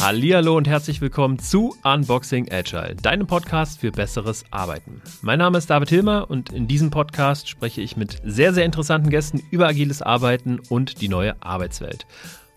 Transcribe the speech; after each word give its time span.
Hallihallo 0.00 0.56
und 0.56 0.66
herzlich 0.66 1.00
willkommen 1.00 1.38
zu 1.38 1.76
Unboxing 1.84 2.50
Agile, 2.50 2.96
deinem 2.96 3.26
Podcast 3.26 3.80
für 3.80 3.92
besseres 3.92 4.44
Arbeiten. 4.50 5.00
Mein 5.22 5.38
Name 5.38 5.58
ist 5.58 5.70
David 5.70 5.90
Hilmer 5.90 6.28
und 6.28 6.52
in 6.52 6.66
diesem 6.66 6.90
Podcast 6.90 7.48
spreche 7.48 7.80
ich 7.80 7.96
mit 7.96 8.20
sehr, 8.24 8.52
sehr 8.52 8.64
interessanten 8.64 9.10
Gästen 9.10 9.42
über 9.50 9.68
agiles 9.68 10.02
Arbeiten 10.02 10.58
und 10.68 11.00
die 11.00 11.08
neue 11.08 11.40
Arbeitswelt. 11.40 12.06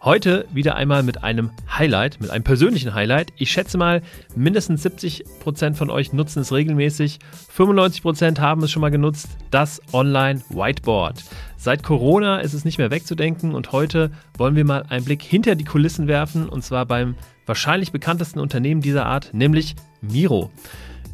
Heute 0.05 0.45
wieder 0.53 0.75
einmal 0.75 1.01
mit 1.01 1.23
einem 1.23 1.49
Highlight, 1.67 2.21
mit 2.21 2.29
einem 2.29 2.43
persönlichen 2.43 2.93
Highlight. 2.93 3.33
Ich 3.37 3.49
schätze 3.49 3.79
mal, 3.79 4.03
mindestens 4.35 4.83
70 4.83 5.25
Prozent 5.39 5.77
von 5.77 5.89
euch 5.89 6.13
nutzen 6.13 6.41
es 6.41 6.53
regelmäßig. 6.53 7.17
95 7.49 8.03
Prozent 8.03 8.39
haben 8.39 8.61
es 8.61 8.69
schon 8.69 8.81
mal 8.81 8.91
genutzt. 8.91 9.29
Das 9.49 9.81
Online 9.93 10.43
Whiteboard. 10.49 11.23
Seit 11.57 11.81
Corona 11.81 12.37
ist 12.37 12.53
es 12.53 12.65
nicht 12.65 12.77
mehr 12.77 12.91
wegzudenken 12.91 13.55
und 13.55 13.71
heute 13.71 14.11
wollen 14.37 14.55
wir 14.55 14.63
mal 14.63 14.83
einen 14.89 15.05
Blick 15.05 15.23
hinter 15.23 15.55
die 15.55 15.65
Kulissen 15.65 16.07
werfen 16.07 16.49
und 16.49 16.63
zwar 16.63 16.85
beim 16.85 17.15
wahrscheinlich 17.47 17.91
bekanntesten 17.91 18.39
Unternehmen 18.39 18.81
dieser 18.81 19.07
Art, 19.07 19.31
nämlich 19.33 19.75
Miro. 20.01 20.51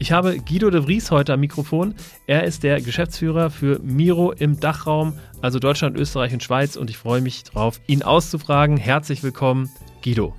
Ich 0.02 0.12
habe 0.12 0.40
Guido 0.40 0.72
de 0.72 0.82
Vries 0.82 1.12
heute 1.12 1.34
am 1.34 1.42
Mikrofon. 1.42 1.94
Er 2.26 2.44
ist 2.46 2.64
der 2.64 2.82
Geschäftsführer 2.82 3.52
für 3.52 3.78
Miro 3.84 4.32
im 4.32 4.60
Dachraum, 4.60 5.20
also 5.44 5.60
Deutschland, 5.60 5.96
Österreich 5.96 6.34
und 6.34 6.42
Schweiz. 6.42 6.76
Und 6.76 6.90
ich 6.90 6.98
freue 6.98 7.22
mich 7.22 7.44
darauf, 7.44 7.80
ihn 7.86 8.02
auszufragen. 8.02 8.78
Herzlich 8.78 9.22
willkommen, 9.22 9.70
Guido. 10.04 10.34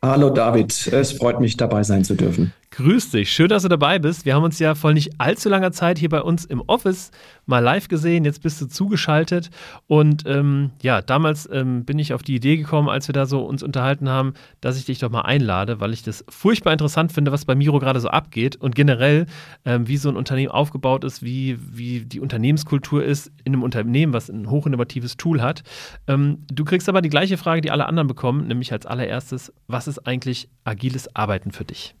Hallo 0.00 0.30
David, 0.30 0.86
es 0.86 1.12
freut 1.12 1.38
mich 1.38 1.58
dabei 1.58 1.82
sein 1.82 2.02
zu 2.02 2.14
dürfen. 2.14 2.54
Grüß 2.74 3.10
dich, 3.10 3.30
schön, 3.30 3.48
dass 3.48 3.64
du 3.64 3.68
dabei 3.68 3.98
bist. 3.98 4.24
Wir 4.24 4.34
haben 4.34 4.44
uns 4.44 4.58
ja 4.58 4.74
vor 4.74 4.94
nicht 4.94 5.20
allzu 5.20 5.50
langer 5.50 5.72
Zeit 5.72 5.98
hier 5.98 6.08
bei 6.08 6.22
uns 6.22 6.46
im 6.46 6.62
Office 6.68 7.10
mal 7.44 7.58
live 7.58 7.86
gesehen. 7.88 8.24
Jetzt 8.24 8.42
bist 8.42 8.62
du 8.62 8.66
zugeschaltet. 8.66 9.50
Und 9.88 10.22
ähm, 10.24 10.70
ja, 10.80 11.02
damals 11.02 11.46
ähm, 11.52 11.84
bin 11.84 11.98
ich 11.98 12.14
auf 12.14 12.22
die 12.22 12.34
Idee 12.34 12.56
gekommen, 12.56 12.88
als 12.88 13.08
wir 13.08 13.12
da 13.12 13.26
so 13.26 13.44
uns 13.44 13.62
unterhalten 13.62 14.08
haben, 14.08 14.32
dass 14.62 14.78
ich 14.78 14.86
dich 14.86 15.00
doch 15.00 15.10
mal 15.10 15.20
einlade, 15.20 15.80
weil 15.80 15.92
ich 15.92 16.02
das 16.02 16.24
furchtbar 16.30 16.72
interessant 16.72 17.12
finde, 17.12 17.30
was 17.30 17.44
bei 17.44 17.54
Miro 17.54 17.78
gerade 17.78 18.00
so 18.00 18.08
abgeht 18.08 18.56
und 18.56 18.74
generell, 18.74 19.26
ähm, 19.66 19.86
wie 19.86 19.98
so 19.98 20.08
ein 20.08 20.16
Unternehmen 20.16 20.50
aufgebaut 20.50 21.04
ist, 21.04 21.22
wie, 21.22 21.58
wie 21.60 22.06
die 22.06 22.20
Unternehmenskultur 22.20 23.04
ist 23.04 23.30
in 23.44 23.52
einem 23.52 23.64
Unternehmen, 23.64 24.14
was 24.14 24.30
ein 24.30 24.48
hochinnovatives 24.48 25.18
Tool 25.18 25.42
hat. 25.42 25.62
Ähm, 26.06 26.38
du 26.50 26.64
kriegst 26.64 26.88
aber 26.88 27.02
die 27.02 27.10
gleiche 27.10 27.36
Frage, 27.36 27.60
die 27.60 27.70
alle 27.70 27.84
anderen 27.84 28.08
bekommen, 28.08 28.46
nämlich 28.46 28.72
als 28.72 28.86
allererstes, 28.86 29.52
was 29.66 29.88
ist 29.88 30.06
eigentlich 30.06 30.48
agiles 30.64 31.14
Arbeiten 31.14 31.52
für 31.52 31.66
dich? 31.66 31.94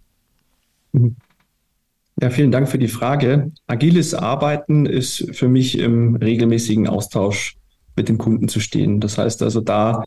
Ja, 0.92 2.30
vielen 2.30 2.52
Dank 2.52 2.68
für 2.68 2.78
die 2.78 2.88
Frage. 2.88 3.52
Agiles 3.66 4.14
Arbeiten 4.14 4.86
ist 4.86 5.34
für 5.34 5.48
mich 5.48 5.78
im 5.78 6.16
regelmäßigen 6.16 6.86
Austausch 6.86 7.56
mit 7.96 8.08
dem 8.08 8.18
Kunden 8.18 8.48
zu 8.48 8.60
stehen. 8.60 9.00
Das 9.00 9.18
heißt 9.18 9.42
also 9.42 9.60
da 9.60 10.04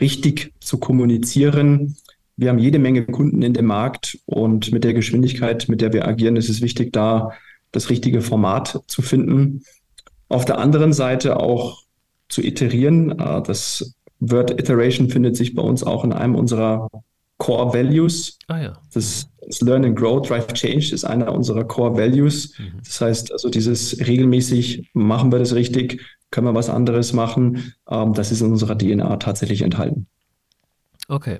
richtig 0.00 0.52
zu 0.60 0.78
kommunizieren. 0.78 1.96
Wir 2.36 2.50
haben 2.50 2.58
jede 2.58 2.78
Menge 2.78 3.04
Kunden 3.06 3.42
in 3.42 3.54
dem 3.54 3.66
Markt 3.66 4.18
und 4.26 4.70
mit 4.72 4.84
der 4.84 4.92
Geschwindigkeit, 4.94 5.68
mit 5.68 5.80
der 5.80 5.92
wir 5.92 6.06
agieren, 6.06 6.36
ist 6.36 6.50
es 6.50 6.60
wichtig, 6.60 6.92
da 6.92 7.32
das 7.72 7.88
richtige 7.88 8.20
Format 8.20 8.80
zu 8.86 9.02
finden. 9.02 9.64
Auf 10.28 10.44
der 10.44 10.58
anderen 10.58 10.92
Seite 10.92 11.40
auch 11.40 11.82
zu 12.28 12.42
iterieren. 12.42 13.18
Äh, 13.18 13.42
das 13.42 13.94
Word 14.20 14.50
Iteration 14.50 15.08
findet 15.08 15.36
sich 15.36 15.54
bei 15.54 15.62
uns 15.62 15.82
auch 15.82 16.04
in 16.04 16.12
einem 16.12 16.34
unserer 16.34 16.90
Core 17.38 17.74
Values. 17.74 18.38
Ah 18.48 18.60
ja. 18.60 18.78
Das, 18.92 19.28
das, 19.46 19.60
Learn 19.60 19.84
and 19.84 19.96
Grow, 19.96 20.26
Drive 20.26 20.48
Change 20.52 20.94
ist 20.94 21.04
einer 21.04 21.32
unserer 21.32 21.64
Core 21.64 21.96
Values. 21.96 22.58
Mhm. 22.58 22.80
Das 22.84 23.00
heißt 23.00 23.32
also 23.32 23.48
dieses 23.48 23.98
regelmäßig, 24.06 24.90
machen 24.92 25.32
wir 25.32 25.38
das 25.38 25.54
richtig, 25.54 26.00
können 26.30 26.46
wir 26.46 26.54
was 26.54 26.68
anderes 26.68 27.12
machen, 27.12 27.74
ähm, 27.88 28.12
das 28.14 28.32
ist 28.32 28.40
in 28.40 28.50
unserer 28.50 28.76
DNA 28.76 29.16
tatsächlich 29.16 29.62
enthalten. 29.62 30.06
Okay. 31.08 31.38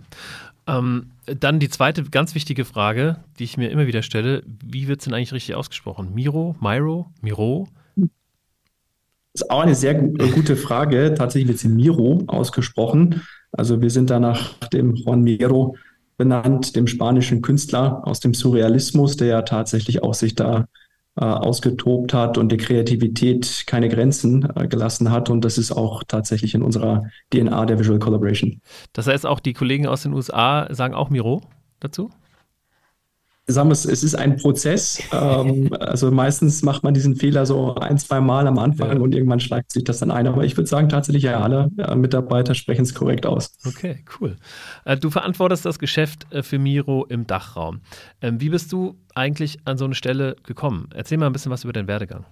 Ähm, 0.67 1.13
dann 1.27 1.61
die 1.61 1.69
zweite 1.69 2.03
ganz 2.05 2.35
wichtige 2.35 2.65
Frage, 2.65 3.17
die 3.39 3.45
ich 3.45 3.57
mir 3.57 3.71
immer 3.71 3.87
wieder 3.87 4.03
stelle. 4.03 4.43
Wie 4.65 4.89
wird 4.89 5.01
es 5.01 5.05
denn 5.05 5.15
eigentlich 5.15 5.33
richtig 5.33 5.55
ausgesprochen? 5.55 6.15
Miro, 6.15 6.57
Miro, 6.61 7.11
Miro? 7.21 7.69
Das 7.97 9.43
ist 9.43 9.51
auch 9.51 9.61
eine 9.61 9.75
sehr 9.75 9.95
gute 9.95 10.57
Frage. 10.57 11.15
Tatsächlich 11.17 11.49
wird 11.49 11.59
sie 11.59 11.69
Miro 11.69 12.25
ausgesprochen. 12.27 13.23
Also 13.53 13.83
wir 13.83 13.91
sind 13.91 14.11
da 14.11 14.19
nach 14.19 14.55
dem 14.69 14.95
Juan 14.95 15.23
Miro 15.23 15.77
benannt, 16.17 16.77
dem 16.77 16.87
spanischen 16.87 17.43
Künstler 17.43 18.07
aus 18.07 18.21
dem 18.21 18.35
Surrealismus, 18.35 19.17
der 19.17 19.29
ja 19.29 19.43
tatsächlich 19.43 20.03
auch 20.03 20.15
sich 20.15 20.35
da 20.35 20.67
äh, 21.19 21.25
ausgetobt 21.25 22.13
hat 22.13 22.37
und 22.39 22.51
der 22.51 22.59
Kreativität 22.59 23.65
keine 23.67 23.89
Grenzen 23.89 24.49
äh, 24.55 24.69
gelassen 24.69 25.11
hat. 25.11 25.31
Und 25.31 25.45
das 25.45 25.59
ist 25.59 25.73
auch 25.73 26.05
tatsächlich 26.05 26.55
in 26.55 26.63
unserer 26.63 27.05
DNA 27.33 27.67
der 27.67 27.79
Visual 27.79 27.99
Collaboration. 27.99 28.61
Das 28.93 29.07
heißt, 29.07 29.27
auch 29.27 29.41
die 29.41 29.55
Kollegen 29.55 29.87
aus 29.87 30.03
den 30.03 30.13
USA 30.13 30.69
sagen 30.75 30.95
auch 30.95 31.11
Miro 31.11 31.43
dazu? 31.81 32.11
Sagen 33.49 33.69
wir 33.69 33.75
es, 33.75 33.85
es 33.85 34.03
ist 34.03 34.15
ein 34.15 34.37
Prozess. 34.37 35.01
Ähm, 35.13 35.73
also 35.79 36.11
meistens 36.11 36.63
macht 36.63 36.83
man 36.83 36.95
diesen 36.95 37.15
Fehler 37.17 37.47
so 37.47 37.75
ein, 37.77 37.97
zwei 37.99 38.21
Mal 38.21 38.47
am 38.47 38.59
Anfang 38.59 38.97
ja. 38.97 38.99
und 38.99 39.15
irgendwann 39.15 39.41
schlägt 39.41 39.73
sich 39.73 39.85
das 39.85 40.01
dann 40.01 40.11
ein. 40.11 40.27
Aber 40.27 40.45
ich 40.45 40.57
würde 40.57 40.69
sagen, 40.69 40.89
tatsächlich 40.89 41.25
ja, 41.25 41.41
alle 41.41 41.71
ja, 41.77 41.95
Mitarbeiter 41.95 42.55
sprechen 42.55 42.83
es 42.83 42.95
korrekt 42.95 43.25
aus. 43.25 43.57
Okay, 43.65 44.05
cool. 44.21 44.37
Äh, 44.85 44.97
du 44.97 45.11
verantwortest 45.11 45.65
das 45.65 45.79
Geschäft 45.79 46.27
äh, 46.33 46.43
für 46.43 46.59
Miro 46.59 47.07
im 47.09 47.27
Dachraum. 47.27 47.81
Ähm, 48.21 48.41
wie 48.41 48.49
bist 48.49 48.73
du 48.73 48.97
eigentlich 49.15 49.59
an 49.65 49.79
so 49.79 49.85
eine 49.85 49.95
Stelle 49.95 50.37
gekommen? 50.43 50.89
Erzähl 50.95 51.19
mal 51.19 51.27
ein 51.27 51.33
bisschen 51.33 51.53
was 51.53 51.63
über 51.65 51.73
deinen 51.73 51.89
Werdegang. 51.89 52.25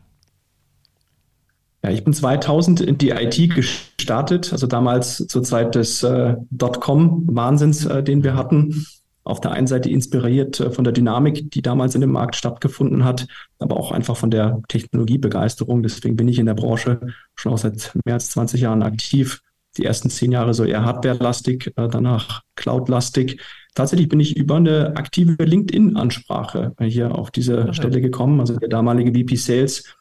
Ja, 1.85 1.91
ich 1.91 2.03
bin 2.03 2.15
2000 2.15 2.81
in 2.81 2.99
die 2.99 3.11
IT 3.11 3.55
gestartet, 3.55 4.53
also 4.53 4.67
damals 4.67 5.19
zur 5.29 5.43
Zeit 5.43 5.75
des 5.75 6.03
äh, 6.03 6.35
Dotcom-Wahnsinns, 6.51 7.85
äh, 7.85 8.03
den 8.03 8.25
wir 8.25 8.35
hatten 8.35 8.87
auf 9.25 9.41
der 9.41 9.53
einen 9.53 9.67
Seite 9.67 9.91
inspiriert 9.91 10.61
äh, 10.61 10.71
von 10.71 10.85
der 10.85 10.93
Dynamik, 10.93 11.51
die 11.51 11.63
damals 11.63 11.95
in 11.95 12.03
dem 12.03 12.13
Markt 12.13 12.37
stattgefunden 12.37 13.05
hat, 13.05 13.27
aber 13.59 13.79
auch 13.79 13.91
einfach 13.91 14.17
von 14.17 14.31
der 14.31 14.61
Technologiebegeisterung. 14.69 15.83
Deswegen 15.83 16.17
bin 16.17 16.29
ich 16.29 16.39
in 16.39 16.47
der 16.47 16.55
Branche 16.55 17.01
schon 17.35 17.53
auch 17.53 17.59
seit 17.59 17.93
mehr 18.05 18.15
als 18.15 18.31
20 18.31 18.61
Jahren 18.61 18.83
aktiv. 18.83 19.41
Die 19.77 19.85
ersten 19.85 20.09
zehn 20.09 20.31
Jahre 20.31 20.55
so 20.55 20.65
eher 20.65 20.85
hardware-lastig, 20.85 21.73
äh, 21.77 21.89
danach 21.89 22.43
cloud-lastig. 22.55 23.41
Tatsächlich 23.75 24.09
bin 24.09 24.21
ich 24.21 24.37
über 24.37 24.57
eine 24.57 24.97
aktive 24.97 25.43
LinkedIn-Ansprache 25.43 26.75
hier 26.81 27.19
auf 27.19 27.33
diese 27.33 27.63
okay. 27.63 27.75
Stelle 27.75 28.01
gekommen. 28.01 28.39
Also 28.39 28.57
der 28.57 28.69
damalige 28.69 29.19
VP 29.19 29.35
Sales, 29.35 29.97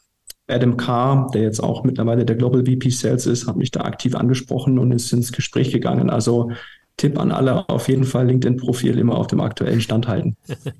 Adam 0.47 0.77
Carr, 0.77 1.31
der 1.33 1.41
jetzt 1.41 1.63
auch 1.63 1.83
mittlerweile 1.83 2.25
der 2.25 2.35
Global 2.35 2.65
VP 2.65 2.89
Sales 2.89 3.25
ist, 3.25 3.47
hat 3.47 3.55
mich 3.55 3.71
da 3.71 3.81
aktiv 3.81 4.13
angesprochen 4.13 4.77
und 4.77 4.91
ist 4.91 5.11
ins 5.11 5.31
Gespräch 5.31 5.71
gegangen. 5.71 6.11
Also 6.11 6.51
Tipp 6.97 7.17
an 7.17 7.31
alle, 7.31 7.67
auf 7.69 7.87
jeden 7.87 8.03
Fall 8.03 8.27
LinkedIn-Profil 8.27 8.97
immer 8.97 9.15
auf 9.15 9.27
dem 9.27 9.41
aktuellen 9.41 9.81
Stand 9.81 10.07
halten. 10.07 10.35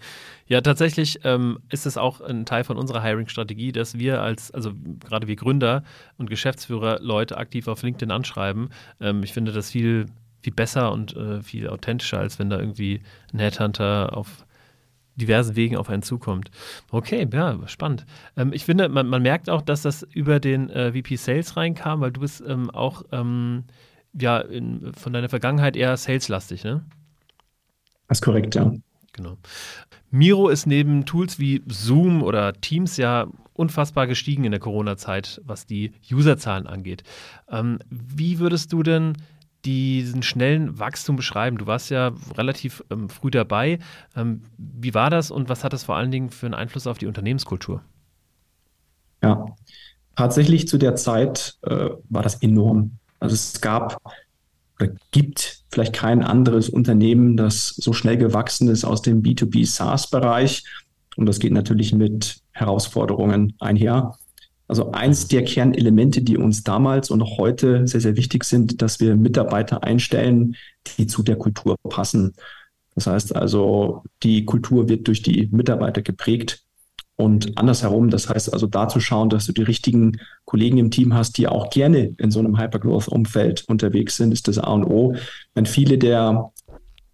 Ja, 0.45 0.61
tatsächlich 0.61 1.21
ähm, 1.23 1.59
ist 1.69 1.85
es 1.85 1.97
auch 1.97 2.19
ein 2.19 2.45
Teil 2.45 2.63
von 2.63 2.77
unserer 2.77 3.01
Hiring-Strategie, 3.01 3.71
dass 3.71 3.97
wir 3.97 4.21
als, 4.21 4.51
also 4.51 4.73
gerade 4.99 5.27
wie 5.27 5.37
Gründer 5.37 5.83
und 6.17 6.29
Geschäftsführer 6.29 6.99
Leute 6.99 7.37
aktiv 7.37 7.67
auf 7.67 7.81
LinkedIn 7.81 8.11
anschreiben. 8.11 8.69
Ähm, 8.99 9.23
ich 9.23 9.31
finde 9.33 9.53
das 9.53 9.71
viel, 9.71 10.07
viel 10.41 10.53
besser 10.53 10.91
und 10.91 11.15
äh, 11.15 11.41
viel 11.41 11.69
authentischer, 11.69 12.19
als 12.19 12.39
wenn 12.39 12.49
da 12.49 12.59
irgendwie 12.59 13.01
ein 13.33 13.39
Headhunter 13.39 14.15
auf 14.17 14.45
diversen 15.15 15.55
Wegen 15.55 15.77
auf 15.77 15.89
einen 15.89 16.03
zukommt. 16.03 16.51
Okay, 16.91 17.27
ja, 17.31 17.57
spannend. 17.67 18.05
Ähm, 18.35 18.51
ich 18.53 18.65
finde, 18.65 18.89
man, 18.89 19.07
man, 19.07 19.21
merkt 19.21 19.49
auch, 19.49 19.61
dass 19.61 19.83
das 19.83 20.03
über 20.03 20.39
den 20.39 20.69
äh, 20.69 20.91
VP 20.91 21.15
Sales 21.15 21.55
reinkam, 21.55 22.01
weil 22.01 22.11
du 22.11 22.21
bist 22.21 22.43
ähm, 22.45 22.69
auch 22.69 23.03
ähm, 23.11 23.63
ja 24.13 24.39
in, 24.39 24.93
von 24.93 25.13
deiner 25.13 25.29
Vergangenheit 25.29 25.75
eher 25.75 25.95
saleslastig, 25.97 26.63
ne? 26.63 26.83
Das 28.07 28.19
ist 28.19 28.23
korrekt, 28.23 28.55
ja. 28.55 28.71
Genau. 29.13 29.37
Miro 30.11 30.49
ist 30.49 30.65
neben 30.65 31.05
Tools 31.05 31.39
wie 31.39 31.63
Zoom 31.67 32.23
oder 32.23 32.53
Teams 32.53 32.97
ja 32.97 33.27
unfassbar 33.53 34.07
gestiegen 34.07 34.43
in 34.43 34.51
der 34.51 34.59
Corona-Zeit, 34.59 35.41
was 35.45 35.65
die 35.65 35.93
Userzahlen 36.11 36.67
angeht. 36.67 37.03
Ähm, 37.49 37.79
wie 37.89 38.39
würdest 38.39 38.73
du 38.73 38.83
denn 38.83 39.13
diesen 39.65 40.23
schnellen 40.23 40.77
Wachstum 40.79 41.15
beschreiben? 41.15 41.57
Du 41.57 41.67
warst 41.67 41.89
ja 41.89 42.11
relativ 42.35 42.83
ähm, 42.89 43.09
früh 43.09 43.31
dabei. 43.31 43.79
Ähm, 44.15 44.41
wie 44.57 44.93
war 44.93 45.09
das 45.09 45.31
und 45.31 45.49
was 45.49 45.63
hat 45.63 45.73
das 45.73 45.83
vor 45.83 45.95
allen 45.95 46.11
Dingen 46.11 46.29
für 46.29 46.47
einen 46.47 46.55
Einfluss 46.55 46.87
auf 46.87 46.97
die 46.97 47.07
Unternehmenskultur? 47.07 47.81
Ja, 49.21 49.45
tatsächlich 50.15 50.67
zu 50.67 50.77
der 50.77 50.95
Zeit 50.95 51.57
äh, 51.61 51.89
war 52.09 52.23
das 52.23 52.35
enorm. 52.41 52.97
Also 53.23 53.35
es 53.35 53.61
gab 53.61 54.01
oder 54.77 54.91
gibt 55.11 55.63
vielleicht 55.71 55.93
kein 55.93 56.23
anderes 56.23 56.67
Unternehmen, 56.67 57.37
das 57.37 57.69
so 57.69 57.93
schnell 57.93 58.17
gewachsen 58.17 58.67
ist 58.67 58.83
aus 58.83 59.01
dem 59.01 59.23
B2B 59.23 59.65
SaaS-Bereich. 59.65 60.65
Und 61.15 61.25
das 61.27 61.39
geht 61.39 61.53
natürlich 61.53 61.93
mit 61.93 62.41
Herausforderungen 62.51 63.53
einher. 63.59 64.17
Also 64.67 64.91
eins 64.91 65.29
der 65.29 65.45
Kernelemente, 65.45 66.21
die 66.21 66.37
uns 66.37 66.63
damals 66.63 67.11
und 67.11 67.21
auch 67.21 67.37
heute 67.37 67.87
sehr, 67.87 68.01
sehr 68.01 68.17
wichtig 68.17 68.43
sind, 68.43 68.81
dass 68.81 68.99
wir 68.99 69.15
Mitarbeiter 69.15 69.85
einstellen, 69.85 70.57
die 70.97 71.07
zu 71.07 71.23
der 71.23 71.37
Kultur 71.37 71.77
passen. 71.89 72.33
Das 72.93 73.07
heißt 73.07 73.37
also, 73.37 74.03
die 74.21 74.43
Kultur 74.43 74.89
wird 74.89 75.07
durch 75.07 75.21
die 75.21 75.47
Mitarbeiter 75.49 76.01
geprägt. 76.01 76.62
Und 77.15 77.57
andersherum, 77.57 78.09
das 78.09 78.27
heißt 78.27 78.51
also 78.53 78.65
da 78.65 78.87
zu 78.87 78.99
schauen, 78.99 79.29
dass 79.29 79.45
du 79.45 79.53
die 79.53 79.61
richtigen 79.61 80.19
Kollegen 80.45 80.77
im 80.77 80.89
Team 80.89 81.13
hast, 81.13 81.37
die 81.37 81.47
auch 81.47 81.69
gerne 81.69 82.15
in 82.17 82.31
so 82.31 82.39
einem 82.39 82.59
Hypergrowth-Umfeld 82.59 83.65
unterwegs 83.67 84.17
sind, 84.17 84.31
ist 84.31 84.47
das 84.47 84.57
A 84.57 84.73
und 84.73 84.85
O. 84.85 85.15
Wenn 85.53 85.65
viele 85.67 85.97
der 85.97 86.51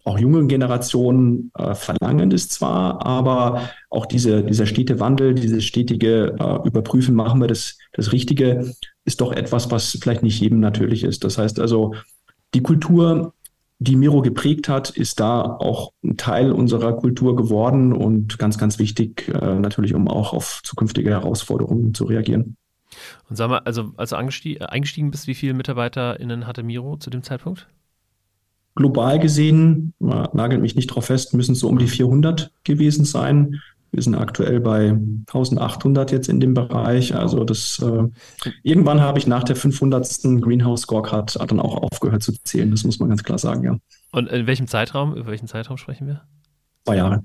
auch 0.05 0.17
jungen 0.17 0.47
Generationen 0.47 1.51
äh, 1.57 1.75
verlangen 1.75 2.31
es 2.31 2.47
zwar, 2.49 3.05
aber 3.05 3.69
auch 3.89 4.05
diese, 4.05 4.43
dieser 4.43 4.65
stete 4.65 4.99
Wandel, 4.99 5.35
dieses 5.35 5.65
stetige 5.65 6.35
äh, 6.39 6.67
Überprüfen, 6.67 7.13
machen 7.13 7.41
wir 7.41 7.47
das, 7.47 7.77
das 7.93 8.11
Richtige, 8.11 8.73
ist 9.05 9.21
doch 9.21 9.33
etwas, 9.33 9.69
was 9.69 9.97
vielleicht 10.01 10.23
nicht 10.23 10.39
jedem 10.39 10.61
natürlich 10.61 11.03
ist. 11.03 11.23
Das 11.23 11.37
heißt 11.37 11.59
also, 11.59 11.93
die 12.53 12.63
Kultur, 12.63 13.33
die 13.79 13.95
Miro 13.95 14.21
geprägt 14.21 14.67
hat, 14.67 14.89
ist 14.89 15.21
da 15.21 15.41
auch 15.41 15.93
ein 16.03 16.17
Teil 16.17 16.51
unserer 16.51 16.97
Kultur 16.97 17.35
geworden 17.35 17.93
und 17.93 18.37
ganz, 18.37 18.57
ganz 18.57 18.77
wichtig 18.77 19.29
äh, 19.29 19.55
natürlich, 19.55 19.93
um 19.95 20.09
auch 20.09 20.33
auf 20.33 20.61
zukünftige 20.63 21.11
Herausforderungen 21.11 21.93
zu 21.93 22.03
reagieren. 22.03 22.57
Und 23.29 23.37
sag 23.37 23.49
mal, 23.49 23.59
also 23.59 23.93
als 23.95 24.09
du 24.09 24.17
eingestiegen 24.17 25.11
bist, 25.11 25.27
wie 25.27 25.35
viele 25.35 25.53
MitarbeiterInnen 25.53 26.45
hatte 26.45 26.63
Miro 26.63 26.97
zu 26.97 27.09
dem 27.09 27.23
Zeitpunkt? 27.23 27.67
Global 28.75 29.19
gesehen, 29.19 29.93
nagelt 29.99 30.61
mich 30.61 30.75
nicht 30.75 30.87
drauf 30.87 31.05
fest, 31.05 31.33
müssen 31.33 31.53
es 31.53 31.59
so 31.59 31.67
um 31.67 31.77
die 31.77 31.87
400 31.87 32.51
gewesen 32.63 33.05
sein. 33.05 33.61
Wir 33.91 34.03
sind 34.03 34.15
aktuell 34.15 34.59
bei 34.59 34.89
1800 34.89 36.11
jetzt 36.11 36.29
in 36.29 36.39
dem 36.39 36.53
Bereich. 36.53 37.15
Also 37.15 37.43
das 37.43 37.79
äh, 37.79 38.03
irgendwann 38.63 39.01
habe 39.01 39.19
ich 39.19 39.27
nach 39.27 39.43
der 39.43 39.55
500. 39.55 40.41
Greenhouse 40.41 40.81
Scorecard 40.81 41.35
dann 41.49 41.59
auch 41.59 41.75
aufgehört 41.77 42.23
zu 42.23 42.33
zählen. 42.43 42.71
Das 42.71 42.83
muss 42.83 42.99
man 42.99 43.09
ganz 43.09 43.23
klar 43.23 43.37
sagen, 43.37 43.63
ja. 43.63 43.77
Und 44.11 44.29
in 44.29 44.47
welchem 44.47 44.67
Zeitraum, 44.67 45.15
über 45.15 45.27
welchen 45.27 45.47
Zeitraum 45.47 45.77
sprechen 45.77 46.07
wir? 46.07 46.21
Zwei 46.85 46.97
Jahre. 46.97 47.23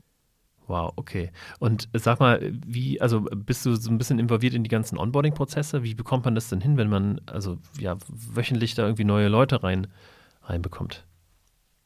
Wow, 0.66 0.92
okay. 0.96 1.30
Und 1.58 1.88
sag 1.92 2.20
mal, 2.20 2.40
wie, 2.66 3.00
also 3.00 3.20
bist 3.20 3.66
du 3.66 3.74
so 3.74 3.90
ein 3.90 3.98
bisschen 3.98 4.18
involviert 4.18 4.54
in 4.54 4.64
die 4.64 4.70
ganzen 4.70 4.96
Onboarding-Prozesse? 4.96 5.82
Wie 5.82 5.94
bekommt 5.94 6.24
man 6.24 6.34
das 6.34 6.48
denn 6.48 6.60
hin, 6.60 6.78
wenn 6.78 6.88
man 6.88 7.20
also 7.26 7.58
ja 7.78 7.96
wöchentlich 8.08 8.74
da 8.74 8.84
irgendwie 8.84 9.04
neue 9.04 9.28
Leute 9.28 9.62
rein 9.62 9.88
reinbekommt? 10.42 11.06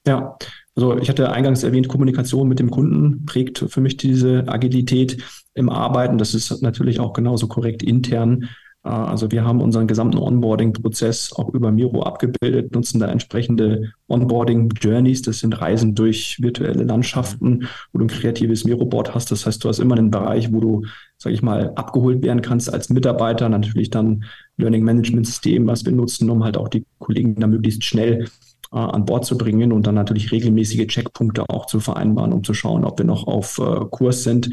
Ja, 0.09 0.39
also 0.75 0.97
ich 0.97 1.11
hatte 1.11 1.31
eingangs 1.31 1.65
erwähnt, 1.65 1.87
Kommunikation 1.87 2.49
mit 2.49 2.61
dem 2.61 2.71
Kunden 2.71 3.27
prägt 3.27 3.59
für 3.59 3.83
mich 3.83 3.99
diese 3.99 4.49
Agilität 4.49 5.23
im 5.53 5.69
Arbeiten. 5.69 6.17
Das 6.17 6.33
ist 6.33 6.63
natürlich 6.63 6.99
auch 6.99 7.13
genauso 7.13 7.47
korrekt 7.47 7.83
intern. 7.83 8.49
Äh, 8.85 8.89
also 8.89 9.31
wir 9.31 9.45
haben 9.45 9.61
unseren 9.61 9.87
gesamten 9.87 10.17
Onboarding-Prozess 10.17 11.35
auch 11.35 11.51
über 11.51 11.71
Miro 11.73 12.05
abgebildet, 12.05 12.75
nutzen 12.75 13.01
da 13.01 13.09
entsprechende 13.09 13.93
Onboarding-Journeys. 14.09 15.21
Das 15.21 15.41
sind 15.41 15.61
Reisen 15.61 15.95
durch 15.95 16.39
virtuelle 16.41 16.85
Landschaften, 16.85 17.69
wo 17.93 17.99
du 17.99 18.07
ein 18.07 18.09
kreatives 18.09 18.65
Miro-Board 18.65 19.15
hast. 19.15 19.31
Das 19.31 19.45
heißt, 19.45 19.63
du 19.63 19.69
hast 19.69 19.81
immer 19.81 19.99
einen 19.99 20.11
Bereich, 20.11 20.55
wo 20.55 20.61
du, 20.61 20.87
sage 21.19 21.35
ich 21.35 21.43
mal, 21.43 21.73
abgeholt 21.75 22.23
werden 22.23 22.41
kannst 22.41 22.73
als 22.73 22.89
Mitarbeiter. 22.89 23.51
Natürlich 23.51 23.91
dann 23.91 24.25
Learning 24.57 24.85
Management 24.85 25.27
System, 25.27 25.67
was 25.67 25.85
wir 25.85 25.93
nutzen, 25.93 26.31
um 26.31 26.45
halt 26.45 26.57
auch 26.57 26.69
die 26.69 26.87
Kollegen 26.99 27.35
da 27.35 27.47
möglichst 27.47 27.85
schnell 27.85 28.25
äh, 28.73 28.77
an 28.77 29.05
Bord 29.05 29.25
zu 29.25 29.39
bringen 29.39 29.73
und 29.73 29.87
dann 29.87 29.95
natürlich 29.95 30.33
regelmäßige 30.33 30.87
Checkpunkte 30.87 31.49
auch 31.49 31.67
zu 31.67 31.81
vereinbaren, 31.81 32.33
um 32.33 32.45
zu 32.45 32.55
schauen, 32.55 32.85
ob 32.85 32.99
wir 32.99 33.07
noch 33.07 33.27
auf 33.27 33.59
äh, 33.59 33.85
Kurs 33.91 34.25
sind, 34.25 34.49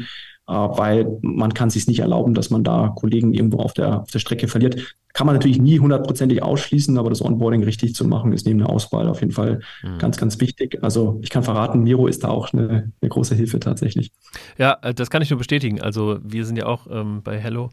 äh, 0.48 0.52
weil 0.52 1.18
man 1.22 1.54
kann 1.54 1.70
sich 1.70 1.86
nicht 1.86 2.00
erlauben, 2.00 2.34
dass 2.34 2.50
man 2.50 2.64
da 2.64 2.92
Kollegen 2.96 3.34
irgendwo 3.34 3.58
auf 3.58 3.74
der, 3.74 4.02
auf 4.02 4.10
der 4.10 4.20
Strecke 4.20 4.48
verliert. 4.48 4.96
Kann 5.12 5.26
man 5.26 5.34
natürlich 5.34 5.58
nie 5.58 5.80
hundertprozentig 5.80 6.42
ausschließen, 6.42 6.98
aber 6.98 7.08
das 7.08 7.22
Onboarding 7.22 7.64
richtig 7.64 7.94
zu 7.94 8.06
machen, 8.06 8.32
ist 8.32 8.46
neben 8.46 8.58
der 8.58 8.68
Auswahl 8.68 9.08
auf 9.08 9.20
jeden 9.20 9.32
Fall 9.32 9.60
mhm. 9.82 9.98
ganz, 9.98 10.18
ganz 10.18 10.40
wichtig. 10.40 10.78
Also 10.82 11.18
ich 11.22 11.30
kann 11.30 11.42
verraten, 11.42 11.82
Miro 11.82 12.06
ist 12.06 12.22
da 12.22 12.28
auch 12.28 12.52
eine, 12.52 12.92
eine 13.00 13.08
große 13.08 13.34
Hilfe 13.34 13.58
tatsächlich. 13.58 14.12
Ja, 14.58 14.76
äh, 14.82 14.94
das 14.94 15.10
kann 15.10 15.22
ich 15.22 15.30
nur 15.30 15.38
bestätigen. 15.38 15.80
Also 15.80 16.18
wir 16.22 16.44
sind 16.44 16.56
ja 16.56 16.66
auch 16.66 16.86
ähm, 16.90 17.22
bei 17.24 17.38
Hello 17.38 17.70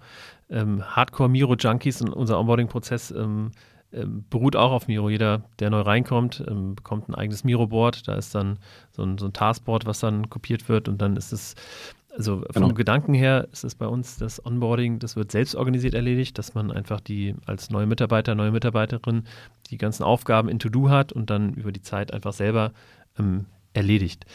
ähm, 0.50 0.84
Hardcore 0.84 1.30
Miro 1.30 1.56
Junkies 1.56 2.02
und 2.02 2.10
unser 2.10 2.40
Onboarding-Prozess 2.40 3.12
ähm, 3.12 3.52
beruht 4.30 4.56
auch 4.56 4.72
auf 4.72 4.88
Miro. 4.88 5.10
Jeder, 5.10 5.44
der 5.60 5.70
neu 5.70 5.82
reinkommt, 5.82 6.44
ähm, 6.48 6.76
bekommt 6.76 7.10
ein 7.10 7.16
eigenes 7.16 7.44
Miro-Board. 7.44 8.08
Da 8.08 8.16
ist 8.16 8.34
dann 8.34 8.58
so 8.92 9.04
ein, 9.04 9.18
so 9.18 9.26
ein 9.28 9.34
Taskboard, 9.34 9.86
was 9.86 10.00
dann 10.00 10.30
kopiert 10.30 10.68
wird 10.70 10.88
und 10.88 11.02
dann 11.02 11.16
ist 11.16 11.32
es, 11.32 11.56
also 12.16 12.44
vom 12.52 12.64
genau. 12.64 12.74
Gedanken 12.74 13.14
her 13.14 13.48
ist 13.52 13.64
es 13.64 13.76
bei 13.76 13.88
uns 13.88 14.18
das 14.18 14.44
Onboarding, 14.44 15.00
das 15.00 15.16
wird 15.16 15.32
selbst 15.32 15.56
organisiert 15.56 15.94
erledigt, 15.94 16.38
dass 16.38 16.54
man 16.54 16.72
einfach 16.72 17.00
die 17.00 17.36
als 17.46 17.70
neue 17.70 17.86
Mitarbeiter, 17.86 18.36
neue 18.36 18.52
Mitarbeiterin 18.52 19.24
die 19.70 19.78
ganzen 19.78 20.04
Aufgaben 20.04 20.50
in 20.50 20.60
To-Do 20.60 20.90
hat 20.90 21.12
und 21.12 21.30
dann 21.30 21.54
über 21.54 21.72
die 21.72 21.82
Zeit 21.82 22.14
einfach 22.14 22.34
selber 22.34 22.72
ähm, 23.18 23.46
erledigt. 23.74 24.26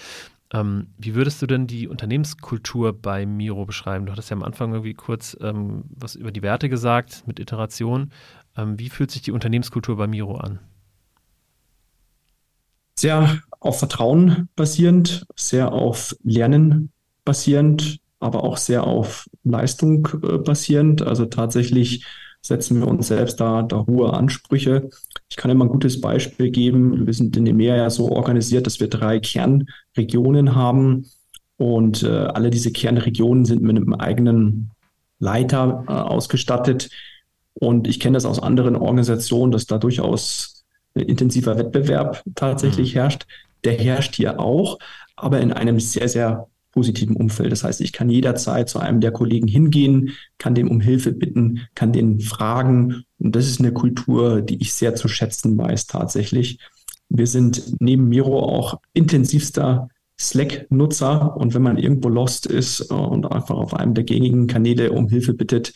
Ähm, 0.53 0.87
wie 0.97 1.15
würdest 1.15 1.43
du 1.43 1.47
denn 1.47 1.67
die 1.67 1.89
Unternehmenskultur 1.89 2.95
bei 2.95 3.27
Miro 3.27 3.67
beschreiben? 3.67 4.07
Du 4.07 4.13
hattest 4.13 4.31
ja 4.31 4.37
am 4.37 4.43
Anfang 4.43 4.73
irgendwie 4.73 4.95
kurz 4.95 5.37
ähm, 5.41 5.85
was 5.91 6.15
über 6.15 6.33
die 6.33 6.43
Werte 6.43 6.71
gesagt 6.71 7.25
mit 7.27 7.39
Iteration. 7.39 8.11
Ähm, 8.59 8.79
wie 8.79 8.89
fühlt 8.89 9.11
sich 9.11 9.23
die 9.23 9.33
Unternehmenskultur 9.33 9.97
bei 9.97 10.07
Miro 10.07 10.37
an? 10.37 10.59
Sehr 12.97 13.39
auf 13.61 13.79
Vertrauen 13.79 14.49
basierend, 14.57 15.25
sehr 15.37 15.73
auf 15.73 16.17
Lernen 16.25 16.91
basierend, 17.25 18.01
aber 18.19 18.43
auch 18.43 18.57
sehr 18.57 18.85
auf 18.85 19.29
Leistung 19.45 20.09
äh, 20.23 20.39
basierend. 20.39 21.03
Also 21.03 21.27
tatsächlich 21.27 22.05
setzen 22.41 22.81
wir 22.81 22.89
uns 22.89 23.09
selbst 23.09 23.41
da, 23.41 23.63
da 23.63 23.87
hohe 23.87 24.13
Ansprüche. 24.13 24.91
Ich 25.29 25.37
kann 25.37 25.51
immer 25.51 25.65
ein 25.67 25.71
gutes 25.71 26.01
Beispiel 26.01 26.51
geben. 26.51 27.07
Wir 27.07 27.15
sind 27.15 27.37
in 27.37 27.45
dem 27.45 27.57
Meer 27.59 27.77
ja 27.77 27.91
so 27.91 28.11
organisiert, 28.11 28.67
dass 28.67 28.81
wir 28.81 28.89
drei 28.89 29.21
Kernregionen 29.21 30.55
haben 30.55 31.07
und 31.57 32.03
äh, 32.03 32.09
alle 32.09 32.51
diese 32.51 32.73
Kernregionen 32.73 33.45
sind 33.45 33.63
mit 33.63 33.77
einem 33.77 33.95
eigenen 33.95 34.71
Leiter 35.19 35.85
äh, 35.89 35.93
ausgestattet, 35.93 36.91
und 37.61 37.89
ich 37.89 38.01
kenne 38.01 38.17
das 38.17 38.25
aus 38.25 38.41
anderen 38.41 38.77
Organisationen, 38.77 39.53
dass 39.53 39.67
da 39.67 39.79
durchaus 39.79 40.65
intensiver 40.95 41.59
Wettbewerb 41.59 42.23
tatsächlich 42.35 42.95
mhm. 42.95 42.99
herrscht. 42.99 43.27
Der 43.65 43.75
herrscht 43.75 44.15
hier 44.15 44.39
auch, 44.39 44.79
aber 45.17 45.41
in 45.41 45.53
einem 45.53 45.81
sehr, 45.81 46.09
sehr 46.09 46.49
positiven 46.73 47.17
Umfeld. 47.17 47.51
Das 47.51 47.65
heißt, 47.65 47.81
ich 47.81 47.93
kann 47.93 48.09
jederzeit 48.09 48.69
zu 48.69 48.79
einem 48.79 49.01
der 49.01 49.11
Kollegen 49.11 49.49
hingehen, 49.49 50.13
kann 50.39 50.55
dem 50.55 50.71
um 50.71 50.81
Hilfe 50.81 51.13
bitten, 51.13 51.67
kann 51.75 51.93
den 51.93 52.21
fragen. 52.21 53.05
Und 53.19 53.35
das 53.35 53.49
ist 53.49 53.59
eine 53.61 53.73
Kultur, 53.73 54.43
die 54.43 54.61
ich 54.61 54.75
sehr 54.75 54.95
zu 54.95 55.09
schätzen 55.09 55.59
weiß 55.59 55.87
tatsächlich. 55.87 56.61
Wir 57.09 57.27
sind 57.27 57.81
neben 57.81 58.09
Miro 58.09 58.39
auch 58.39 58.81
intensivster 58.93 59.89
Slack-Nutzer 60.21 61.37
und 61.37 61.55
wenn 61.55 61.63
man 61.63 61.79
irgendwo 61.79 62.09
lost 62.09 62.47
ist 62.47 62.81
und 62.93 63.25
einfach 63.31 63.57
auf 63.57 63.75
einem 63.75 63.95
der 63.95 64.05
gängigen 64.05 64.47
Kanäle 64.47 64.93
um 64.93 65.09
Hilfe 65.09 65.33
bittet, 65.33 65.73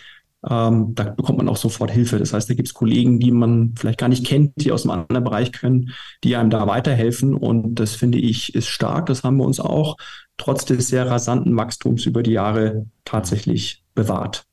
ähm, 0.49 0.95
da 0.95 1.05
bekommt 1.05 1.39
man 1.39 1.49
auch 1.49 1.57
sofort 1.57 1.91
Hilfe. 1.91 2.19
Das 2.19 2.33
heißt, 2.33 2.51
da 2.51 2.55
gibt 2.55 2.69
es 2.69 2.75
Kollegen, 2.75 3.21
die 3.21 3.31
man 3.31 3.75
vielleicht 3.77 3.99
gar 3.99 4.09
nicht 4.09 4.27
kennt, 4.27 4.53
die 4.57 4.73
aus 4.73 4.85
einem 4.85 5.03
anderen 5.03 5.25
Bereich 5.25 5.53
können, 5.53 5.93
die 6.25 6.37
einem 6.37 6.51
da 6.51 6.67
weiterhelfen. 6.67 7.35
Und 7.35 7.77
das 7.77 7.95
finde 7.95 8.19
ich 8.19 8.55
ist 8.55 8.69
stark. 8.69 9.07
Das 9.07 9.23
haben 9.23 9.37
wir 9.37 9.45
uns 9.45 9.61
auch 9.61 9.97
trotz 10.37 10.65
des 10.65 10.89
sehr 10.89 11.09
rasanten 11.09 11.57
Wachstums 11.57 12.07
über 12.07 12.23
die 12.23 12.33
Jahre 12.33 12.87
tatsächlich 13.05 13.85
bewahrt. 13.95 14.45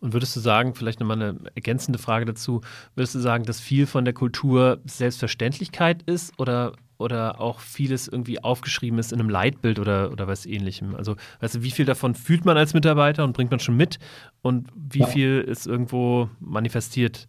Und 0.00 0.14
würdest 0.14 0.34
du 0.34 0.40
sagen, 0.40 0.74
vielleicht 0.74 1.00
nochmal 1.00 1.20
eine 1.20 1.38
ergänzende 1.54 1.98
Frage 1.98 2.24
dazu, 2.24 2.62
würdest 2.94 3.14
du 3.14 3.18
sagen, 3.18 3.44
dass 3.44 3.60
viel 3.60 3.86
von 3.86 4.06
der 4.06 4.14
Kultur 4.14 4.80
Selbstverständlichkeit 4.86 6.02
ist 6.04 6.38
oder 6.38 6.72
oder 6.98 7.40
auch 7.40 7.60
vieles 7.60 8.08
irgendwie 8.08 8.42
aufgeschrieben 8.42 8.98
ist 8.98 9.12
in 9.12 9.20
einem 9.20 9.30
Leitbild 9.30 9.78
oder, 9.78 10.10
oder 10.10 10.26
was 10.26 10.46
ähnlichem. 10.46 10.94
Also, 10.96 11.14
weißt 11.40 11.56
du, 11.56 11.62
wie 11.62 11.70
viel 11.70 11.84
davon 11.84 12.14
fühlt 12.14 12.44
man 12.44 12.56
als 12.56 12.74
Mitarbeiter 12.74 13.24
und 13.24 13.32
bringt 13.32 13.50
man 13.50 13.60
schon 13.60 13.76
mit 13.76 13.98
und 14.42 14.68
wie 14.74 15.00
ja. 15.00 15.06
viel 15.06 15.40
ist 15.40 15.66
irgendwo 15.66 16.28
manifestiert 16.40 17.28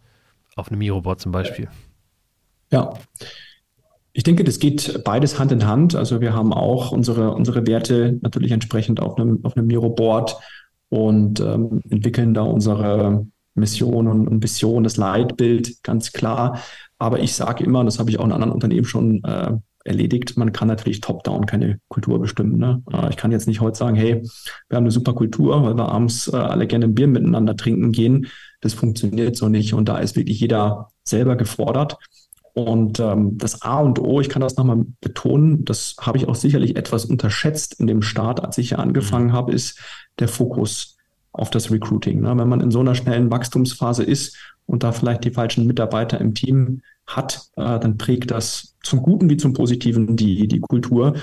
auf 0.56 0.68
einem 0.68 0.78
Miro-Board 0.78 1.20
zum 1.20 1.32
Beispiel? 1.32 1.68
Ja. 2.72 2.94
Ich 4.12 4.24
denke, 4.24 4.42
das 4.42 4.58
geht 4.58 5.04
beides 5.04 5.38
Hand 5.38 5.52
in 5.52 5.66
Hand. 5.66 5.94
Also 5.94 6.20
wir 6.20 6.34
haben 6.34 6.52
auch 6.52 6.90
unsere, 6.90 7.30
unsere 7.32 7.66
Werte 7.66 8.18
natürlich 8.22 8.50
entsprechend 8.50 9.00
auf 9.00 9.16
einem, 9.16 9.44
auf 9.44 9.56
einem 9.56 9.68
Miro-Board 9.68 10.36
und 10.88 11.38
ähm, 11.38 11.80
entwickeln 11.88 12.34
da 12.34 12.42
unsere 12.42 13.26
Mission 13.54 14.08
und, 14.08 14.26
und 14.26 14.42
Vision, 14.42 14.82
das 14.82 14.96
Leitbild, 14.96 15.82
ganz 15.84 16.12
klar. 16.12 16.60
Aber 17.00 17.18
ich 17.18 17.34
sage 17.34 17.64
immer, 17.64 17.82
das 17.82 17.98
habe 17.98 18.10
ich 18.10 18.20
auch 18.20 18.26
in 18.26 18.32
anderen 18.32 18.52
Unternehmen 18.52 18.84
schon 18.84 19.24
äh, 19.24 19.52
erledigt, 19.84 20.36
man 20.36 20.52
kann 20.52 20.68
natürlich 20.68 21.00
top-down 21.00 21.46
keine 21.46 21.80
Kultur 21.88 22.20
bestimmen. 22.20 22.58
Ne? 22.58 22.82
Äh, 22.92 23.08
ich 23.08 23.16
kann 23.16 23.32
jetzt 23.32 23.48
nicht 23.48 23.62
heute 23.62 23.78
sagen, 23.78 23.96
hey, 23.96 24.22
wir 24.68 24.76
haben 24.76 24.84
eine 24.84 24.90
super 24.90 25.14
Kultur, 25.14 25.64
weil 25.64 25.76
wir 25.76 25.88
abends 25.88 26.28
äh, 26.28 26.36
alle 26.36 26.66
gerne 26.66 26.84
ein 26.84 26.94
Bier 26.94 27.06
miteinander 27.08 27.56
trinken 27.56 27.90
gehen. 27.90 28.26
Das 28.60 28.74
funktioniert 28.74 29.34
so 29.34 29.48
nicht. 29.48 29.72
Und 29.72 29.88
da 29.88 29.98
ist 29.98 30.14
wirklich 30.14 30.40
jeder 30.40 30.90
selber 31.04 31.36
gefordert. 31.36 31.96
Und 32.52 33.00
ähm, 33.00 33.38
das 33.38 33.62
A 33.62 33.80
und 33.80 33.98
O, 33.98 34.20
ich 34.20 34.28
kann 34.28 34.42
das 34.42 34.56
nochmal 34.56 34.84
betonen, 35.00 35.64
das 35.64 35.96
habe 36.00 36.18
ich 36.18 36.28
auch 36.28 36.34
sicherlich 36.34 36.76
etwas 36.76 37.06
unterschätzt 37.06 37.80
in 37.80 37.86
dem 37.86 38.02
Start, 38.02 38.44
als 38.44 38.58
ich 38.58 38.68
hier 38.68 38.80
angefangen 38.80 39.28
mhm. 39.28 39.32
habe, 39.32 39.52
ist 39.52 39.80
der 40.18 40.28
Fokus 40.28 40.98
auf 41.32 41.50
das 41.50 41.70
Recruiting. 41.70 42.20
Ne? 42.20 42.36
Wenn 42.36 42.48
man 42.48 42.60
in 42.60 42.70
so 42.70 42.80
einer 42.80 42.94
schnellen 42.94 43.30
Wachstumsphase 43.30 44.02
ist 44.02 44.36
und 44.66 44.82
da 44.82 44.92
vielleicht 44.92 45.24
die 45.24 45.30
falschen 45.30 45.66
Mitarbeiter 45.66 46.20
im 46.20 46.34
Team 46.34 46.82
hat, 47.06 47.48
äh, 47.56 47.78
dann 47.78 47.98
prägt 47.98 48.30
das 48.30 48.76
zum 48.82 49.02
Guten 49.02 49.28
wie 49.30 49.36
zum 49.36 49.52
Positiven 49.52 50.16
die, 50.16 50.48
die 50.48 50.60
Kultur. 50.60 51.14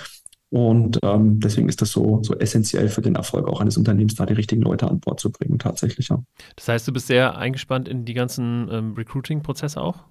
Und 0.49 0.99
ähm, 1.03 1.39
deswegen 1.41 1.67
ist 1.67 1.81
das 1.81 1.91
so, 1.91 2.21
so 2.23 2.33
essentiell 2.35 2.87
für 2.87 3.01
den 3.01 3.15
Erfolg 3.15 3.47
auch 3.49 3.59
eines 3.59 3.75
Unternehmens, 3.75 4.15
da 4.15 4.25
die 4.25 4.33
richtigen 4.33 4.61
Leute 4.61 4.89
an 4.89 4.99
Bord 5.01 5.19
zu 5.19 5.29
bringen, 5.29 5.59
tatsächlich. 5.59 6.07
Ja. 6.07 6.23
Das 6.55 6.69
heißt, 6.69 6.87
du 6.87 6.93
bist 6.93 7.07
sehr 7.07 7.37
eingespannt 7.37 7.89
in 7.89 8.05
die 8.05 8.13
ganzen 8.13 8.69
ähm, 8.71 8.93
Recruiting-Prozesse 8.93 9.81
auch? 9.81 10.05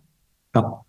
Ja. 0.55 0.85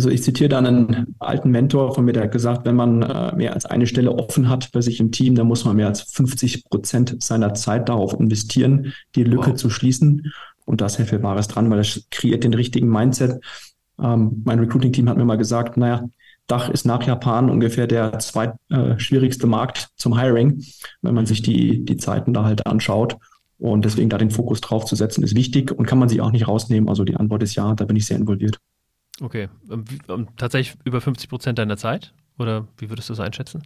Also 0.00 0.08
ich 0.08 0.22
zitiere 0.22 0.48
da 0.48 0.56
einen 0.56 1.14
alten 1.18 1.50
Mentor 1.50 1.94
von 1.94 2.06
mir, 2.06 2.14
der 2.14 2.22
hat 2.22 2.32
gesagt, 2.32 2.64
wenn 2.64 2.74
man 2.74 3.02
äh, 3.02 3.36
mehr 3.36 3.52
als 3.52 3.66
eine 3.66 3.86
Stelle 3.86 4.12
offen 4.12 4.48
hat 4.48 4.72
bei 4.72 4.80
sich 4.80 4.98
im 4.98 5.12
Team, 5.12 5.34
dann 5.34 5.46
muss 5.46 5.66
man 5.66 5.76
mehr 5.76 5.88
als 5.88 6.00
50 6.00 6.64
Prozent 6.70 7.22
seiner 7.22 7.52
Zeit 7.52 7.90
darauf 7.90 8.18
investieren, 8.18 8.94
die 9.14 9.24
Lücke 9.24 9.50
wow. 9.50 9.56
zu 9.56 9.68
schließen. 9.68 10.32
Und 10.64 10.80
da 10.80 10.86
ist 10.86 10.94
sehr 10.94 11.04
viel 11.04 11.22
Wahres 11.22 11.48
dran, 11.48 11.68
weil 11.68 11.76
das 11.76 12.06
kreiert 12.10 12.44
den 12.44 12.54
richtigen 12.54 12.88
Mindset. 12.88 13.44
Ähm, 14.02 14.40
mein 14.46 14.58
Recruiting-Team 14.60 15.06
hat 15.06 15.18
mir 15.18 15.26
mal 15.26 15.36
gesagt, 15.36 15.76
naja, 15.76 16.08
Dach 16.46 16.70
ist 16.70 16.86
nach 16.86 17.02
Japan 17.02 17.50
ungefähr 17.50 17.86
der 17.86 18.18
zweitschwierigste 18.18 19.46
äh, 19.46 19.50
Markt 19.50 19.90
zum 19.96 20.18
Hiring, 20.18 20.64
wenn 21.02 21.14
man 21.14 21.26
sich 21.26 21.42
die, 21.42 21.84
die 21.84 21.98
Zeiten 21.98 22.32
da 22.32 22.44
halt 22.44 22.66
anschaut. 22.66 23.18
Und 23.58 23.84
deswegen 23.84 24.08
da 24.08 24.16
den 24.16 24.30
Fokus 24.30 24.62
drauf 24.62 24.86
zu 24.86 24.96
setzen, 24.96 25.22
ist 25.22 25.34
wichtig 25.34 25.70
und 25.72 25.84
kann 25.84 25.98
man 25.98 26.08
sich 26.08 26.22
auch 26.22 26.32
nicht 26.32 26.48
rausnehmen. 26.48 26.88
Also 26.88 27.04
die 27.04 27.16
Antwort 27.16 27.42
ist 27.42 27.54
ja, 27.54 27.74
da 27.74 27.84
bin 27.84 27.96
ich 27.96 28.06
sehr 28.06 28.16
involviert. 28.16 28.58
Okay. 29.20 29.48
Ähm, 29.70 29.84
ähm, 30.08 30.28
tatsächlich 30.36 30.76
über 30.84 31.00
50 31.00 31.28
Prozent 31.28 31.58
deiner 31.58 31.76
Zeit? 31.76 32.12
Oder 32.38 32.66
wie 32.78 32.88
würdest 32.88 33.08
du 33.08 33.12
das 33.12 33.20
einschätzen? 33.20 33.62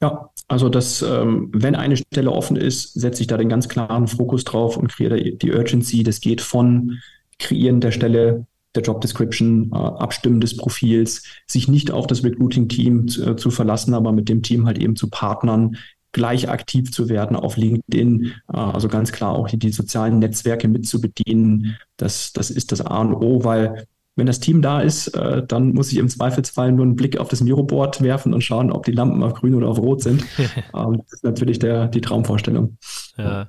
Ja, 0.00 0.30
also 0.46 0.68
das, 0.68 1.02
ähm, 1.02 1.50
wenn 1.52 1.74
eine 1.74 1.96
Stelle 1.96 2.30
offen 2.30 2.56
ist, 2.56 2.94
setze 2.94 3.22
ich 3.22 3.26
da 3.26 3.36
den 3.36 3.48
ganz 3.48 3.68
klaren 3.68 4.06
Fokus 4.06 4.44
drauf 4.44 4.76
und 4.76 4.88
kreiere 4.88 5.20
die 5.20 5.52
Urgency. 5.52 6.04
Das 6.04 6.20
geht 6.20 6.40
von 6.40 6.98
Kreieren 7.40 7.80
der 7.80 7.90
Stelle 7.90 8.46
der 8.74 8.82
Job 8.82 9.00
Description, 9.00 9.70
äh, 9.72 9.76
Abstimmen 9.76 10.40
des 10.40 10.56
Profils, 10.56 11.24
sich 11.46 11.66
nicht 11.66 11.90
auf 11.90 12.06
das 12.06 12.22
Recruiting-Team 12.22 13.06
äh, 13.06 13.36
zu, 13.36 13.50
verlassen, 13.50 13.94
aber 13.94 14.12
mit 14.12 14.28
dem 14.28 14.42
Team 14.42 14.66
halt 14.66 14.78
eben 14.78 14.94
zu 14.94 15.08
partnern, 15.08 15.76
gleich 16.12 16.48
aktiv 16.48 16.90
zu 16.92 17.08
werden 17.08 17.36
auf 17.36 17.56
LinkedIn, 17.56 18.34
äh, 18.52 18.56
also 18.56 18.88
ganz 18.88 19.12
klar 19.12 19.32
auch 19.32 19.48
die, 19.48 19.72
sozialen 19.72 20.18
Netzwerke 20.18 20.68
mitzubedienen. 20.68 21.76
Das, 21.96 22.32
das 22.32 22.50
ist 22.50 22.72
das 22.72 22.80
A 22.80 23.00
und 23.00 23.14
O, 23.14 23.44
weil 23.44 23.86
wenn 24.18 24.26
das 24.26 24.40
Team 24.40 24.62
da 24.62 24.80
ist, 24.80 25.08
äh, 25.08 25.46
dann 25.46 25.72
muss 25.72 25.92
ich 25.92 25.98
im 25.98 26.08
Zweifelsfall 26.08 26.72
nur 26.72 26.84
einen 26.84 26.96
Blick 26.96 27.18
auf 27.18 27.28
das 27.28 27.40
Miroboard 27.40 28.02
werfen 28.02 28.34
und 28.34 28.42
schauen, 28.42 28.72
ob 28.72 28.84
die 28.84 28.92
Lampen 28.92 29.22
auf 29.22 29.34
grün 29.34 29.54
oder 29.54 29.68
auf 29.68 29.78
rot 29.78 30.02
sind. 30.02 30.24
ähm, 30.38 31.02
das 31.04 31.12
ist 31.12 31.24
natürlich 31.24 31.60
der, 31.60 31.86
die 31.86 32.00
Traumvorstellung. 32.00 32.76
Ja, 33.16 33.48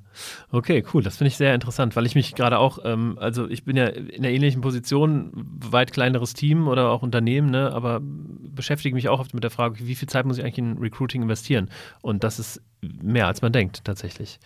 okay, 0.51 0.83
cool. 0.93 1.03
Das 1.03 1.17
finde 1.17 1.29
ich 1.29 1.37
sehr 1.37 1.53
interessant, 1.53 1.95
weil 1.95 2.05
ich 2.05 2.15
mich 2.15 2.35
gerade 2.35 2.57
auch, 2.57 2.79
ähm, 2.83 3.17
also 3.19 3.47
ich 3.47 3.65
bin 3.65 3.77
ja 3.77 3.87
in 3.87 4.19
einer 4.19 4.29
ähnlichen 4.29 4.61
Position, 4.61 5.31
weit 5.33 5.91
kleineres 5.91 6.33
Team 6.33 6.67
oder 6.67 6.89
auch 6.89 7.01
Unternehmen, 7.01 7.49
ne, 7.49 7.71
aber 7.71 7.99
beschäftige 8.01 8.95
mich 8.95 9.09
auch 9.09 9.19
oft 9.19 9.33
mit 9.33 9.43
der 9.43 9.51
Frage, 9.51 9.75
wie 9.79 9.95
viel 9.95 10.07
Zeit 10.07 10.25
muss 10.25 10.37
ich 10.37 10.43
eigentlich 10.43 10.59
in 10.59 10.77
Recruiting 10.77 11.23
investieren? 11.23 11.69
Und 12.01 12.23
das 12.23 12.39
ist 12.39 12.61
mehr, 12.81 13.27
als 13.27 13.41
man 13.41 13.51
denkt, 13.51 13.83
tatsächlich. 13.85 14.39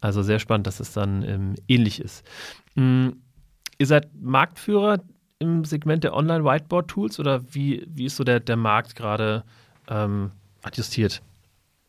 Also 0.00 0.22
sehr 0.22 0.38
spannend, 0.38 0.66
dass 0.66 0.80
es 0.80 0.92
dann 0.92 1.22
ähm, 1.22 1.54
ähnlich 1.66 2.00
ist. 2.00 2.24
Mhm. 2.74 3.16
Ihr 3.78 3.86
seid 3.86 4.08
Marktführer 4.20 4.98
im 5.38 5.64
Segment 5.64 6.04
der 6.04 6.14
Online-Whiteboard-Tools 6.14 7.20
oder 7.20 7.42
wie, 7.52 7.86
wie 7.88 8.06
ist 8.06 8.16
so 8.16 8.24
der, 8.24 8.40
der 8.40 8.56
Markt 8.56 8.96
gerade 8.96 9.44
ähm, 9.88 10.30
adjustiert? 10.62 11.22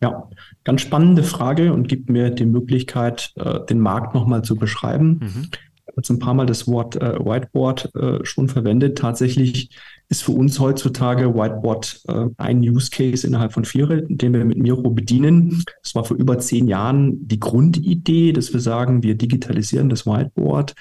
Ja, 0.02 0.30
ganz 0.64 0.82
spannende 0.82 1.24
Frage 1.24 1.74
und 1.74 1.88
gibt 1.90 2.10
mir 2.10 2.30
die 2.30 2.46
Möglichkeit, 2.46 3.34
äh, 3.36 3.60
den 3.66 3.80
Markt 3.80 4.14
nochmal 4.16 4.44
zu 4.44 4.56
beschreiben. 4.56 5.20
Mhm. 5.22 5.50
Ich 5.52 5.92
habe 5.92 5.98
jetzt 5.98 6.10
ein 6.10 6.20
paar 6.20 6.36
Mal 6.36 6.46
das 6.46 6.68
Wort 6.68 6.96
äh, 6.96 7.20
Whiteboard 7.20 7.94
äh, 7.96 8.24
schon 8.24 8.48
verwendet. 8.48 8.98
Tatsächlich 8.98 9.72
ist 10.08 10.24
für 10.24 10.32
uns 10.32 10.60
heutzutage 10.60 11.34
Whiteboard 11.34 12.02
äh, 12.08 12.26
ein 12.38 12.60
Use 12.60 12.92
Case 12.92 13.26
innerhalb 13.28 13.52
von 13.52 13.66
Vierer, 13.66 13.98
den 14.02 14.34
wir 14.34 14.46
mit 14.46 14.60
Miro 14.60 14.90
bedienen. 14.92 15.64
Das 15.84 15.96
war 15.96 16.06
vor 16.06 16.16
über 16.16 16.40
zehn 16.40 16.68
Jahren 16.68 17.28
die 17.28 17.40
Grundidee, 17.40 18.32
dass 18.32 18.54
wir 18.54 18.62
sagen, 18.62 19.04
wir 19.04 19.16
digitalisieren 19.16 19.90
das 19.90 20.06
Whiteboard 20.06 20.76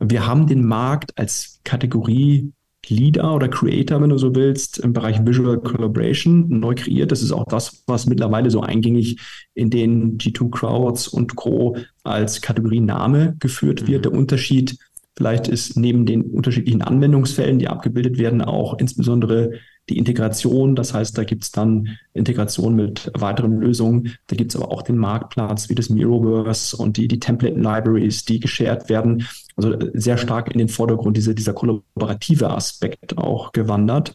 wir 0.00 0.26
haben 0.26 0.46
den 0.46 0.64
Markt 0.64 1.16
als 1.18 1.60
Kategorie 1.64 2.52
Leader 2.88 3.34
oder 3.34 3.48
Creator, 3.48 4.00
wenn 4.00 4.10
du 4.10 4.18
so 4.18 4.34
willst, 4.34 4.78
im 4.78 4.92
Bereich 4.92 5.24
Visual 5.24 5.60
Collaboration 5.60 6.46
neu 6.48 6.74
kreiert. 6.74 7.12
Das 7.12 7.22
ist 7.22 7.32
auch 7.32 7.44
das, 7.46 7.84
was 7.86 8.06
mittlerweile 8.06 8.50
so 8.50 8.62
eingängig 8.62 9.20
in 9.54 9.70
den 9.70 10.18
G2 10.18 10.50
Crowds 10.50 11.06
und 11.06 11.36
Co. 11.36 11.76
als 12.02 12.40
Kategoriename 12.40 13.36
geführt 13.38 13.86
wird. 13.86 14.06
Mhm. 14.06 14.10
Der 14.10 14.18
Unterschied 14.18 14.78
vielleicht 15.16 15.48
ist 15.48 15.76
neben 15.76 16.06
den 16.06 16.22
unterschiedlichen 16.22 16.80
Anwendungsfällen, 16.80 17.58
die 17.58 17.68
abgebildet 17.68 18.18
werden, 18.18 18.40
auch 18.40 18.78
insbesondere 18.78 19.52
die 19.90 19.98
Integration. 19.98 20.76
Das 20.76 20.94
heißt, 20.94 21.18
da 21.18 21.24
gibt 21.24 21.42
es 21.42 21.50
dann 21.50 21.98
Integration 22.14 22.74
mit 22.76 23.10
weiteren 23.14 23.60
Lösungen. 23.60 24.14
Da 24.28 24.36
gibt 24.36 24.52
es 24.52 24.56
aber 24.56 24.70
auch 24.70 24.82
den 24.82 24.96
Marktplatz 24.96 25.68
wie 25.68 25.74
das 25.74 25.90
Miroverse 25.90 26.76
und 26.76 26.96
die, 26.96 27.08
die 27.08 27.20
Template 27.20 27.56
Libraries, 27.56 28.24
die 28.24 28.40
geshared 28.40 28.88
werden. 28.88 29.26
Also 29.56 29.74
äh, 29.74 29.90
sehr 29.94 30.16
stark 30.16 30.50
in 30.50 30.58
den 30.58 30.68
Vordergrund 30.68 31.16
diese, 31.16 31.34
dieser 31.34 31.52
kollaborative 31.52 32.50
Aspekt 32.50 33.18
auch 33.18 33.52
gewandert. 33.52 34.14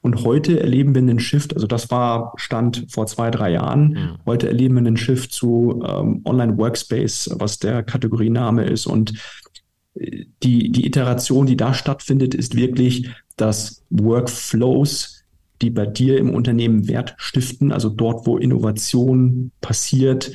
Und 0.00 0.22
heute 0.24 0.60
erleben 0.60 0.94
wir 0.94 1.00
einen 1.00 1.18
Shift, 1.18 1.54
also 1.54 1.66
das 1.66 1.90
war 1.90 2.34
Stand 2.36 2.86
vor 2.90 3.06
zwei, 3.06 3.30
drei 3.30 3.52
Jahren. 3.52 3.88
Mhm. 3.88 4.18
Heute 4.26 4.48
erleben 4.48 4.74
wir 4.74 4.80
einen 4.80 4.98
Shift 4.98 5.32
zu 5.32 5.82
ähm, 5.86 6.20
Online-Workspace, 6.26 7.30
was 7.38 7.58
der 7.58 7.82
Kategoriename 7.82 8.64
ist. 8.64 8.86
Und 8.86 9.14
die, 9.94 10.70
die 10.70 10.86
Iteration, 10.86 11.46
die 11.46 11.56
da 11.56 11.74
stattfindet, 11.74 12.34
ist 12.34 12.56
wirklich, 12.56 13.08
dass 13.36 13.82
Workflows, 13.90 15.24
die 15.62 15.70
bei 15.70 15.86
dir 15.86 16.18
im 16.18 16.34
Unternehmen 16.34 16.88
Wert 16.88 17.14
stiften, 17.16 17.72
also 17.72 17.88
dort, 17.88 18.26
wo 18.26 18.36
Innovation 18.36 19.52
passiert, 19.60 20.32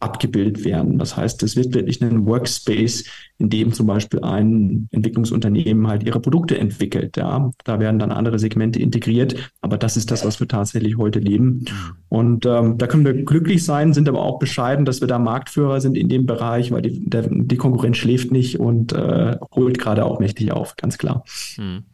abgebildet 0.00 0.64
werden. 0.64 0.98
Das 0.98 1.16
heißt, 1.16 1.42
es 1.42 1.56
wird 1.56 1.74
wirklich 1.74 2.02
ein 2.02 2.26
Workspace, 2.26 3.04
in 3.38 3.50
dem 3.50 3.72
zum 3.72 3.86
Beispiel 3.86 4.20
ein 4.20 4.88
Entwicklungsunternehmen 4.90 5.86
halt 5.86 6.02
ihre 6.02 6.20
Produkte 6.20 6.58
entwickelt. 6.58 7.16
Ja, 7.16 7.50
da 7.64 7.80
werden 7.80 7.98
dann 7.98 8.10
andere 8.10 8.38
Segmente 8.38 8.80
integriert, 8.80 9.34
aber 9.60 9.78
das 9.78 9.96
ist 9.96 10.10
das, 10.10 10.24
was 10.24 10.40
wir 10.40 10.48
tatsächlich 10.48 10.96
heute 10.96 11.18
leben. 11.18 11.64
Und 12.08 12.46
ähm, 12.46 12.78
da 12.78 12.86
können 12.86 13.04
wir 13.04 13.12
glücklich 13.12 13.64
sein, 13.64 13.92
sind 13.92 14.08
aber 14.08 14.20
auch 14.20 14.38
bescheiden, 14.38 14.84
dass 14.84 15.00
wir 15.00 15.08
da 15.08 15.18
Marktführer 15.18 15.80
sind 15.80 15.96
in 15.96 16.08
dem 16.08 16.26
Bereich, 16.26 16.70
weil 16.70 16.82
die, 16.82 17.08
der, 17.08 17.28
die 17.30 17.56
Konkurrenz 17.56 17.98
schläft 17.98 18.32
nicht 18.32 18.58
und 18.58 18.92
äh, 18.92 19.36
holt 19.54 19.78
gerade 19.78 20.04
auch 20.04 20.18
mächtig 20.18 20.52
auf, 20.52 20.76
ganz 20.76 20.98
klar. 20.98 21.24
Hm. 21.56 21.84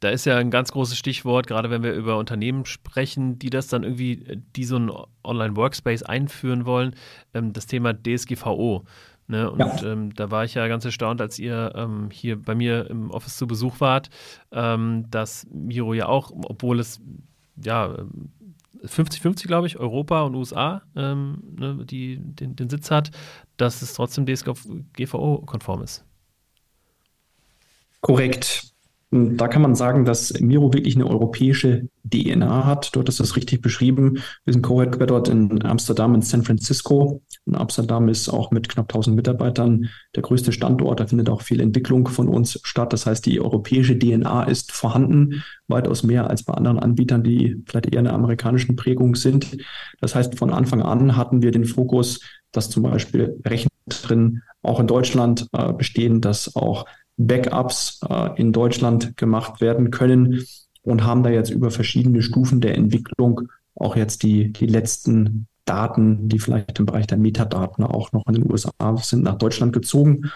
Da 0.00 0.10
ist 0.10 0.24
ja 0.24 0.36
ein 0.36 0.50
ganz 0.50 0.72
großes 0.72 0.98
Stichwort, 0.98 1.46
gerade 1.46 1.70
wenn 1.70 1.82
wir 1.82 1.94
über 1.94 2.18
Unternehmen 2.18 2.64
sprechen, 2.64 3.38
die 3.38 3.50
das 3.50 3.68
dann 3.68 3.84
irgendwie, 3.84 4.42
die 4.56 4.64
so 4.64 4.76
ein 4.76 4.90
Online-Workspace 5.24 6.02
einführen 6.02 6.66
wollen, 6.66 6.94
ähm, 7.34 7.52
das 7.52 7.66
Thema 7.66 7.94
DSGVO. 7.94 8.84
Ne? 9.28 9.50
Und 9.50 9.60
ja. 9.60 9.92
ähm, 9.92 10.14
da 10.14 10.30
war 10.30 10.44
ich 10.44 10.54
ja 10.54 10.66
ganz 10.68 10.84
erstaunt, 10.84 11.20
als 11.20 11.38
ihr 11.38 11.72
ähm, 11.74 12.10
hier 12.10 12.40
bei 12.40 12.54
mir 12.54 12.90
im 12.90 13.10
Office 13.10 13.36
zu 13.36 13.46
Besuch 13.46 13.80
wart, 13.80 14.10
ähm, 14.50 15.06
dass 15.10 15.46
Miro 15.50 15.94
ja 15.94 16.06
auch, 16.06 16.32
obwohl 16.32 16.80
es 16.80 17.00
ja 17.62 17.96
50-50, 18.84 19.46
glaube 19.46 19.66
ich, 19.66 19.78
Europa 19.78 20.22
und 20.22 20.34
USA, 20.34 20.82
ähm, 20.96 21.42
ne, 21.56 21.84
die 21.84 22.18
den, 22.18 22.56
den, 22.56 22.68
Sitz 22.68 22.90
hat, 22.90 23.10
dass 23.56 23.80
es 23.80 23.94
trotzdem 23.94 24.26
DSGVO-konform 24.26 25.82
ist. 25.82 26.04
Korrekt. 28.00 28.71
Da 29.14 29.46
kann 29.46 29.60
man 29.60 29.74
sagen, 29.74 30.06
dass 30.06 30.40
Miro 30.40 30.72
wirklich 30.72 30.94
eine 30.94 31.06
europäische 31.06 31.86
DNA 32.10 32.64
hat. 32.64 32.96
Dort 32.96 33.10
ist 33.10 33.20
das 33.20 33.36
richtig 33.36 33.60
beschrieben. 33.60 34.22
Wir 34.46 34.54
sind 34.54 34.62
co-headquartered 34.62 35.28
in 35.28 35.62
Amsterdam 35.66 36.14
und 36.14 36.24
San 36.24 36.44
Francisco. 36.44 37.20
Und 37.44 37.54
Amsterdam 37.54 38.08
ist 38.08 38.30
auch 38.30 38.50
mit 38.52 38.70
knapp 38.70 38.86
1000 38.86 39.14
Mitarbeitern 39.14 39.90
der 40.16 40.22
größte 40.22 40.50
Standort. 40.50 41.00
Da 41.00 41.06
findet 41.06 41.28
auch 41.28 41.42
viel 41.42 41.60
Entwicklung 41.60 42.08
von 42.08 42.26
uns 42.26 42.58
statt. 42.62 42.94
Das 42.94 43.04
heißt, 43.04 43.26
die 43.26 43.38
europäische 43.38 43.98
DNA 43.98 44.44
ist 44.44 44.72
vorhanden, 44.72 45.42
weitaus 45.68 46.02
mehr 46.04 46.30
als 46.30 46.42
bei 46.42 46.54
anderen 46.54 46.78
Anbietern, 46.78 47.22
die 47.22 47.62
vielleicht 47.66 47.92
eher 47.92 47.98
in 47.98 48.06
der 48.06 48.14
amerikanischen 48.14 48.76
Prägung 48.76 49.14
sind. 49.14 49.58
Das 50.00 50.14
heißt, 50.14 50.38
von 50.38 50.48
Anfang 50.50 50.80
an 50.80 51.18
hatten 51.18 51.42
wir 51.42 51.50
den 51.50 51.66
Fokus, 51.66 52.20
dass 52.50 52.70
zum 52.70 52.84
Beispiel 52.84 53.38
Rechner 53.44 53.70
drin 53.88 54.40
auch 54.62 54.80
in 54.80 54.86
Deutschland 54.86 55.48
äh, 55.52 55.72
bestehen, 55.72 56.22
dass 56.22 56.56
auch 56.56 56.86
Backups 57.26 58.00
äh, 58.08 58.40
in 58.40 58.52
Deutschland 58.52 59.16
gemacht 59.16 59.60
werden 59.60 59.90
können 59.90 60.44
und 60.82 61.04
haben 61.04 61.22
da 61.22 61.30
jetzt 61.30 61.50
über 61.50 61.70
verschiedene 61.70 62.22
Stufen 62.22 62.60
der 62.60 62.76
Entwicklung 62.76 63.48
auch 63.74 63.96
jetzt 63.96 64.22
die, 64.22 64.52
die 64.52 64.66
letzten 64.66 65.46
Daten, 65.64 66.28
die 66.28 66.38
vielleicht 66.38 66.78
im 66.78 66.86
Bereich 66.86 67.06
der 67.06 67.18
Metadaten 67.18 67.84
auch 67.84 68.12
noch 68.12 68.26
in 68.26 68.34
den 68.34 68.50
USA 68.50 68.70
sind, 68.98 69.22
nach 69.22 69.38
Deutschland 69.38 69.72
gezogen. 69.72 70.30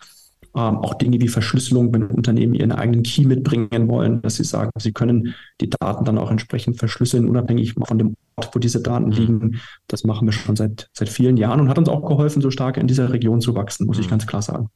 Ähm, 0.54 0.78
auch 0.78 0.94
Dinge 0.94 1.20
wie 1.20 1.28
Verschlüsselung, 1.28 1.92
wenn 1.92 2.06
Unternehmen 2.06 2.54
ihren 2.54 2.72
eigenen 2.72 3.02
Key 3.02 3.26
mitbringen 3.26 3.88
wollen, 3.88 4.22
dass 4.22 4.36
sie 4.36 4.44
sagen, 4.44 4.70
sie 4.78 4.92
können 4.92 5.34
die 5.60 5.68
Daten 5.68 6.04
dann 6.04 6.16
auch 6.16 6.30
entsprechend 6.30 6.78
verschlüsseln, 6.78 7.28
unabhängig 7.28 7.74
von 7.74 7.98
dem 7.98 8.14
Ort, 8.36 8.54
wo 8.54 8.58
diese 8.58 8.80
Daten 8.80 9.10
liegen. 9.10 9.60
Das 9.88 10.04
machen 10.04 10.26
wir 10.26 10.32
schon 10.32 10.56
seit, 10.56 10.88
seit 10.94 11.10
vielen 11.10 11.36
Jahren 11.36 11.60
und 11.60 11.68
hat 11.68 11.78
uns 11.78 11.90
auch 11.90 12.06
geholfen, 12.06 12.40
so 12.40 12.50
stark 12.50 12.78
in 12.78 12.86
dieser 12.86 13.12
Region 13.12 13.42
zu 13.42 13.54
wachsen, 13.54 13.86
muss 13.86 13.98
ich 13.98 14.06
mhm. 14.06 14.10
ganz 14.10 14.26
klar 14.26 14.40
sagen. 14.40 14.70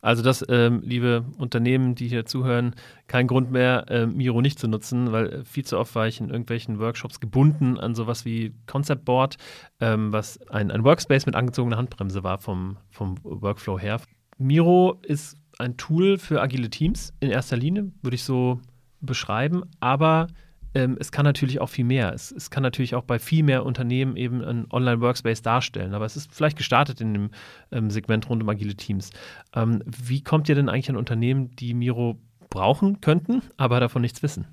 Also 0.00 0.22
das, 0.22 0.44
ähm, 0.48 0.82
liebe 0.84 1.24
Unternehmen, 1.38 1.94
die 1.94 2.08
hier 2.08 2.26
zuhören, 2.26 2.74
kein 3.06 3.26
Grund 3.26 3.50
mehr, 3.50 3.90
äh, 3.90 4.06
Miro 4.06 4.40
nicht 4.40 4.58
zu 4.58 4.68
nutzen, 4.68 5.12
weil 5.12 5.44
viel 5.44 5.64
zu 5.64 5.78
oft 5.78 5.94
war 5.94 6.06
ich 6.06 6.20
in 6.20 6.30
irgendwelchen 6.30 6.78
Workshops 6.78 7.20
gebunden 7.20 7.78
an 7.78 7.94
sowas 7.94 8.24
wie 8.24 8.54
Concept 8.66 9.04
Board, 9.04 9.36
ähm, 9.80 10.12
was 10.12 10.40
ein, 10.48 10.70
ein 10.70 10.84
Workspace 10.84 11.26
mit 11.26 11.34
angezogener 11.34 11.76
Handbremse 11.76 12.22
war 12.22 12.38
vom, 12.38 12.76
vom 12.90 13.16
Workflow 13.22 13.78
her. 13.78 14.00
Miro 14.38 14.98
ist 15.02 15.36
ein 15.58 15.76
Tool 15.76 16.18
für 16.18 16.40
agile 16.40 16.70
Teams 16.70 17.12
in 17.20 17.30
erster 17.30 17.56
Linie, 17.56 17.92
würde 18.02 18.14
ich 18.14 18.24
so 18.24 18.60
beschreiben, 19.00 19.62
aber 19.80 20.28
ähm, 20.74 20.96
es 21.00 21.10
kann 21.12 21.24
natürlich 21.24 21.60
auch 21.60 21.68
viel 21.68 21.84
mehr. 21.84 22.12
Es, 22.12 22.30
es, 22.30 22.50
kann 22.50 22.62
natürlich 22.62 22.94
auch 22.94 23.04
bei 23.04 23.18
viel 23.18 23.42
mehr 23.42 23.66
Unternehmen 23.66 24.16
eben 24.16 24.42
ein 24.42 24.66
Online-Workspace 24.70 25.42
darstellen. 25.42 25.94
Aber 25.94 26.04
es 26.04 26.16
ist 26.16 26.32
vielleicht 26.32 26.56
gestartet 26.56 27.00
in 27.00 27.12
dem 27.12 27.30
ähm, 27.72 27.90
Segment 27.90 28.28
rund 28.28 28.42
um 28.42 28.48
agile 28.48 28.76
Teams. 28.76 29.10
Ähm, 29.54 29.82
wie 29.84 30.22
kommt 30.22 30.48
ihr 30.48 30.54
denn 30.54 30.68
eigentlich 30.68 30.90
an 30.90 30.96
Unternehmen, 30.96 31.54
die 31.56 31.74
Miro 31.74 32.18
brauchen 32.48 33.00
könnten, 33.00 33.42
aber 33.56 33.80
davon 33.80 34.02
nichts 34.02 34.22
wissen? 34.22 34.46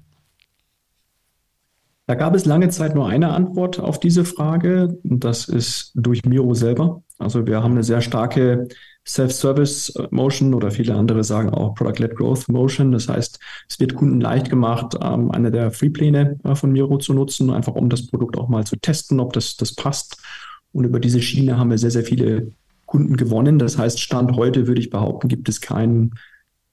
Da 2.07 2.15
gab 2.15 2.33
es 2.35 2.45
lange 2.45 2.69
Zeit 2.69 2.95
nur 2.95 3.09
eine 3.09 3.33
Antwort 3.33 3.79
auf 3.79 3.99
diese 3.99 4.23
Frage. 4.23 4.97
Das 5.03 5.49
ist 5.49 5.91
durch 5.93 6.23
Miro 6.23 6.53
selber. 6.53 7.03
Also 7.19 7.45
wir 7.45 7.61
haben 7.61 7.73
eine 7.73 7.83
sehr 7.83 8.01
starke 8.01 8.69
Self-Service 9.07 9.93
Motion 10.11 10.53
oder 10.53 10.69
viele 10.69 10.95
andere 10.95 11.23
sagen 11.23 11.49
auch 11.49 11.75
Product-Led 11.75 12.15
Growth 12.15 12.49
Motion. 12.49 12.91
Das 12.91 13.07
heißt, 13.07 13.39
es 13.69 13.79
wird 13.79 13.95
Kunden 13.95 14.19
leicht 14.19 14.49
gemacht, 14.49 14.95
ähm, 15.01 15.31
eine 15.31 15.49
der 15.49 15.71
Free-Pläne 15.71 16.37
äh, 16.43 16.55
von 16.55 16.71
Miro 16.71 16.97
zu 16.97 17.13
nutzen, 17.13 17.49
einfach 17.49 17.75
um 17.75 17.89
das 17.89 18.07
Produkt 18.07 18.37
auch 18.37 18.49
mal 18.49 18.65
zu 18.65 18.75
testen, 18.75 19.19
ob 19.19 19.33
das, 19.33 19.55
das 19.55 19.73
passt. 19.73 20.17
Und 20.73 20.83
über 20.83 20.99
diese 20.99 21.21
Schiene 21.21 21.57
haben 21.57 21.69
wir 21.69 21.77
sehr, 21.77 21.91
sehr 21.91 22.03
viele 22.03 22.51
Kunden 22.85 23.17
gewonnen. 23.17 23.59
Das 23.59 23.77
heißt, 23.77 23.99
Stand 23.99 24.35
heute 24.35 24.67
würde 24.67 24.81
ich 24.81 24.89
behaupten, 24.89 25.27
gibt 25.27 25.47
es 25.49 25.61
keinen 25.61 26.15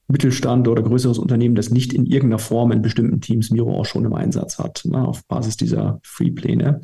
Mittelstand 0.09 0.69
oder 0.69 0.83
größeres 0.83 1.19
Unternehmen, 1.19 1.55
das 1.55 1.71
nicht 1.71 1.93
in 1.93 2.05
irgendeiner 2.05 2.38
Form 2.38 2.73
in 2.73 2.83
bestimmten 2.83 3.21
Teams 3.21 3.50
Miro 3.50 3.79
auch 3.79 3.87
schon 3.87 4.05
im 4.05 4.14
Einsatz 4.14 4.59
hat, 4.59 4.83
ne, 4.85 4.99
auf 4.99 5.25
Basis 5.26 5.57
dieser 5.57 6.00
Free-Pläne. 6.03 6.83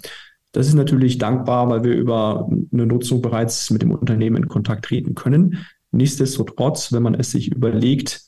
Das 0.52 0.66
ist 0.66 0.74
natürlich 0.74 1.18
dankbar, 1.18 1.68
weil 1.68 1.84
wir 1.84 1.94
über 1.94 2.48
eine 2.72 2.86
Nutzung 2.86 3.22
bereits 3.22 3.70
mit 3.70 3.82
dem 3.82 3.92
Unternehmen 3.92 4.36
in 4.36 4.48
Kontakt 4.48 4.86
treten 4.86 5.14
können. 5.14 5.64
Nichtsdestotrotz, 5.92 6.92
wenn 6.92 7.02
man 7.02 7.14
es 7.14 7.30
sich 7.30 7.52
überlegt, 7.52 8.22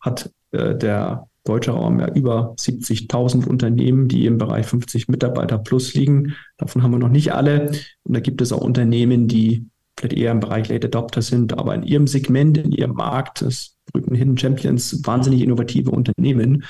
hat 0.00 0.30
äh, 0.52 0.76
der 0.76 1.28
deutsche 1.44 1.72
Raum 1.72 2.00
ja 2.00 2.12
über 2.12 2.54
70.000 2.58 3.46
Unternehmen, 3.46 4.08
die 4.08 4.26
im 4.26 4.38
Bereich 4.38 4.66
50 4.66 5.08
Mitarbeiter 5.08 5.58
plus 5.58 5.94
liegen. 5.94 6.34
Davon 6.58 6.82
haben 6.82 6.92
wir 6.92 6.98
noch 6.98 7.08
nicht 7.08 7.32
alle. 7.32 7.72
Und 8.02 8.14
da 8.14 8.20
gibt 8.20 8.40
es 8.42 8.52
auch 8.52 8.60
Unternehmen, 8.60 9.26
die 9.26 9.66
vielleicht 9.98 10.16
eher 10.16 10.32
im 10.32 10.40
Bereich 10.40 10.68
Late 10.68 10.86
Adopter 10.88 11.22
sind, 11.22 11.56
aber 11.58 11.74
in 11.74 11.82
ihrem 11.82 12.06
Segment, 12.06 12.58
in 12.58 12.72
ihrem 12.72 12.92
Markt, 12.92 13.42
das 13.42 13.76
berühmten 13.92 14.14
Hidden 14.14 14.38
Champions, 14.38 15.00
wahnsinnig 15.04 15.42
innovative 15.42 15.90
Unternehmen. 15.90 16.64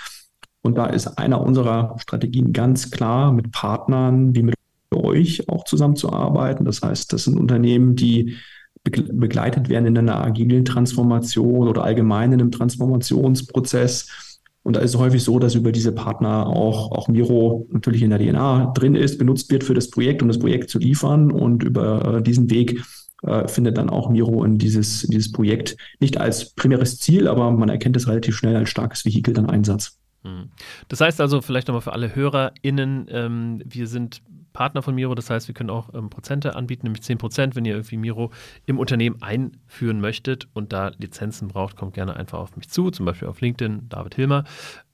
Und 0.62 0.76
da 0.76 0.86
ist 0.86 1.06
einer 1.18 1.40
unserer 1.40 1.96
Strategien 1.98 2.52
ganz 2.52 2.90
klar, 2.90 3.32
mit 3.32 3.50
Partnern 3.50 4.34
wie 4.34 4.42
mit 4.42 4.54
euch 4.96 5.48
auch 5.48 5.64
zusammenzuarbeiten. 5.64 6.64
Das 6.64 6.82
heißt, 6.82 7.12
das 7.12 7.24
sind 7.24 7.38
Unternehmen, 7.38 7.96
die 7.96 8.36
begleitet 8.84 9.68
werden 9.68 9.86
in 9.86 9.98
einer 9.98 10.24
agilen 10.24 10.64
Transformation 10.64 11.68
oder 11.68 11.84
allgemein 11.84 12.32
in 12.32 12.40
einem 12.40 12.50
Transformationsprozess. 12.50 14.36
Und 14.62 14.76
da 14.76 14.80
ist 14.80 14.94
es 14.94 15.00
häufig 15.00 15.22
so, 15.22 15.38
dass 15.38 15.54
über 15.54 15.72
diese 15.72 15.92
Partner 15.92 16.46
auch, 16.46 16.92
auch 16.92 17.08
Miro 17.08 17.66
natürlich 17.70 18.02
in 18.02 18.10
der 18.10 18.18
DNA 18.18 18.72
drin 18.74 18.94
ist, 18.94 19.18
benutzt 19.18 19.50
wird 19.50 19.64
für 19.64 19.74
das 19.74 19.90
Projekt, 19.90 20.22
um 20.22 20.28
das 20.28 20.38
Projekt 20.38 20.70
zu 20.70 20.78
liefern. 20.78 21.30
Und 21.30 21.62
über 21.62 22.16
äh, 22.16 22.22
diesen 22.22 22.50
Weg 22.50 22.82
äh, 23.22 23.48
findet 23.48 23.78
dann 23.78 23.90
auch 23.90 24.10
Miro 24.10 24.44
in 24.44 24.58
dieses, 24.58 25.02
dieses 25.02 25.32
Projekt 25.32 25.76
nicht 25.98 26.18
als 26.18 26.54
primäres 26.54 26.98
Ziel, 26.98 27.28
aber 27.28 27.50
man 27.50 27.68
erkennt 27.68 27.96
es 27.96 28.06
relativ 28.06 28.36
schnell 28.36 28.56
als 28.56 28.70
starkes 28.70 29.04
Vehikel 29.04 29.34
dann 29.34 29.48
Einsatz. 29.48 29.98
Hm. 30.24 30.50
Das 30.88 31.00
heißt 31.00 31.20
also, 31.20 31.40
vielleicht 31.40 31.68
nochmal 31.68 31.82
für 31.82 31.92
alle 31.92 32.14
HörerInnen, 32.14 33.06
ähm, 33.10 33.62
wir 33.64 33.86
sind 33.86 34.22
Partner 34.52 34.82
von 34.82 34.94
Miro. 34.94 35.14
Das 35.14 35.30
heißt, 35.30 35.48
wir 35.48 35.54
können 35.54 35.70
auch 35.70 35.92
ähm, 35.94 36.10
Prozente 36.10 36.56
anbieten, 36.56 36.86
nämlich 36.86 37.02
10 37.02 37.18
Prozent, 37.18 37.56
wenn 37.56 37.64
ihr 37.64 37.74
irgendwie 37.74 37.96
Miro 37.96 38.30
im 38.66 38.78
Unternehmen 38.78 39.22
einführen 39.22 40.00
möchtet 40.00 40.48
und 40.52 40.72
da 40.72 40.92
Lizenzen 40.98 41.48
braucht, 41.48 41.76
kommt 41.76 41.94
gerne 41.94 42.16
einfach 42.16 42.38
auf 42.38 42.56
mich 42.56 42.68
zu, 42.68 42.90
zum 42.90 43.06
Beispiel 43.06 43.28
auf 43.28 43.40
LinkedIn, 43.40 43.88
David 43.88 44.14
Hilmer. 44.14 44.44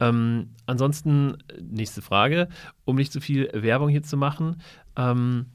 Ähm, 0.01 0.51
ansonsten, 0.67 1.39
nächste 1.61 2.03
Frage, 2.03 2.49
um 2.85 2.97
nicht 2.97 3.13
zu 3.13 3.21
viel 3.21 3.51
Werbung 3.53 3.89
hier 3.89 4.03
zu 4.03 4.17
machen. 4.17 4.61
Ähm, 4.97 5.47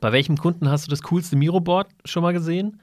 bei 0.00 0.12
welchem 0.12 0.36
Kunden 0.36 0.68
hast 0.68 0.86
du 0.86 0.90
das 0.90 1.02
coolste 1.02 1.36
Miro-Board 1.36 1.88
schon 2.04 2.22
mal 2.22 2.32
gesehen? 2.32 2.80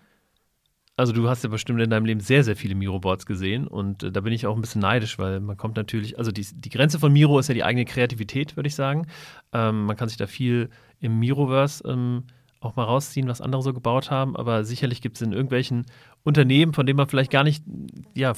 Also 0.98 1.12
du 1.12 1.28
hast 1.28 1.44
ja 1.44 1.50
bestimmt 1.50 1.82
in 1.82 1.90
deinem 1.90 2.06
Leben 2.06 2.22
sehr, 2.22 2.44
sehr 2.46 2.56
viele 2.56 2.74
Miro-Boards 2.74 3.26
gesehen 3.26 3.68
und 3.68 4.04
äh, 4.04 4.12
da 4.12 4.22
bin 4.22 4.32
ich 4.32 4.48
auch 4.48 4.56
ein 4.56 4.62
bisschen 4.62 4.82
neidisch, 4.82 5.20
weil 5.20 5.42
man 5.42 5.58
kommt 5.58 5.76
natürlich, 5.76 6.18
also 6.18 6.32
die, 6.32 6.46
die 6.54 6.70
Grenze 6.70 7.00
von 7.00 7.12
Miro 7.12 7.38
ist 7.38 7.50
ja 7.50 7.54
die 7.54 7.66
eigene 7.66 7.84
Kreativität, 7.84 8.56
würde 8.56 8.68
ich 8.68 8.76
sagen. 8.76 9.08
Ähm, 9.52 9.86
man 9.86 9.98
kann 9.98 10.08
sich 10.08 10.18
da 10.18 10.26
viel 10.26 10.70
im 11.02 11.20
Miroverse 11.20 11.86
ähm, 11.86 12.24
auch 12.62 12.78
mal 12.78 12.86
rausziehen, 12.86 13.28
was 13.28 13.42
andere 13.42 13.62
so 13.62 13.74
gebaut 13.74 14.10
haben, 14.10 14.38
aber 14.38 14.64
sicherlich 14.64 15.02
gibt 15.02 15.18
es 15.18 15.22
in 15.22 15.34
irgendwelchen 15.34 15.86
Unternehmen, 16.24 16.74
von 16.74 16.86
denen 16.86 16.98
man 16.98 17.08
vielleicht 17.08 17.30
gar 17.32 17.44
nicht, 17.44 17.66
ja, 18.16 18.32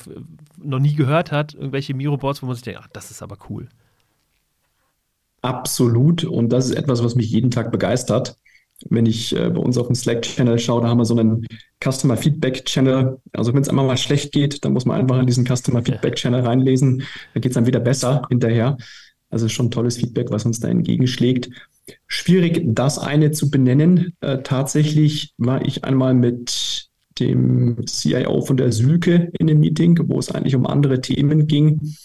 noch 0.58 0.80
nie 0.80 0.96
gehört 0.96 1.32
hat, 1.32 1.54
irgendwelche 1.54 1.94
Miro-Boards, 1.94 2.42
wo 2.42 2.48
man 2.48 2.56
sich 2.56 2.64
denkt, 2.64 2.82
ach, 2.84 2.90
das 2.92 3.12
ist 3.12 3.22
aber 3.22 3.38
cool. 3.50 3.70
Absolut 5.44 6.24
und 6.24 6.50
das 6.50 6.66
ist 6.66 6.76
etwas, 6.76 7.04
was 7.04 7.14
mich 7.14 7.30
jeden 7.30 7.52
Tag 7.52 7.72
begeistert 7.72 8.38
wenn 8.90 9.06
ich 9.06 9.36
äh, 9.36 9.50
bei 9.50 9.60
uns 9.60 9.78
auf 9.78 9.88
dem 9.88 9.96
Slack-Channel 9.96 10.60
schaue, 10.60 10.82
da 10.82 10.90
haben 10.90 11.00
wir 11.00 11.06
so 11.06 11.18
einen 11.18 11.46
Customer 11.84 12.18
Feedback-Channel. 12.18 13.20
Also 13.34 13.54
wenn 13.54 13.62
es 13.62 13.70
einmal 13.70 13.86
mal 13.86 13.98
schlecht 13.98 14.32
geht, 14.32 14.64
dann 14.64 14.74
muss 14.74 14.86
man 14.86 15.00
einfach 15.00 15.20
in 15.20 15.28
diesen 15.28 15.46
Customer 15.46 15.84
Feedback-Channel 15.84 16.42
reinlesen. 16.42 17.04
Da 17.34 17.40
geht 17.40 17.52
es 17.52 17.56
dann 17.56 17.66
wieder 17.66 17.80
besser 17.80 18.24
hinterher. 18.30 18.78
Also 19.30 19.50
schon 19.50 19.72
tolles 19.72 19.98
Feedback, 19.98 20.32
was 20.32 20.46
uns 20.46 20.60
da 20.60 20.68
entgegenschlägt. 20.70 21.50
Schwierig, 22.08 22.62
das 22.66 23.00
eine 23.00 23.32
zu 23.32 23.50
benennen. 23.50 24.14
Äh, 24.22 24.40
tatsächlich 24.44 25.34
war 25.38 25.66
ich 25.66 25.84
einmal 25.84 26.14
mit 26.14 26.88
dem 27.20 27.86
CIO 27.86 28.42
von 28.42 28.58
der 28.58 28.72
Sülke 28.72 29.32
in 29.38 29.48
dem 29.48 29.60
Meeting, 29.60 30.00
wo 30.08 30.20
es 30.20 30.32
eigentlich 30.32 30.56
um 30.56 30.68
andere 30.68 31.02
Themen 31.02 31.48
ging. 31.48 31.96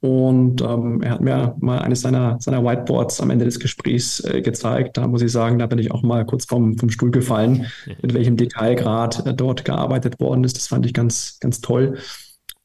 Und 0.00 0.62
ähm, 0.62 1.02
er 1.02 1.10
hat 1.10 1.20
mir 1.20 1.56
mal 1.60 1.80
eines 1.80 2.02
seiner, 2.02 2.40
seiner 2.40 2.64
Whiteboards 2.64 3.20
am 3.20 3.30
Ende 3.30 3.44
des 3.44 3.58
Gesprächs 3.58 4.20
äh, 4.20 4.42
gezeigt. 4.42 4.96
Da 4.96 5.08
muss 5.08 5.22
ich 5.22 5.32
sagen, 5.32 5.58
da 5.58 5.66
bin 5.66 5.78
ich 5.78 5.90
auch 5.90 6.02
mal 6.02 6.24
kurz 6.24 6.44
vom, 6.44 6.78
vom 6.78 6.88
Stuhl 6.90 7.10
gefallen, 7.10 7.66
mit 8.00 8.14
welchem 8.14 8.36
Detailgrad 8.36 9.26
äh, 9.26 9.34
dort 9.34 9.64
gearbeitet 9.64 10.20
worden 10.20 10.44
ist. 10.44 10.56
Das 10.56 10.68
fand 10.68 10.86
ich 10.86 10.94
ganz, 10.94 11.38
ganz 11.40 11.60
toll. 11.60 11.98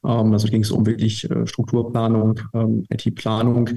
Ähm, 0.05 0.31
also 0.31 0.47
ging 0.47 0.61
es 0.61 0.71
um 0.71 0.85
wirklich 0.85 1.29
äh, 1.29 1.47
Strukturplanung, 1.47 2.39
ähm, 2.53 2.85
IT-Planung. 2.91 3.69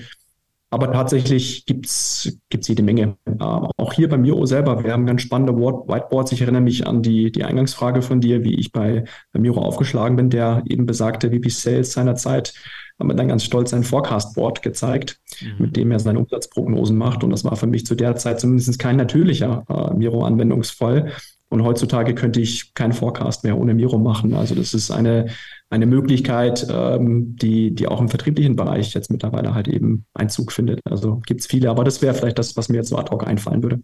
Aber 0.68 0.92
tatsächlich 0.92 1.64
gibt's 1.64 2.38
gibt's 2.50 2.68
jede 2.68 2.82
Menge. 2.82 3.16
Ähm, 3.26 3.38
auch 3.40 3.92
hier 3.94 4.10
bei 4.10 4.18
Miro 4.18 4.44
selber, 4.44 4.84
wir 4.84 4.92
haben 4.92 5.06
ganz 5.06 5.22
spannende 5.22 5.54
Whiteboards. 5.54 6.32
Ich 6.32 6.42
erinnere 6.42 6.60
mich 6.60 6.86
an 6.86 7.02
die, 7.02 7.32
die 7.32 7.44
Eingangsfrage 7.44 8.02
von 8.02 8.20
dir, 8.20 8.44
wie 8.44 8.56
ich 8.56 8.72
bei, 8.72 9.04
bei 9.32 9.40
Miro 9.40 9.62
aufgeschlagen 9.62 10.16
bin, 10.16 10.28
der 10.28 10.62
eben 10.66 10.84
besagte 10.84 11.30
VP 11.30 11.48
Sales 11.48 11.92
seinerzeit 11.92 12.52
haben 12.98 13.08
wir 13.08 13.14
dann 13.14 13.28
ganz 13.28 13.44
stolz 13.44 13.74
ein 13.74 13.82
Forecast-Board 13.84 14.62
gezeigt, 14.62 15.20
mhm. 15.40 15.54
mit 15.58 15.76
dem 15.76 15.90
er 15.90 16.00
seine 16.00 16.18
Umsatzprognosen 16.18 16.96
macht. 16.96 17.24
Und 17.24 17.30
das 17.30 17.44
war 17.44 17.56
für 17.56 17.66
mich 17.66 17.84
zu 17.84 17.94
der 17.94 18.16
Zeit 18.16 18.40
zumindest 18.40 18.78
kein 18.78 18.96
natürlicher 18.96 19.64
äh, 19.68 19.94
Miro-Anwendungsfall. 19.94 21.12
Und 21.48 21.62
heutzutage 21.62 22.14
könnte 22.14 22.40
ich 22.40 22.74
keinen 22.74 22.92
Forecast 22.92 23.44
mehr 23.44 23.56
ohne 23.56 23.74
Miro 23.74 23.98
machen. 23.98 24.34
Also 24.34 24.54
das 24.54 24.74
ist 24.74 24.90
eine, 24.90 25.26
eine 25.68 25.86
Möglichkeit, 25.86 26.66
ähm, 26.70 27.36
die, 27.36 27.74
die 27.74 27.88
auch 27.88 28.00
im 28.00 28.08
vertrieblichen 28.08 28.56
Bereich 28.56 28.94
jetzt 28.94 29.10
mittlerweile 29.10 29.54
halt 29.54 29.68
eben 29.68 30.06
Einzug 30.14 30.52
findet. 30.52 30.80
Also 30.84 31.20
gibt 31.26 31.40
es 31.40 31.46
viele, 31.46 31.70
aber 31.70 31.84
das 31.84 32.02
wäre 32.02 32.14
vielleicht 32.14 32.38
das, 32.38 32.56
was 32.56 32.68
mir 32.68 32.76
jetzt 32.76 32.88
so 32.88 32.96
ad 32.96 33.10
hoc 33.10 33.26
einfallen 33.26 33.62
würde. 33.62 33.82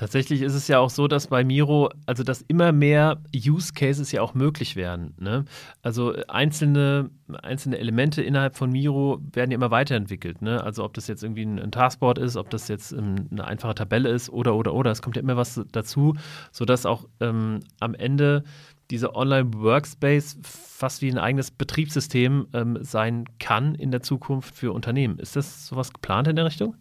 Tatsächlich 0.00 0.40
ist 0.40 0.54
es 0.54 0.66
ja 0.66 0.78
auch 0.78 0.88
so, 0.88 1.08
dass 1.08 1.26
bei 1.26 1.44
Miro, 1.44 1.90
also 2.06 2.22
dass 2.22 2.40
immer 2.40 2.72
mehr 2.72 3.20
Use 3.36 3.74
Cases 3.74 4.10
ja 4.12 4.22
auch 4.22 4.32
möglich 4.32 4.74
werden. 4.74 5.14
Ne? 5.20 5.44
Also 5.82 6.14
einzelne, 6.26 7.10
einzelne 7.42 7.76
Elemente 7.76 8.22
innerhalb 8.22 8.56
von 8.56 8.70
Miro 8.70 9.20
werden 9.34 9.50
ja 9.50 9.56
immer 9.56 9.70
weiterentwickelt. 9.70 10.40
Ne? 10.40 10.64
Also 10.64 10.84
ob 10.84 10.94
das 10.94 11.06
jetzt 11.06 11.22
irgendwie 11.22 11.44
ein, 11.44 11.58
ein 11.58 11.70
Taskboard 11.70 12.16
ist, 12.16 12.38
ob 12.38 12.48
das 12.48 12.68
jetzt 12.68 12.92
ähm, 12.92 13.28
eine 13.30 13.44
einfache 13.44 13.74
Tabelle 13.74 14.08
ist 14.08 14.30
oder 14.30 14.54
oder 14.54 14.72
oder. 14.72 14.90
Es 14.90 15.02
kommt 15.02 15.16
ja 15.16 15.22
immer 15.22 15.36
was 15.36 15.60
dazu, 15.70 16.14
sodass 16.50 16.86
auch 16.86 17.06
ähm, 17.20 17.60
am 17.80 17.92
Ende 17.92 18.44
dieser 18.90 19.14
Online-Workspace 19.14 20.38
fast 20.42 21.02
wie 21.02 21.10
ein 21.10 21.18
eigenes 21.18 21.50
Betriebssystem 21.50 22.46
ähm, 22.52 22.78
sein 22.80 23.24
kann 23.38 23.74
in 23.74 23.90
der 23.90 24.02
Zukunft 24.02 24.54
für 24.54 24.72
Unternehmen. 24.72 25.18
Ist 25.18 25.36
das 25.36 25.66
sowas 25.66 25.92
geplant 25.92 26.28
in 26.28 26.36
der 26.36 26.46
Richtung? 26.46 26.74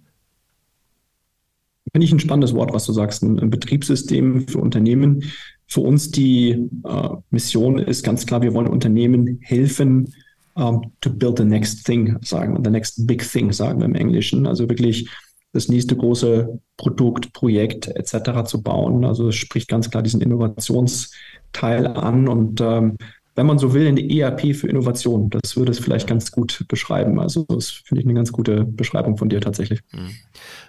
Finde 1.92 2.06
ich 2.06 2.12
ein 2.12 2.20
spannendes 2.20 2.54
Wort, 2.54 2.74
was 2.74 2.86
du 2.86 2.94
sagst. 2.94 3.24
Ein, 3.24 3.50
Betriebssystem 3.50 4.48
für 4.48 4.60
Unternehmen. 4.60 5.24
Für 5.68 5.82
uns 5.82 6.12
die 6.12 6.70
äh, 6.84 7.10
Mission 7.32 7.80
ist 7.80 8.04
ganz 8.04 8.26
klar, 8.26 8.42
wir 8.42 8.54
wollen 8.54 8.68
Unternehmen 8.68 9.40
helfen, 9.42 10.14
um, 10.54 10.84
ähm, 10.84 10.92
to 11.02 11.10
build 11.10 11.38
the 11.38 11.46
next 11.46 11.86
thing, 11.86 12.18
sagen, 12.22 12.62
the 12.64 12.70
next 12.70 13.08
big 13.08 13.24
thing, 13.24 13.52
sagen 13.52 13.80
wir 13.80 13.86
im 13.86 13.96
Englischen. 13.96 14.46
Also 14.46 14.68
wirklich 14.70 15.10
das 15.52 15.68
nächste 15.68 15.96
große 15.96 16.60
Produkt, 16.78 17.34
Projekt 17.34 17.88
etc. 17.88 18.44
zu 18.46 18.62
bauen. 18.62 19.04
Also 19.04 19.30
es 19.30 19.36
spricht 19.36 19.68
ganz 19.68 19.90
klar 19.90 20.04
diesen 20.04 20.22
Innovations- 20.22 21.12
Teil 21.54 21.88
an 21.88 22.28
und 22.28 22.62
ähm, 22.62 22.98
wenn 23.36 23.46
man 23.46 23.58
so 23.58 23.74
will, 23.74 23.88
eine 23.88 24.02
ERP 24.02 24.54
für 24.54 24.68
Innovation. 24.68 25.30
Das 25.30 25.56
würde 25.56 25.72
es 25.72 25.80
vielleicht 25.80 26.08
ganz 26.08 26.32
gut 26.32 26.66
beschreiben. 26.68 27.20
Also 27.20 27.46
das 27.48 27.70
finde 27.70 28.02
ich 28.02 28.06
eine 28.06 28.16
ganz 28.16 28.34
gute 28.34 28.66
Beschreibung 28.66 29.18
von 29.18 29.30
dir 29.30 29.40
tatsächlich. 29.40 29.80
Mhm. 29.94 30.10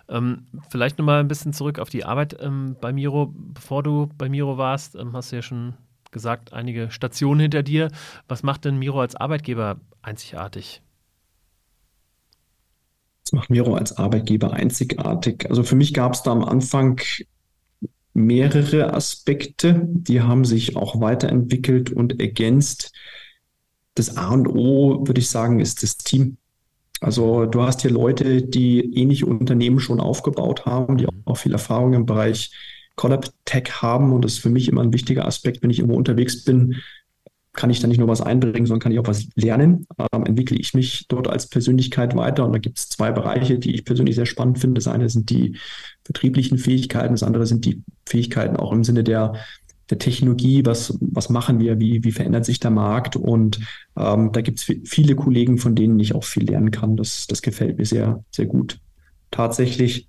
Ähm, 0.08 0.46
vielleicht 0.70 0.98
nochmal 0.98 1.18
ein 1.18 1.26
bisschen 1.26 1.52
zurück 1.52 1.80
auf 1.80 1.90
die 1.90 2.04
Arbeit 2.04 2.36
ähm, 2.40 2.76
bei 2.80 2.92
Miro. 2.92 3.34
Bevor 3.34 3.82
du 3.82 4.08
bei 4.16 4.28
Miro 4.28 4.56
warst, 4.56 4.94
ähm, 4.94 5.14
hast 5.14 5.32
du 5.32 5.36
ja 5.36 5.42
schon 5.42 5.74
gesagt, 6.12 6.52
einige 6.52 6.92
Stationen 6.92 7.40
hinter 7.40 7.64
dir. 7.64 7.90
Was 8.28 8.44
macht 8.44 8.64
denn 8.64 8.78
Miro 8.78 9.00
als 9.00 9.16
Arbeitgeber 9.16 9.80
einzigartig? 10.02 10.80
Was 13.30 13.32
macht 13.32 13.50
Miro 13.50 13.74
als 13.74 13.96
Arbeitgeber 13.96 14.52
einzigartig? 14.52 15.48
Also 15.48 15.62
für 15.62 15.76
mich 15.76 15.94
gab 15.94 16.14
es 16.14 16.24
da 16.24 16.32
am 16.32 16.44
Anfang 16.44 17.00
mehrere 18.12 18.92
Aspekte, 18.92 19.86
die 19.86 20.20
haben 20.20 20.44
sich 20.44 20.76
auch 20.76 21.00
weiterentwickelt 21.00 21.92
und 21.92 22.20
ergänzt. 22.20 22.92
Das 23.94 24.16
A 24.16 24.30
und 24.30 24.48
O, 24.48 25.06
würde 25.06 25.20
ich 25.20 25.28
sagen, 25.28 25.60
ist 25.60 25.84
das 25.84 25.96
Team. 25.96 26.38
Also 27.00 27.46
du 27.46 27.62
hast 27.62 27.82
hier 27.82 27.92
Leute, 27.92 28.42
die 28.42 28.80
ähnliche 28.94 29.26
Unternehmen 29.26 29.78
schon 29.78 30.00
aufgebaut 30.00 30.66
haben, 30.66 30.96
die 30.96 31.06
auch 31.24 31.36
viel 31.36 31.52
Erfahrung 31.52 31.94
im 31.94 32.06
Bereich 32.06 32.50
Collab 32.96 33.30
Tech 33.44 33.70
haben. 33.80 34.12
Und 34.12 34.24
das 34.24 34.32
ist 34.32 34.38
für 34.40 34.50
mich 34.50 34.68
immer 34.68 34.82
ein 34.82 34.92
wichtiger 34.92 35.24
Aspekt, 35.24 35.62
wenn 35.62 35.70
ich 35.70 35.78
irgendwo 35.78 35.96
unterwegs 35.96 36.42
bin, 36.42 36.76
kann 37.52 37.70
ich 37.70 37.80
da 37.80 37.88
nicht 37.88 37.98
nur 37.98 38.08
was 38.08 38.20
einbringen, 38.20 38.66
sondern 38.66 38.80
kann 38.80 38.92
ich 38.92 38.98
auch 38.98 39.08
was 39.08 39.28
lernen. 39.34 39.86
Ähm, 40.12 40.24
entwickle 40.24 40.56
ich 40.56 40.72
mich 40.74 41.06
dort 41.08 41.28
als 41.28 41.48
Persönlichkeit 41.48 42.14
weiter. 42.16 42.46
Und 42.46 42.52
da 42.52 42.58
gibt 42.58 42.78
es 42.78 42.88
zwei 42.88 43.10
Bereiche, 43.10 43.58
die 43.58 43.74
ich 43.74 43.84
persönlich 43.84 44.14
sehr 44.14 44.26
spannend 44.26 44.58
finde. 44.58 44.78
Das 44.78 44.86
eine 44.86 45.08
sind 45.08 45.30
die 45.30 45.56
betrieblichen 46.04 46.58
Fähigkeiten, 46.58 47.14
das 47.14 47.22
andere 47.22 47.46
sind 47.46 47.64
die 47.64 47.82
Fähigkeiten 48.06 48.56
auch 48.56 48.72
im 48.72 48.84
Sinne 48.84 49.02
der, 49.02 49.34
der 49.90 49.98
Technologie. 49.98 50.64
Was, 50.64 50.96
was 51.00 51.28
machen 51.28 51.58
wir? 51.58 51.80
Wie, 51.80 52.04
wie 52.04 52.12
verändert 52.12 52.44
sich 52.44 52.60
der 52.60 52.70
Markt? 52.70 53.16
Und 53.16 53.58
ähm, 53.96 54.30
da 54.32 54.42
gibt 54.42 54.60
es 54.60 54.72
viele 54.88 55.16
Kollegen, 55.16 55.58
von 55.58 55.74
denen 55.74 55.98
ich 55.98 56.14
auch 56.14 56.24
viel 56.24 56.44
lernen 56.44 56.70
kann. 56.70 56.96
Das, 56.96 57.26
das 57.26 57.42
gefällt 57.42 57.78
mir 57.78 57.86
sehr, 57.86 58.24
sehr 58.30 58.46
gut. 58.46 58.78
Tatsächlich 59.32 60.06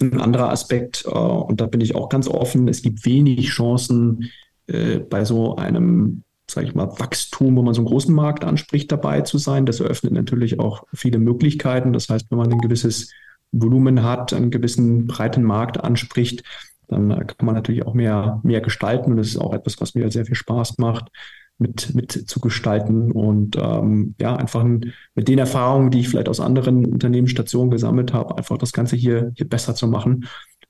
ein 0.00 0.20
anderer 0.20 0.50
Aspekt, 0.50 1.04
äh, 1.06 1.10
und 1.10 1.60
da 1.60 1.66
bin 1.66 1.80
ich 1.80 1.94
auch 1.94 2.08
ganz 2.08 2.26
offen, 2.26 2.66
es 2.66 2.82
gibt 2.82 3.06
wenig 3.06 3.48
Chancen, 3.50 4.30
äh, 4.66 4.98
bei 4.98 5.24
so 5.24 5.56
einem 5.56 6.24
sage 6.50 6.68
ich 6.68 6.74
mal, 6.74 6.88
Wachstum, 6.98 7.56
wo 7.56 7.62
man 7.62 7.74
so 7.74 7.80
einen 7.80 7.88
großen 7.88 8.14
Markt 8.14 8.44
anspricht, 8.44 8.90
dabei 8.92 9.22
zu 9.22 9.38
sein. 9.38 9.66
Das 9.66 9.80
eröffnet 9.80 10.12
natürlich 10.12 10.58
auch 10.58 10.84
viele 10.92 11.18
Möglichkeiten. 11.18 11.92
Das 11.92 12.08
heißt, 12.08 12.30
wenn 12.30 12.38
man 12.38 12.52
ein 12.52 12.60
gewisses 12.60 13.12
Volumen 13.52 14.02
hat, 14.02 14.32
einen 14.32 14.50
gewissen 14.50 15.06
breiten 15.06 15.42
Markt 15.42 15.82
anspricht, 15.82 16.42
dann 16.88 17.08
kann 17.08 17.46
man 17.46 17.54
natürlich 17.54 17.84
auch 17.84 17.94
mehr, 17.94 18.40
mehr 18.44 18.60
gestalten. 18.60 19.10
Und 19.10 19.16
das 19.16 19.28
ist 19.28 19.38
auch 19.38 19.52
etwas, 19.52 19.80
was 19.80 19.94
mir 19.94 20.10
sehr 20.10 20.24
viel 20.24 20.36
Spaß 20.36 20.78
macht, 20.78 21.10
mit, 21.58 21.94
mit 21.94 22.12
zu 22.12 22.40
gestalten 22.40 23.10
und 23.12 23.56
ähm, 23.56 24.14
ja, 24.20 24.36
einfach 24.36 24.62
mit 24.62 25.28
den 25.28 25.38
Erfahrungen, 25.38 25.90
die 25.90 26.00
ich 26.00 26.08
vielleicht 26.08 26.28
aus 26.28 26.38
anderen 26.38 26.84
Unternehmensstationen 26.84 27.70
gesammelt 27.70 28.12
habe, 28.12 28.36
einfach 28.36 28.58
das 28.58 28.72
Ganze 28.72 28.94
hier, 28.96 29.32
hier 29.36 29.48
besser 29.48 29.74
zu 29.74 29.88
machen 29.88 30.28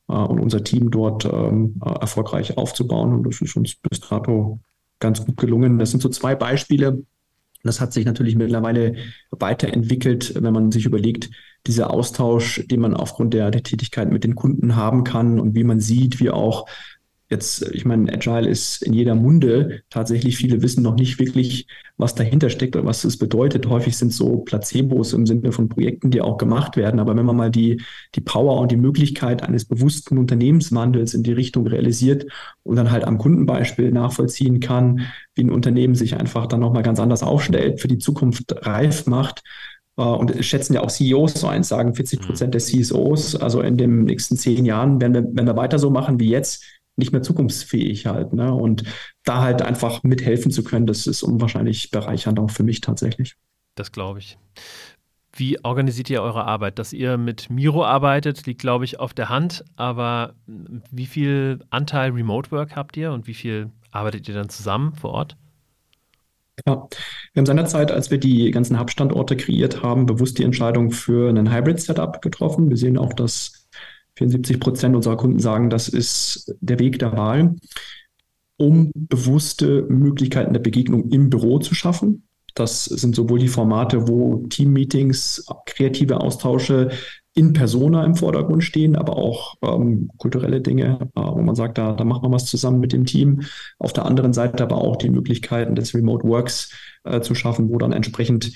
äh, 0.08 0.12
und 0.12 0.38
unser 0.38 0.62
Team 0.62 0.90
dort 0.92 1.24
ähm, 1.24 1.80
erfolgreich 1.82 2.56
aufzubauen. 2.56 3.12
Und 3.12 3.24
das 3.24 3.40
ist 3.40 3.56
uns 3.56 3.74
bis 3.74 4.00
dato 4.00 4.60
ganz 4.98 5.24
gut 5.24 5.36
gelungen. 5.36 5.78
Das 5.78 5.90
sind 5.90 6.02
so 6.02 6.08
zwei 6.08 6.34
Beispiele. 6.34 7.02
Das 7.62 7.80
hat 7.80 7.92
sich 7.92 8.04
natürlich 8.04 8.36
mittlerweile 8.36 8.96
weiterentwickelt, 9.30 10.34
wenn 10.40 10.52
man 10.52 10.70
sich 10.70 10.86
überlegt, 10.86 11.30
dieser 11.66 11.90
Austausch, 11.90 12.62
den 12.66 12.80
man 12.80 12.94
aufgrund 12.94 13.34
der, 13.34 13.50
der 13.50 13.62
Tätigkeit 13.62 14.10
mit 14.10 14.22
den 14.24 14.36
Kunden 14.36 14.76
haben 14.76 15.02
kann 15.02 15.40
und 15.40 15.54
wie 15.54 15.64
man 15.64 15.80
sieht, 15.80 16.20
wie 16.20 16.30
auch 16.30 16.68
Jetzt, 17.28 17.62
ich 17.72 17.84
meine, 17.84 18.12
Agile 18.12 18.48
ist 18.48 18.82
in 18.82 18.92
jeder 18.92 19.16
Munde. 19.16 19.80
Tatsächlich 19.90 20.36
viele 20.36 20.62
wissen 20.62 20.84
noch 20.84 20.94
nicht 20.94 21.18
wirklich, 21.18 21.66
was 21.96 22.14
dahinter 22.14 22.50
steckt 22.50 22.76
oder 22.76 22.84
was 22.84 23.02
es 23.02 23.18
bedeutet. 23.18 23.66
Häufig 23.66 23.96
sind 23.96 24.12
so 24.12 24.38
Placebos 24.38 25.12
im 25.12 25.26
Sinne 25.26 25.50
von 25.50 25.68
Projekten, 25.68 26.12
die 26.12 26.20
auch 26.20 26.38
gemacht 26.38 26.76
werden. 26.76 27.00
Aber 27.00 27.16
wenn 27.16 27.26
man 27.26 27.36
mal 27.36 27.50
die, 27.50 27.82
die 28.14 28.20
Power 28.20 28.60
und 28.60 28.70
die 28.70 28.76
Möglichkeit 28.76 29.42
eines 29.42 29.64
bewussten 29.64 30.18
Unternehmenswandels 30.18 31.14
in 31.14 31.24
die 31.24 31.32
Richtung 31.32 31.66
realisiert 31.66 32.26
und 32.62 32.76
dann 32.76 32.92
halt 32.92 33.02
am 33.04 33.18
Kundenbeispiel 33.18 33.90
nachvollziehen 33.90 34.60
kann, 34.60 35.00
wie 35.34 35.42
ein 35.42 35.50
Unternehmen 35.50 35.96
sich 35.96 36.16
einfach 36.16 36.46
dann 36.46 36.60
nochmal 36.60 36.84
ganz 36.84 37.00
anders 37.00 37.24
aufstellt, 37.24 37.80
für 37.80 37.88
die 37.88 37.98
Zukunft 37.98 38.54
reif 38.64 39.06
macht, 39.06 39.42
äh, 39.96 40.02
und 40.02 40.44
schätzen 40.44 40.74
ja 40.74 40.82
auch 40.82 40.90
CEOs 40.90 41.34
so 41.34 41.46
eins, 41.48 41.68
sagen 41.68 41.94
40 41.94 42.20
Prozent 42.20 42.54
der 42.54 42.60
CSOs, 42.60 43.36
also 43.36 43.60
in 43.60 43.76
den 43.76 44.04
nächsten 44.04 44.36
zehn 44.36 44.64
Jahren, 44.64 45.00
wenn 45.00 45.14
wir, 45.14 45.24
wenn 45.32 45.46
wir 45.46 45.56
weiter 45.56 45.78
so 45.78 45.90
machen 45.90 46.20
wie 46.20 46.28
jetzt, 46.28 46.64
nicht 46.96 47.12
mehr 47.12 47.22
zukunftsfähig 47.22 48.06
halt. 48.06 48.32
Ne? 48.32 48.52
Und 48.52 48.84
da 49.24 49.42
halt 49.42 49.62
einfach 49.62 50.02
mithelfen 50.02 50.50
zu 50.50 50.64
können, 50.64 50.86
das 50.86 51.06
ist 51.06 51.22
unwahrscheinlich 51.22 51.90
bereichernd 51.90 52.38
auch 52.38 52.50
für 52.50 52.62
mich 52.62 52.80
tatsächlich. 52.80 53.36
Das 53.74 53.92
glaube 53.92 54.18
ich. 54.18 54.38
Wie 55.34 55.62
organisiert 55.62 56.08
ihr 56.08 56.22
eure 56.22 56.46
Arbeit? 56.46 56.78
Dass 56.78 56.94
ihr 56.94 57.18
mit 57.18 57.50
Miro 57.50 57.84
arbeitet, 57.84 58.46
liegt, 58.46 58.62
glaube 58.62 58.86
ich, 58.86 58.98
auf 58.98 59.12
der 59.12 59.28
Hand. 59.28 59.64
Aber 59.76 60.34
wie 60.90 61.04
viel 61.04 61.60
Anteil 61.68 62.12
Remote 62.12 62.50
Work 62.50 62.74
habt 62.74 62.96
ihr 62.96 63.12
und 63.12 63.26
wie 63.26 63.34
viel 63.34 63.70
arbeitet 63.90 64.28
ihr 64.28 64.34
dann 64.34 64.48
zusammen 64.48 64.94
vor 64.94 65.10
Ort? 65.10 65.36
Ja, 66.66 66.88
wir 67.34 67.40
haben 67.40 67.46
seinerzeit, 67.46 67.92
als 67.92 68.10
wir 68.10 68.16
die 68.16 68.50
ganzen 68.50 68.80
Hub-Standorte 68.80 69.36
kreiert 69.36 69.82
haben, 69.82 70.06
bewusst 70.06 70.38
die 70.38 70.42
Entscheidung 70.44 70.90
für 70.90 71.28
ein 71.28 71.52
Hybrid-Setup 71.52 72.22
getroffen. 72.22 72.70
Wir 72.70 72.78
sehen 72.78 72.96
auch, 72.96 73.12
dass 73.12 73.55
74 74.16 74.60
Prozent 74.60 74.96
unserer 74.96 75.16
Kunden 75.16 75.38
sagen, 75.38 75.70
das 75.70 75.88
ist 75.88 76.54
der 76.60 76.78
Weg 76.78 76.98
der 76.98 77.16
Wahl, 77.16 77.56
um 78.56 78.90
bewusste 78.94 79.82
Möglichkeiten 79.88 80.52
der 80.52 80.60
Begegnung 80.60 81.10
im 81.10 81.30
Büro 81.30 81.58
zu 81.58 81.74
schaffen. 81.74 82.26
Das 82.54 82.86
sind 82.86 83.14
sowohl 83.14 83.38
die 83.38 83.48
Formate, 83.48 84.08
wo 84.08 84.46
Teammeetings, 84.48 85.46
kreative 85.66 86.20
Austausche 86.22 86.90
in 87.34 87.52
Persona 87.52 88.02
im 88.02 88.14
Vordergrund 88.14 88.64
stehen, 88.64 88.96
aber 88.96 89.18
auch 89.18 89.56
ähm, 89.60 90.10
kulturelle 90.16 90.62
Dinge, 90.62 91.10
äh, 91.14 91.20
wo 91.20 91.42
man 91.42 91.54
sagt, 91.54 91.76
da, 91.76 91.92
da 91.92 92.02
macht 92.04 92.22
man 92.22 92.32
was 92.32 92.46
zusammen 92.46 92.80
mit 92.80 92.94
dem 92.94 93.04
Team. 93.04 93.42
Auf 93.78 93.92
der 93.92 94.06
anderen 94.06 94.32
Seite 94.32 94.64
aber 94.64 94.78
auch 94.78 94.96
die 94.96 95.10
Möglichkeiten 95.10 95.74
des 95.74 95.94
Remote 95.94 96.26
Works 96.26 96.72
äh, 97.04 97.20
zu 97.20 97.34
schaffen, 97.34 97.68
wo 97.68 97.76
dann 97.76 97.92
entsprechend 97.92 98.52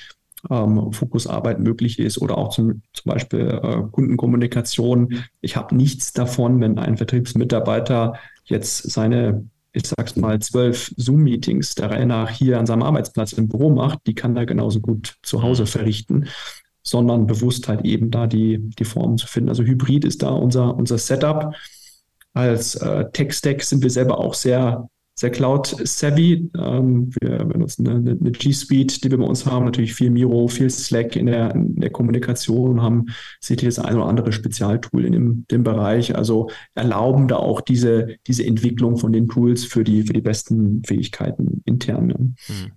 ähm, 0.49 0.93
Fokusarbeit 0.93 1.61
möglich 1.61 1.99
ist 1.99 2.19
oder 2.19 2.39
auch 2.39 2.51
zum, 2.51 2.83
zum 2.93 3.13
Beispiel 3.13 3.61
äh, 3.63 3.83
Kundenkommunikation. 3.91 5.25
Ich 5.41 5.57
habe 5.57 5.75
nichts 5.75 6.13
davon, 6.13 6.61
wenn 6.61 6.79
ein 6.79 6.97
Vertriebsmitarbeiter 6.97 8.15
jetzt 8.45 8.91
seine 8.91 9.45
ich 9.73 9.87
sag's 9.87 10.17
mal, 10.17 10.41
zwölf 10.41 10.93
Zoom-Meetings 10.97 11.75
der 11.75 11.91
Reihe 11.91 12.07
nach 12.07 12.31
hier 12.31 12.59
an 12.59 12.67
seinem 12.67 12.83
Arbeitsplatz 12.83 13.33
im 13.33 13.49
Büro 13.49 13.71
macht, 13.71 14.01
die 14.07 14.15
kann 14.15 14.37
er 14.37 14.47
genauso 14.47 14.81
gut 14.81 15.17
zu 15.23 15.43
Hause 15.43 15.67
verrichten, 15.67 16.27
sondern 16.83 17.27
bewusst 17.27 17.69
halt 17.69 17.85
eben 17.85 18.11
da 18.11 18.27
die, 18.27 18.59
die 18.59 18.85
Formen 18.85 19.19
zu 19.19 19.27
finden. 19.27 19.49
Also 19.49 19.63
Hybrid 19.63 20.05
ist 20.05 20.23
da 20.23 20.31
unser, 20.31 20.75
unser 20.75 20.99
Setup. 20.99 21.55
Als 22.33 22.75
äh, 22.77 23.11
Tech-Stack 23.13 23.63
sind 23.63 23.83
wir 23.83 23.91
selber 23.91 24.19
auch 24.19 24.35
sehr 24.35 24.89
sehr 25.21 25.31
Cloud-savvy. 25.31 26.51
Ähm, 26.57 27.11
wir 27.21 27.45
benutzen 27.45 27.87
eine, 27.87 28.13
eine, 28.13 28.31
G 28.31 28.53
Suite, 28.53 29.05
die 29.05 29.11
wir 29.11 29.19
bei 29.19 29.25
uns 29.25 29.45
haben, 29.45 29.67
natürlich 29.67 29.93
viel 29.93 30.11
Miro, 30.11 30.49
viel 30.49 30.71
Slack 30.71 31.15
in 31.15 31.27
der, 31.27 31.55
in 31.55 31.77
der 31.77 31.91
Kommunikation, 31.91 32.81
haben 32.81 33.05
sicherlich 33.39 33.75
das 33.75 33.85
ein 33.85 33.97
oder 33.97 34.07
andere 34.07 34.33
Spezialtool 34.33 35.05
in 35.05 35.13
dem, 35.13 35.47
dem 35.51 35.63
Bereich. 35.63 36.17
Also 36.17 36.49
erlauben 36.75 37.29
da 37.29 37.37
auch 37.37 37.61
diese, 37.61 38.17
diese 38.27 38.47
Entwicklung 38.47 38.97
von 38.97 39.13
den 39.13 39.29
Tools 39.29 39.67
für 39.67 39.85
die, 39.85 40.05
für 40.05 40.15
die 40.15 40.23
besten 40.23 40.83
Fähigkeiten 40.87 41.61
intern. 41.67 42.07
Ne? 42.07 42.15
Hm. 42.47 42.73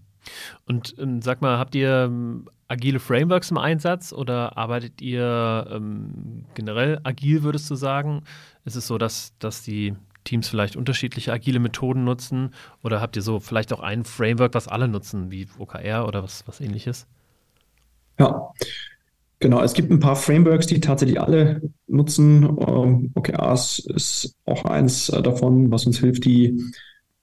Und 0.65 0.95
ähm, 0.99 1.21
sag 1.21 1.41
mal, 1.41 1.57
habt 1.57 1.75
ihr 1.75 2.09
ähm, 2.09 2.49
agile 2.67 2.99
Frameworks 2.99 3.51
im 3.51 3.57
Einsatz 3.57 4.11
oder 4.11 4.57
arbeitet 4.57 5.01
ihr 5.01 5.65
ähm, 5.71 6.43
generell 6.55 6.99
agil, 7.03 7.43
würdest 7.43 7.71
du 7.71 7.75
sagen? 7.75 8.23
Ist 8.65 8.75
es 8.75 8.87
so, 8.87 8.97
dass, 8.97 9.33
dass 9.39 9.63
die 9.63 9.93
Teams 10.23 10.47
vielleicht 10.47 10.75
unterschiedliche 10.75 11.31
agile 11.31 11.59
Methoden 11.59 12.03
nutzen? 12.03 12.51
Oder 12.83 13.01
habt 13.01 13.15
ihr 13.15 13.21
so 13.21 13.39
vielleicht 13.39 13.73
auch 13.73 13.79
ein 13.79 14.03
Framework, 14.03 14.53
was 14.53 14.67
alle 14.67 14.87
nutzen, 14.87 15.31
wie 15.31 15.47
OKR 15.57 16.07
oder 16.07 16.23
was, 16.23 16.47
was 16.47 16.61
ähnliches? 16.61 17.07
Ja, 18.19 18.51
genau. 19.39 19.61
Es 19.61 19.73
gibt 19.73 19.91
ein 19.91 19.99
paar 19.99 20.15
Frameworks, 20.15 20.67
die 20.67 20.79
tatsächlich 20.79 21.19
alle 21.19 21.61
nutzen. 21.87 22.43
Ähm, 22.43 23.11
OKRs 23.15 23.79
ist 23.79 24.35
auch 24.45 24.65
eins 24.65 25.09
äh, 25.09 25.21
davon, 25.21 25.71
was 25.71 25.85
uns 25.85 25.99
hilft, 25.99 26.25
die 26.25 26.61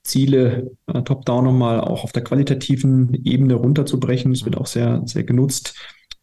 Ziele 0.03 0.71
äh, 0.87 1.01
top-down 1.03 1.45
nochmal 1.45 1.79
auch 1.79 2.03
auf 2.03 2.11
der 2.11 2.23
qualitativen 2.23 3.13
Ebene 3.25 3.53
runterzubrechen. 3.53 4.31
Das 4.31 4.45
wird 4.45 4.57
auch 4.57 4.67
sehr, 4.67 5.01
sehr 5.05 5.23
genutzt. 5.23 5.75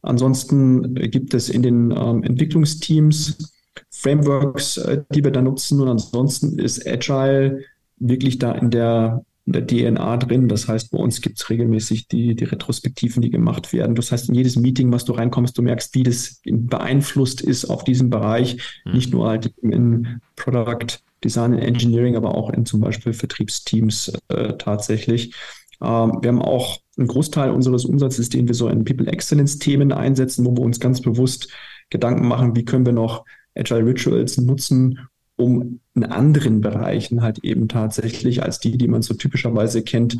Ansonsten 0.02 0.94
gibt 0.94 1.34
es 1.34 1.48
in 1.48 1.62
den 1.62 1.90
ähm, 1.90 2.22
Entwicklungsteams 2.22 3.57
Frameworks, 3.98 4.76
äh, 4.76 5.02
die 5.12 5.24
wir 5.24 5.32
da 5.32 5.42
nutzen. 5.42 5.80
Und 5.80 5.88
ansonsten 5.88 6.58
ist 6.58 6.86
Agile 6.86 7.64
wirklich 7.98 8.38
da 8.38 8.52
in 8.52 8.70
der, 8.70 9.24
in 9.44 9.52
der 9.52 9.66
DNA 9.66 10.16
drin. 10.18 10.48
Das 10.48 10.68
heißt, 10.68 10.92
bei 10.92 10.98
uns 10.98 11.20
gibt 11.20 11.38
es 11.38 11.50
regelmäßig 11.50 12.06
die, 12.06 12.36
die 12.36 12.44
Retrospektiven, 12.44 13.22
die 13.22 13.30
gemacht 13.30 13.72
werden. 13.72 13.96
Das 13.96 14.12
heißt, 14.12 14.28
in 14.28 14.36
jedes 14.36 14.56
Meeting, 14.56 14.92
was 14.92 15.04
du 15.04 15.12
reinkommst, 15.12 15.58
du 15.58 15.62
merkst, 15.62 15.94
wie 15.94 16.04
das 16.04 16.40
beeinflusst 16.44 17.40
ist 17.40 17.64
auf 17.64 17.82
diesem 17.82 18.08
Bereich. 18.08 18.80
Mhm. 18.84 18.92
Nicht 18.92 19.12
nur 19.12 19.28
halt 19.28 19.52
im 19.62 20.20
Product 20.36 21.00
Design 21.24 21.54
and 21.54 21.64
Engineering, 21.64 22.14
aber 22.14 22.36
auch 22.36 22.50
in 22.50 22.64
zum 22.64 22.80
Beispiel 22.80 23.12
Vertriebsteams 23.12 24.12
äh, 24.28 24.52
tatsächlich. 24.56 25.34
Ähm, 25.82 26.18
wir 26.22 26.28
haben 26.28 26.42
auch 26.42 26.78
einen 26.96 27.08
Großteil 27.08 27.50
unseres 27.50 27.84
Umsatzes, 27.84 28.28
den 28.28 28.46
wir 28.46 28.54
so 28.54 28.68
in 28.68 28.84
People 28.84 29.08
Excellence 29.08 29.58
Themen 29.58 29.90
einsetzen, 29.90 30.46
wo 30.46 30.56
wir 30.56 30.62
uns 30.62 30.78
ganz 30.78 31.00
bewusst 31.00 31.48
Gedanken 31.90 32.28
machen, 32.28 32.54
wie 32.54 32.64
können 32.64 32.86
wir 32.86 32.92
noch 32.92 33.24
Agile 33.58 33.84
Rituals 33.84 34.38
nutzen, 34.38 34.98
um 35.36 35.80
in 35.94 36.04
anderen 36.04 36.60
Bereichen 36.60 37.22
halt 37.22 37.44
eben 37.44 37.68
tatsächlich 37.68 38.42
als 38.42 38.58
die, 38.58 38.76
die 38.76 38.88
man 38.88 39.02
so 39.02 39.14
typischerweise 39.14 39.82
kennt, 39.82 40.18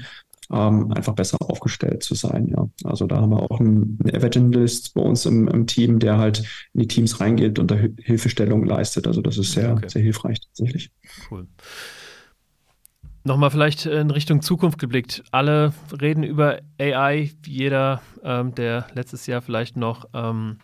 ähm, 0.50 0.92
einfach 0.92 1.14
besser 1.14 1.36
aufgestellt 1.40 2.02
zu 2.02 2.14
sein. 2.14 2.48
Ja. 2.48 2.68
Also 2.84 3.06
da 3.06 3.20
haben 3.20 3.30
wir 3.30 3.50
auch 3.50 3.60
einen, 3.60 3.98
einen 4.02 4.14
Evangelist 4.14 4.94
bei 4.94 5.02
uns 5.02 5.26
im, 5.26 5.48
im, 5.48 5.66
Team, 5.66 5.98
der 5.98 6.18
halt 6.18 6.38
in 6.72 6.80
die 6.80 6.88
Teams 6.88 7.20
reingeht 7.20 7.58
und 7.58 7.70
da 7.70 7.76
Hilfestellung 7.98 8.64
leistet. 8.64 9.06
Also 9.06 9.20
das 9.20 9.36
ist 9.36 9.52
sehr, 9.52 9.72
okay. 9.72 9.88
sehr 9.88 10.02
hilfreich 10.02 10.40
tatsächlich. 10.40 10.90
Cool. 11.30 11.46
Nochmal 13.24 13.50
vielleicht 13.50 13.84
in 13.84 14.10
Richtung 14.10 14.40
Zukunft 14.40 14.78
geblickt. 14.78 15.22
Alle 15.32 15.74
reden 16.00 16.22
über 16.22 16.60
AI. 16.80 17.30
Jeder, 17.44 18.00
ähm, 18.24 18.54
der 18.54 18.86
letztes 18.94 19.26
Jahr 19.26 19.42
vielleicht 19.42 19.76
noch 19.76 20.08
ähm, 20.14 20.58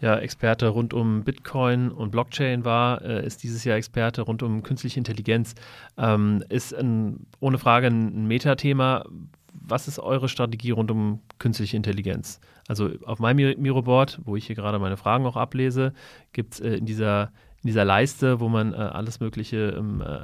ja, 0.00 0.16
Experte 0.16 0.68
rund 0.68 0.94
um 0.94 1.24
Bitcoin 1.24 1.90
und 1.90 2.10
Blockchain 2.10 2.64
war, 2.64 3.02
äh, 3.02 3.26
ist 3.26 3.42
dieses 3.42 3.64
Jahr 3.64 3.76
Experte 3.76 4.22
rund 4.22 4.42
um 4.42 4.62
künstliche 4.62 4.98
Intelligenz. 4.98 5.54
Ähm, 5.96 6.44
ist 6.48 6.72
ein, 6.72 7.26
ohne 7.40 7.58
Frage 7.58 7.88
ein 7.88 8.26
Metathema. 8.26 9.04
Was 9.52 9.88
ist 9.88 9.98
eure 9.98 10.28
Strategie 10.28 10.70
rund 10.70 10.90
um 10.90 11.20
künstliche 11.38 11.76
Intelligenz? 11.76 12.40
Also 12.68 12.90
auf 13.06 13.18
meinem 13.18 13.60
Miroboard, 13.60 14.20
wo 14.24 14.36
ich 14.36 14.46
hier 14.46 14.54
gerade 14.54 14.78
meine 14.78 14.96
Fragen 14.96 15.26
auch 15.26 15.36
ablese, 15.36 15.92
gibt 16.32 16.54
es 16.54 16.60
äh, 16.60 16.76
in 16.76 16.86
dieser 16.86 17.32
in 17.62 17.66
dieser 17.66 17.84
Leiste, 17.84 18.40
wo 18.40 18.48
man 18.48 18.72
äh, 18.72 18.76
alles 18.76 19.20
Mögliche 19.20 19.74
ähm, 19.76 20.00
äh, 20.00 20.20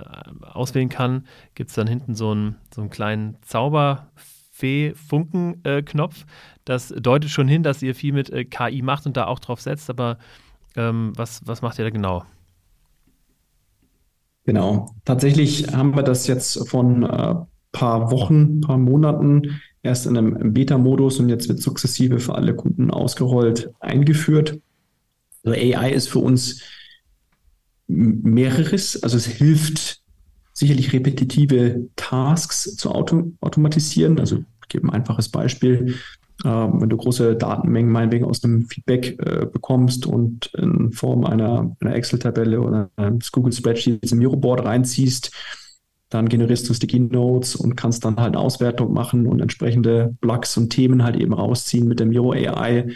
auswählen 0.46 0.88
kann, 0.88 1.26
gibt 1.54 1.68
es 1.70 1.76
dann 1.76 1.88
hinten 1.88 2.14
so 2.14 2.30
einen, 2.30 2.56
so 2.72 2.80
einen 2.80 2.90
kleinen 2.90 3.36
Zauberfee-Funken-Knopf. 3.42 6.22
Äh, 6.22 6.26
das 6.64 6.88
deutet 6.88 7.30
schon 7.30 7.48
hin, 7.48 7.62
dass 7.62 7.82
ihr 7.82 7.94
viel 7.94 8.12
mit 8.12 8.30
äh, 8.30 8.44
KI 8.44 8.82
macht 8.82 9.06
und 9.06 9.16
da 9.16 9.26
auch 9.26 9.38
drauf 9.38 9.60
setzt, 9.60 9.90
aber 9.90 10.18
ähm, 10.76 11.12
was, 11.16 11.42
was 11.46 11.62
macht 11.62 11.78
ihr 11.78 11.84
da 11.84 11.90
genau? 11.90 12.24
Genau. 14.44 14.94
Tatsächlich 15.04 15.68
haben 15.72 15.96
wir 15.96 16.02
das 16.02 16.26
jetzt 16.26 16.68
von 16.68 17.02
äh, 17.02 17.34
paar 17.72 18.10
Wochen, 18.10 18.60
paar 18.60 18.78
Monaten 18.78 19.60
erst 19.82 20.06
in 20.06 20.16
einem 20.16 20.52
Beta-Modus 20.52 21.18
und 21.18 21.28
jetzt 21.28 21.48
wird 21.48 21.60
sukzessive 21.60 22.18
für 22.18 22.34
alle 22.34 22.54
Kunden 22.54 22.90
ausgerollt 22.90 23.70
eingeführt. 23.80 24.60
Also 25.44 25.58
AI 25.58 25.90
ist 25.90 26.08
für 26.08 26.20
uns 26.20 26.62
mehreres. 27.86 29.02
Also 29.02 29.16
es 29.16 29.26
hilft 29.26 30.02
sicherlich 30.52 30.92
repetitive 30.92 31.88
Tasks 31.96 32.76
zu 32.76 32.92
auto 32.92 33.32
automatisieren. 33.40 34.18
Also 34.18 34.38
ich 34.62 34.68
gebe 34.68 34.86
ein 34.86 34.94
einfaches 34.94 35.28
Beispiel. 35.28 35.96
Äh, 36.44 36.48
wenn 36.48 36.88
du 36.88 36.96
große 36.96 37.36
Datenmengen 37.36 37.90
meinetwegen 37.90 38.26
aus 38.26 38.44
einem 38.44 38.66
Feedback 38.66 39.18
äh, 39.18 39.46
bekommst 39.46 40.06
und 40.06 40.46
in 40.54 40.92
Form 40.92 41.24
einer, 41.24 41.74
einer 41.80 41.94
Excel-Tabelle 41.94 42.60
oder 42.60 42.90
eines 42.96 43.32
Google 43.32 43.52
Spreadsheets 43.52 44.12
im 44.12 44.18
Miroboard 44.18 44.64
reinziehst, 44.64 45.32
dann 46.10 46.28
generierst 46.28 46.68
du 46.68 46.74
Sticky 46.74 47.00
Notes 47.00 47.56
und 47.56 47.76
kannst 47.76 48.04
dann 48.04 48.16
halt 48.16 48.34
eine 48.34 48.38
Auswertung 48.38 48.92
machen 48.92 49.26
und 49.26 49.40
entsprechende 49.40 50.14
Blocks 50.20 50.56
und 50.56 50.70
Themen 50.70 51.02
halt 51.02 51.16
eben 51.16 51.32
rausziehen 51.32 51.88
mit 51.88 51.98
der 51.98 52.06
Miro 52.06 52.32
AI. 52.32 52.94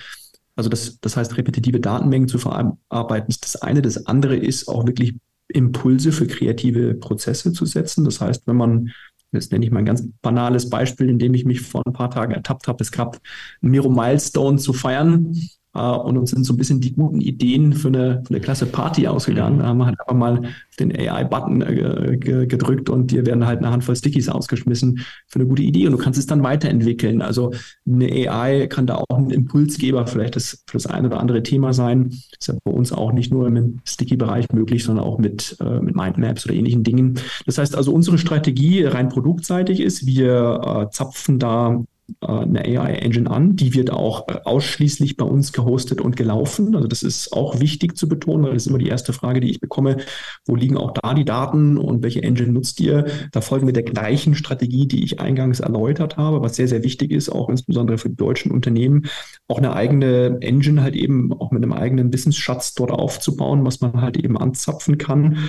Also 0.54 0.68
das, 0.68 1.00
das 1.00 1.16
heißt, 1.16 1.36
repetitive 1.36 1.80
Datenmengen 1.80 2.28
zu 2.28 2.38
verarbeiten 2.38 3.28
ist 3.28 3.44
das 3.44 3.56
eine. 3.56 3.80
Das 3.80 4.06
andere 4.06 4.36
ist 4.36 4.68
auch 4.68 4.86
wirklich 4.86 5.14
Impulse 5.48 6.12
für 6.12 6.26
kreative 6.26 6.94
Prozesse 6.94 7.52
zu 7.52 7.64
setzen. 7.64 8.04
Das 8.04 8.20
heißt, 8.20 8.46
wenn 8.46 8.56
man, 8.56 8.90
jetzt 9.32 9.52
nenne 9.52 9.64
ich 9.64 9.70
mal 9.70 9.80
ein 9.80 9.86
ganz 9.86 10.08
banales 10.22 10.70
Beispiel, 10.70 11.08
in 11.08 11.18
dem 11.18 11.34
ich 11.34 11.44
mich 11.44 11.60
vor 11.60 11.82
ein 11.86 11.92
paar 11.92 12.10
Tagen 12.10 12.32
ertappt 12.32 12.68
habe, 12.68 12.82
es 12.82 12.92
gab 12.92 13.18
Miro 13.60 13.90
Milestone 13.90 14.58
zu 14.58 14.72
feiern 14.72 15.36
und 15.72 16.16
uns 16.16 16.30
sind 16.30 16.44
so 16.44 16.54
ein 16.54 16.56
bisschen 16.56 16.80
die 16.80 16.92
guten 16.92 17.20
Ideen 17.20 17.72
für 17.72 17.88
eine, 17.88 18.22
für 18.24 18.30
eine 18.30 18.40
klasse 18.40 18.66
Party 18.66 19.06
ausgegangen. 19.06 19.58
Da 19.58 19.66
haben 19.66 19.78
wir 19.78 19.86
halt 19.86 20.00
einfach 20.00 20.14
mal 20.14 20.42
den 20.80 20.94
AI-Button 20.96 21.62
äh, 21.62 22.46
gedrückt 22.46 22.88
und 22.88 23.10
dir 23.10 23.26
werden 23.26 23.46
halt 23.46 23.58
eine 23.58 23.70
Handvoll 23.70 23.96
Stickies 23.96 24.28
ausgeschmissen 24.28 25.00
für 25.26 25.38
eine 25.38 25.48
gute 25.48 25.62
Idee 25.62 25.86
und 25.86 25.92
du 25.92 25.98
kannst 25.98 26.18
es 26.18 26.26
dann 26.26 26.42
weiterentwickeln. 26.42 27.22
Also 27.22 27.52
eine 27.86 28.06
AI 28.06 28.66
kann 28.66 28.86
da 28.86 28.96
auch 28.96 29.18
ein 29.18 29.30
Impulsgeber 29.30 30.06
vielleicht 30.06 30.36
das, 30.36 30.64
für 30.66 30.78
das 30.78 30.86
eine 30.86 31.08
oder 31.08 31.20
andere 31.20 31.42
Thema 31.42 31.72
sein. 31.72 32.10
Das 32.10 32.28
ist 32.40 32.48
ja 32.48 32.54
bei 32.64 32.72
uns 32.72 32.92
auch 32.92 33.12
nicht 33.12 33.32
nur 33.32 33.46
im 33.46 33.80
Sticky-Bereich 33.84 34.50
möglich, 34.52 34.84
sondern 34.84 35.04
auch 35.04 35.18
mit, 35.18 35.56
äh, 35.60 35.80
mit 35.80 35.94
Mindmaps 35.94 36.46
oder 36.46 36.54
ähnlichen 36.54 36.82
Dingen. 36.82 37.18
Das 37.46 37.58
heißt 37.58 37.76
also, 37.76 37.92
unsere 37.92 38.18
Strategie 38.18 38.84
rein 38.84 39.08
produktseitig 39.08 39.80
ist, 39.80 40.06
wir 40.06 40.60
äh, 40.64 40.90
zapfen 40.90 41.38
da 41.38 41.74
äh, 41.74 41.84
eine 42.20 42.64
AI-Engine 42.64 43.30
an. 43.30 43.56
Die 43.56 43.74
wird 43.74 43.90
auch 43.90 44.28
äh, 44.28 44.38
ausschließlich 44.44 45.16
bei 45.16 45.24
uns 45.24 45.52
gehostet 45.52 46.00
und 46.00 46.16
gelaufen. 46.16 46.74
Also 46.74 46.88
das 46.88 47.02
ist 47.02 47.32
auch 47.32 47.60
wichtig 47.60 47.96
zu 47.96 48.08
betonen, 48.08 48.44
weil 48.44 48.54
das 48.54 48.64
ist 48.64 48.68
immer 48.68 48.78
die 48.78 48.88
erste 48.88 49.12
Frage, 49.12 49.40
die 49.40 49.50
ich 49.50 49.60
bekomme. 49.60 49.98
Wo 50.46 50.56
liegen 50.56 50.76
auch 50.76 50.92
da 50.92 51.14
die 51.14 51.24
Daten 51.24 51.76
und 51.76 52.02
welche 52.02 52.22
Engine 52.22 52.52
nutzt 52.52 52.80
ihr? 52.80 53.06
Da 53.32 53.40
folgen 53.40 53.66
wir 53.66 53.72
der 53.72 53.82
gleichen 53.82 54.34
Strategie, 54.34 54.88
die 54.88 55.04
ich 55.04 55.20
eingangs 55.20 55.60
erläutert 55.60 56.16
habe, 56.16 56.40
was 56.40 56.56
sehr, 56.56 56.68
sehr 56.68 56.82
wichtig 56.82 57.12
ist, 57.12 57.28
auch 57.28 57.48
insbesondere 57.48 57.98
für 57.98 58.08
die 58.08 58.16
deutschen 58.16 58.52
Unternehmen, 58.52 59.06
auch 59.46 59.58
eine 59.58 59.74
eigene 59.74 60.38
Engine 60.40 60.82
halt 60.82 60.96
eben 60.96 61.32
auch 61.32 61.50
mit 61.50 61.62
einem 61.62 61.72
eigenen 61.72 62.12
Wissensschatz 62.12 62.74
dort 62.74 62.90
aufzubauen, 62.90 63.64
was 63.64 63.80
man 63.80 64.00
halt 64.00 64.16
eben 64.16 64.38
anzapfen 64.38 64.98
kann. 64.98 65.48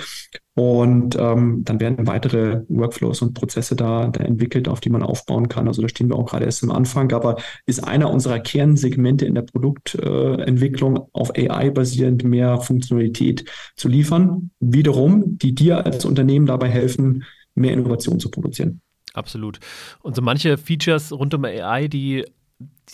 Und 0.54 1.16
ähm, 1.18 1.62
dann 1.64 1.80
werden 1.80 2.06
weitere 2.06 2.62
Workflows 2.68 3.22
und 3.22 3.34
Prozesse 3.34 3.76
da, 3.76 4.08
da 4.08 4.24
entwickelt, 4.24 4.68
auf 4.68 4.80
die 4.80 4.90
man 4.90 5.02
aufbauen 5.02 5.48
kann. 5.48 5.68
Also 5.68 5.80
da 5.80 5.88
stehen 5.88 6.08
wir 6.08 6.16
auch 6.16 6.26
gerade 6.26 6.44
erst 6.44 6.64
am 6.64 6.72
Anfang, 6.72 7.12
aber 7.12 7.36
ist 7.66 7.86
einer 7.86 8.10
unserer 8.10 8.40
Kernsegmente 8.40 9.26
in 9.26 9.34
der 9.34 9.42
Produktentwicklung 9.42 10.96
äh, 10.96 11.00
auf 11.12 11.30
AI 11.36 11.70
basierend 11.70 12.24
mehr 12.24 12.60
Funktionalität 12.60 13.44
zu 13.76 13.88
liefern. 13.88 14.50
Wiederum, 14.58 15.38
die 15.38 15.54
dir 15.54 15.86
als 15.86 16.04
Unternehmen 16.04 16.46
dabei 16.46 16.68
helfen, 16.68 17.24
mehr 17.54 17.72
Innovation 17.72 18.18
zu 18.18 18.30
produzieren. 18.30 18.80
Absolut. 19.14 19.60
Und 20.02 20.16
so 20.16 20.22
manche 20.22 20.58
Features 20.58 21.12
rund 21.12 21.32
um 21.34 21.44
AI, 21.44 21.88
die, 21.88 22.24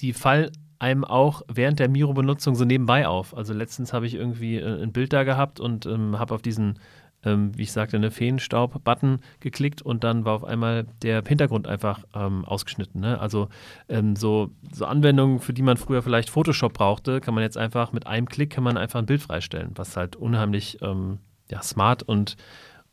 die 0.01 0.13
fallen 0.13 0.51
einem 0.79 1.05
auch 1.05 1.43
während 1.49 1.79
der 1.79 1.89
Miro-Benutzung 1.89 2.55
so 2.55 2.65
nebenbei 2.65 3.07
auf. 3.07 3.37
Also 3.37 3.55
letztens 3.55 3.93
habe 3.93 4.07
ich 4.07 4.15
irgendwie 4.15 4.57
äh, 4.57 4.83
ein 4.83 4.93
Bild 4.93 5.13
da 5.13 5.25
gehabt 5.25 5.61
und 5.61 5.87
ähm, 5.87 6.19
habe 6.19 6.35
auf 6.35 6.43
diesen 6.43 6.79
ähm, 7.27 7.51
wie 7.57 7.63
ich 7.63 7.73
sagte, 7.73 7.97
eine 7.97 8.11
Feenstaub-Button 8.11 9.19
geklickt 9.41 9.83
und 9.83 10.05
dann 10.05 10.25
war 10.25 10.35
auf 10.35 10.45
einmal 10.45 10.87
der 11.03 11.23
Hintergrund 11.27 11.67
einfach 11.67 12.05
ähm, 12.15 12.45
ausgeschnitten. 12.45 13.01
Ne? 13.01 13.21
Also 13.21 13.49
ähm, 13.89 14.15
so, 14.15 14.51
so 14.73 14.87
Anwendungen, 14.87 15.41
für 15.41 15.53
die 15.53 15.63
man 15.63 15.77
früher 15.77 16.03
vielleicht 16.03 16.31
Photoshop 16.31 16.73
brauchte, 16.73 17.21
kann 17.21 17.35
man 17.35 17.43
jetzt 17.43 17.59
einfach 17.59 17.93
mit 17.93 18.07
einem 18.07 18.29
Klick 18.29 18.51
kann 18.51 18.65
man 18.65 18.79
einfach 18.79 19.01
ein 19.01 19.07
Bild 19.07 19.23
freistellen, 19.23 19.73
was 19.75 19.97
halt 19.97 20.15
unheimlich 20.15 20.79
ähm, 20.83 21.19
ja, 21.51 21.61
smart 21.63 22.05
und, 22.05 22.37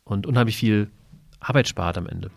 und 0.02 0.26
unheimlich 0.26 0.56
viel 0.56 0.90
Arbeit 1.38 1.68
spart 1.68 1.96
am 1.96 2.08
Ende. 2.08 2.30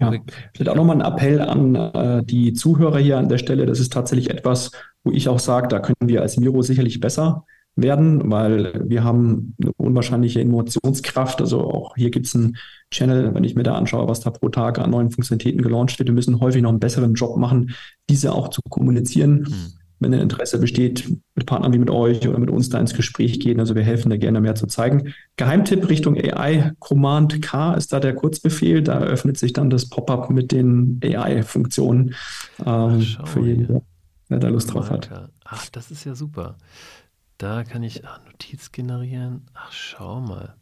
Ja, 0.00 0.12
vielleicht 0.54 0.68
auch 0.68 0.76
nochmal 0.76 1.02
ein 1.02 1.12
Appell 1.12 1.40
an 1.40 1.74
äh, 1.74 2.22
die 2.22 2.52
Zuhörer 2.52 2.98
hier 2.98 3.18
an 3.18 3.28
der 3.28 3.38
Stelle. 3.38 3.66
Das 3.66 3.80
ist 3.80 3.92
tatsächlich 3.92 4.30
etwas, 4.30 4.70
wo 5.02 5.10
ich 5.10 5.28
auch 5.28 5.40
sage, 5.40 5.66
da 5.66 5.80
können 5.80 5.96
wir 6.08 6.22
als 6.22 6.36
Miro 6.36 6.62
sicherlich 6.62 7.00
besser 7.00 7.44
werden, 7.82 8.30
weil 8.30 8.84
wir 8.86 9.04
haben 9.04 9.54
eine 9.60 9.72
unwahrscheinliche 9.76 10.40
Innovationskraft. 10.40 11.40
Also 11.40 11.60
auch 11.60 11.94
hier 11.96 12.10
gibt 12.10 12.26
es 12.26 12.34
einen 12.34 12.56
Channel, 12.90 13.34
wenn 13.34 13.44
ich 13.44 13.54
mir 13.54 13.62
da 13.62 13.74
anschaue, 13.74 14.08
was 14.08 14.20
da 14.20 14.30
pro 14.30 14.48
Tag 14.48 14.78
an 14.78 14.90
neuen 14.90 15.10
Funktionalitäten 15.10 15.62
gelauncht 15.62 15.98
wird. 15.98 16.08
Wir 16.08 16.14
müssen 16.14 16.40
häufig 16.40 16.62
noch 16.62 16.70
einen 16.70 16.80
besseren 16.80 17.14
Job 17.14 17.36
machen, 17.36 17.74
diese 18.10 18.32
auch 18.32 18.48
zu 18.48 18.60
kommunizieren. 18.68 19.40
Mhm. 19.40 19.72
Wenn 20.00 20.14
ein 20.14 20.20
Interesse 20.20 20.60
besteht, 20.60 21.08
mit 21.34 21.46
Partnern 21.46 21.72
wie 21.72 21.78
mit 21.78 21.90
euch 21.90 22.28
oder 22.28 22.38
mit 22.38 22.50
uns 22.50 22.68
da 22.68 22.78
ins 22.78 22.94
Gespräch 22.94 23.40
gehen. 23.40 23.58
Also 23.58 23.74
wir 23.74 23.82
helfen 23.82 24.10
da 24.10 24.16
gerne 24.16 24.40
mehr 24.40 24.54
zu 24.54 24.68
zeigen. 24.68 25.12
Geheimtipp 25.36 25.88
Richtung 25.88 26.16
AI, 26.16 26.72
Command 26.78 27.42
K 27.42 27.74
ist 27.74 27.92
da 27.92 27.98
der 27.98 28.14
Kurzbefehl. 28.14 28.82
Da 28.82 29.00
öffnet 29.00 29.38
sich 29.38 29.54
dann 29.54 29.70
das 29.70 29.88
Pop-up 29.88 30.30
mit 30.30 30.52
den 30.52 31.00
AI-Funktionen 31.02 32.14
ähm, 32.64 33.02
für 33.24 33.40
jeden, 33.40 33.80
der 34.30 34.38
da 34.38 34.48
Lust 34.48 34.72
drauf 34.72 34.88
hat. 34.90 35.10
Ach, 35.44 35.68
das 35.70 35.90
ist 35.90 36.04
ja 36.04 36.14
super. 36.14 36.58
Da 37.38 37.62
kann 37.62 37.84
ich 37.84 38.04
ach, 38.04 38.20
Notiz 38.26 38.72
generieren. 38.72 39.46
Ach, 39.54 39.72
schau 39.72 40.20
mal. 40.20 40.56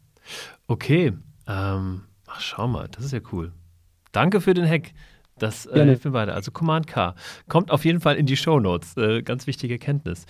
Okay. 0.67 1.13
Ähm, 1.47 2.03
ach, 2.27 2.39
schau 2.39 2.67
mal. 2.67 2.87
Das 2.89 3.03
ist 3.03 3.13
ja 3.13 3.19
cool. 3.31 3.51
Danke 4.11 4.41
für 4.41 4.53
den 4.53 4.69
Hack. 4.69 4.93
Das 5.39 5.65
äh, 5.65 5.83
hilft 5.83 6.05
mir 6.05 6.13
weiter. 6.13 6.33
Also 6.33 6.51
Command 6.51 6.87
K. 6.87 7.15
Kommt 7.47 7.71
auf 7.71 7.85
jeden 7.85 7.99
Fall 7.99 8.15
in 8.15 8.25
die 8.25 8.37
Show 8.37 8.59
Notes. 8.59 8.95
Äh, 8.95 9.23
ganz 9.23 9.47
wichtige 9.47 9.79
Kenntnis. 9.79 10.25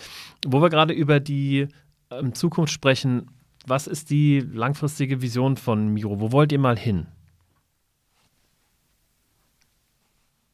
Wo 0.45 0.61
wir 0.61 0.69
gerade 0.69 0.93
über 0.93 1.19
die 1.19 1.67
ähm, 2.11 2.33
Zukunft 2.33 2.73
sprechen, 2.73 3.29
was 3.65 3.87
ist 3.87 4.09
die 4.09 4.39
langfristige 4.39 5.21
Vision 5.21 5.57
von 5.57 5.89
Miro? 5.89 6.19
Wo 6.21 6.31
wollt 6.31 6.51
ihr 6.53 6.59
mal 6.59 6.77
hin? 6.77 7.07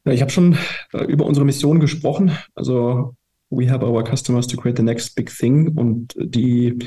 Ja, 0.06 0.12
ich 0.12 0.22
habe 0.22 0.32
schon 0.32 0.58
äh, 0.92 1.04
über 1.06 1.26
unsere 1.26 1.46
Mission 1.46 1.80
gesprochen. 1.80 2.38
Also 2.56 3.16
we 3.56 3.70
have 3.70 3.86
our 3.86 4.04
customers 4.04 4.48
to 4.48 4.58
create 4.58 4.78
the 4.78 4.84
next 4.84 5.16
big 5.16 5.30
thing. 5.30 5.70
Und 5.78 6.16
die, 6.18 6.78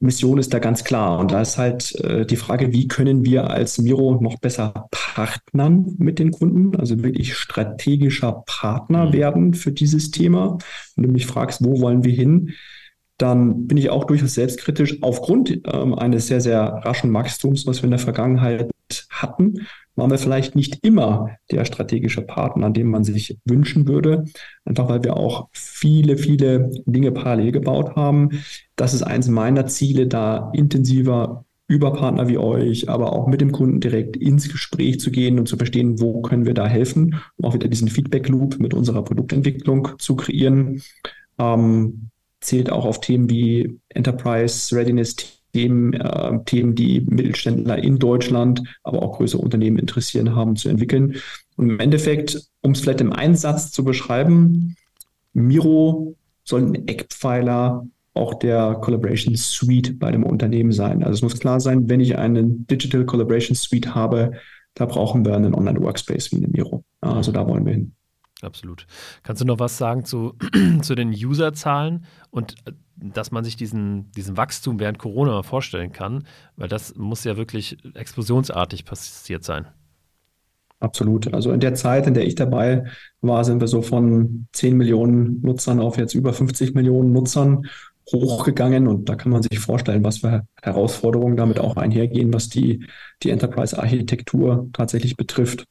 Mission 0.00 0.38
ist 0.38 0.54
da 0.54 0.58
ganz 0.58 0.84
klar. 0.84 1.18
Und 1.18 1.32
da 1.32 1.42
ist 1.42 1.58
halt 1.58 1.94
äh, 1.96 2.24
die 2.24 2.36
Frage, 2.36 2.72
wie 2.72 2.86
können 2.86 3.24
wir 3.24 3.50
als 3.50 3.78
Miro 3.78 4.20
noch 4.20 4.38
besser 4.38 4.88
partnern 4.90 5.94
mit 5.98 6.18
den 6.18 6.30
Kunden, 6.30 6.76
also 6.76 7.02
wirklich 7.02 7.34
strategischer 7.34 8.44
Partner 8.46 9.06
mhm. 9.06 9.12
werden 9.12 9.54
für 9.54 9.72
dieses 9.72 10.10
Thema. 10.10 10.58
Wenn 10.94 11.04
du 11.04 11.12
mich 11.12 11.26
fragst, 11.26 11.64
wo 11.64 11.80
wollen 11.80 12.04
wir 12.04 12.12
hin, 12.12 12.54
dann 13.16 13.66
bin 13.66 13.76
ich 13.76 13.90
auch 13.90 14.04
durchaus 14.04 14.34
selbstkritisch 14.34 15.02
aufgrund 15.02 15.62
ähm, 15.66 15.94
eines 15.94 16.28
sehr, 16.28 16.40
sehr 16.40 16.62
raschen 16.62 17.12
Wachstums, 17.12 17.66
was 17.66 17.78
wir 17.78 17.84
in 17.84 17.90
der 17.90 17.98
Vergangenheit 17.98 18.70
hatten, 19.22 19.66
waren 19.96 20.10
wir 20.10 20.18
vielleicht 20.18 20.54
nicht 20.54 20.78
immer 20.82 21.30
der 21.50 21.64
strategische 21.64 22.22
Partner, 22.22 22.66
an 22.66 22.74
dem 22.74 22.90
man 22.90 23.04
sich 23.04 23.38
wünschen 23.44 23.88
würde, 23.88 24.24
einfach 24.64 24.88
weil 24.88 25.02
wir 25.04 25.16
auch 25.16 25.48
viele, 25.52 26.16
viele 26.16 26.70
Dinge 26.86 27.12
parallel 27.12 27.52
gebaut 27.52 27.96
haben. 27.96 28.42
Das 28.76 28.94
ist 28.94 29.02
eins 29.02 29.28
meiner 29.28 29.66
Ziele, 29.66 30.06
da 30.06 30.50
intensiver 30.54 31.44
über 31.68 31.92
Partner 31.92 32.28
wie 32.28 32.38
euch, 32.38 32.88
aber 32.88 33.12
auch 33.12 33.26
mit 33.26 33.42
dem 33.42 33.52
Kunden 33.52 33.80
direkt 33.80 34.16
ins 34.16 34.50
Gespräch 34.50 35.00
zu 35.00 35.10
gehen 35.10 35.38
und 35.38 35.48
zu 35.48 35.58
verstehen, 35.58 36.00
wo 36.00 36.22
können 36.22 36.46
wir 36.46 36.54
da 36.54 36.66
helfen, 36.66 37.16
um 37.36 37.44
auch 37.44 37.54
wieder 37.54 37.68
diesen 37.68 37.88
Feedback 37.88 38.28
Loop 38.28 38.58
mit 38.58 38.72
unserer 38.72 39.04
Produktentwicklung 39.04 39.90
zu 39.98 40.16
kreieren. 40.16 40.82
Ähm, 41.38 42.08
zählt 42.40 42.70
auch 42.70 42.86
auf 42.86 43.00
Themen 43.00 43.28
wie 43.28 43.78
Enterprise 43.90 44.74
Readiness 44.74 45.16
Themen, 45.52 45.92
äh, 45.94 46.38
Themen, 46.44 46.74
die 46.74 47.00
Mittelständler 47.00 47.78
in 47.78 47.98
Deutschland, 47.98 48.62
aber 48.82 49.02
auch 49.02 49.16
größere 49.16 49.40
Unternehmen 49.40 49.78
interessieren 49.78 50.34
haben, 50.34 50.56
zu 50.56 50.68
entwickeln. 50.68 51.16
Und 51.56 51.70
im 51.70 51.80
Endeffekt, 51.80 52.40
um 52.60 52.72
es 52.72 52.80
vielleicht 52.80 53.00
im 53.00 53.12
Einsatz 53.12 53.70
zu 53.70 53.84
beschreiben, 53.84 54.76
Miro 55.32 56.16
soll 56.44 56.62
ein 56.62 56.88
Eckpfeiler 56.88 57.86
auch 58.14 58.34
der 58.34 58.74
Collaboration 58.74 59.36
Suite 59.36 59.98
bei 59.98 60.10
dem 60.10 60.24
Unternehmen 60.24 60.72
sein. 60.72 61.02
Also 61.02 61.14
es 61.14 61.22
muss 61.22 61.38
klar 61.38 61.60
sein, 61.60 61.88
wenn 61.88 62.00
ich 62.00 62.18
einen 62.18 62.66
Digital 62.66 63.04
Collaboration 63.06 63.54
Suite 63.54 63.94
habe, 63.94 64.32
da 64.74 64.86
brauchen 64.86 65.24
wir 65.24 65.34
einen 65.34 65.54
Online-Workspace 65.54 66.32
wie 66.32 66.36
eine 66.36 66.48
Miro. 66.48 66.84
Also 67.00 67.32
da 67.32 67.46
wollen 67.46 67.64
wir 67.64 67.74
hin. 67.74 67.94
Absolut. 68.42 68.86
Kannst 69.22 69.42
du 69.42 69.46
noch 69.46 69.58
was 69.58 69.78
sagen 69.78 70.04
zu, 70.04 70.34
zu 70.82 70.94
den 70.94 71.10
Userzahlen 71.10 72.04
und 72.30 72.54
äh, 72.66 72.72
dass 73.00 73.30
man 73.30 73.44
sich 73.44 73.56
diesen, 73.56 74.10
diesen 74.12 74.36
Wachstum 74.36 74.80
während 74.80 74.98
Corona 74.98 75.42
vorstellen 75.42 75.92
kann? 75.92 76.24
Weil 76.56 76.68
das 76.68 76.94
muss 76.96 77.24
ja 77.24 77.36
wirklich 77.36 77.78
explosionsartig 77.94 78.84
passiert 78.84 79.44
sein. 79.44 79.66
Absolut. 80.80 81.32
Also 81.34 81.52
in 81.52 81.60
der 81.60 81.74
Zeit, 81.74 82.06
in 82.06 82.14
der 82.14 82.26
ich 82.26 82.36
dabei 82.36 82.84
war, 83.20 83.44
sind 83.44 83.60
wir 83.60 83.66
so 83.66 83.82
von 83.82 84.46
10 84.52 84.76
Millionen 84.76 85.40
Nutzern 85.40 85.80
auf 85.80 85.98
jetzt 85.98 86.14
über 86.14 86.32
50 86.32 86.74
Millionen 86.74 87.12
Nutzern 87.12 87.66
hochgegangen. 88.12 88.86
Und 88.86 89.08
da 89.08 89.16
kann 89.16 89.32
man 89.32 89.42
sich 89.42 89.58
vorstellen, 89.58 90.04
was 90.04 90.18
für 90.18 90.46
Herausforderungen 90.62 91.36
damit 91.36 91.58
auch 91.58 91.76
einhergehen, 91.76 92.32
was 92.32 92.48
die, 92.48 92.86
die 93.22 93.30
Enterprise-Architektur 93.30 94.68
tatsächlich 94.72 95.16
betrifft. 95.16 95.64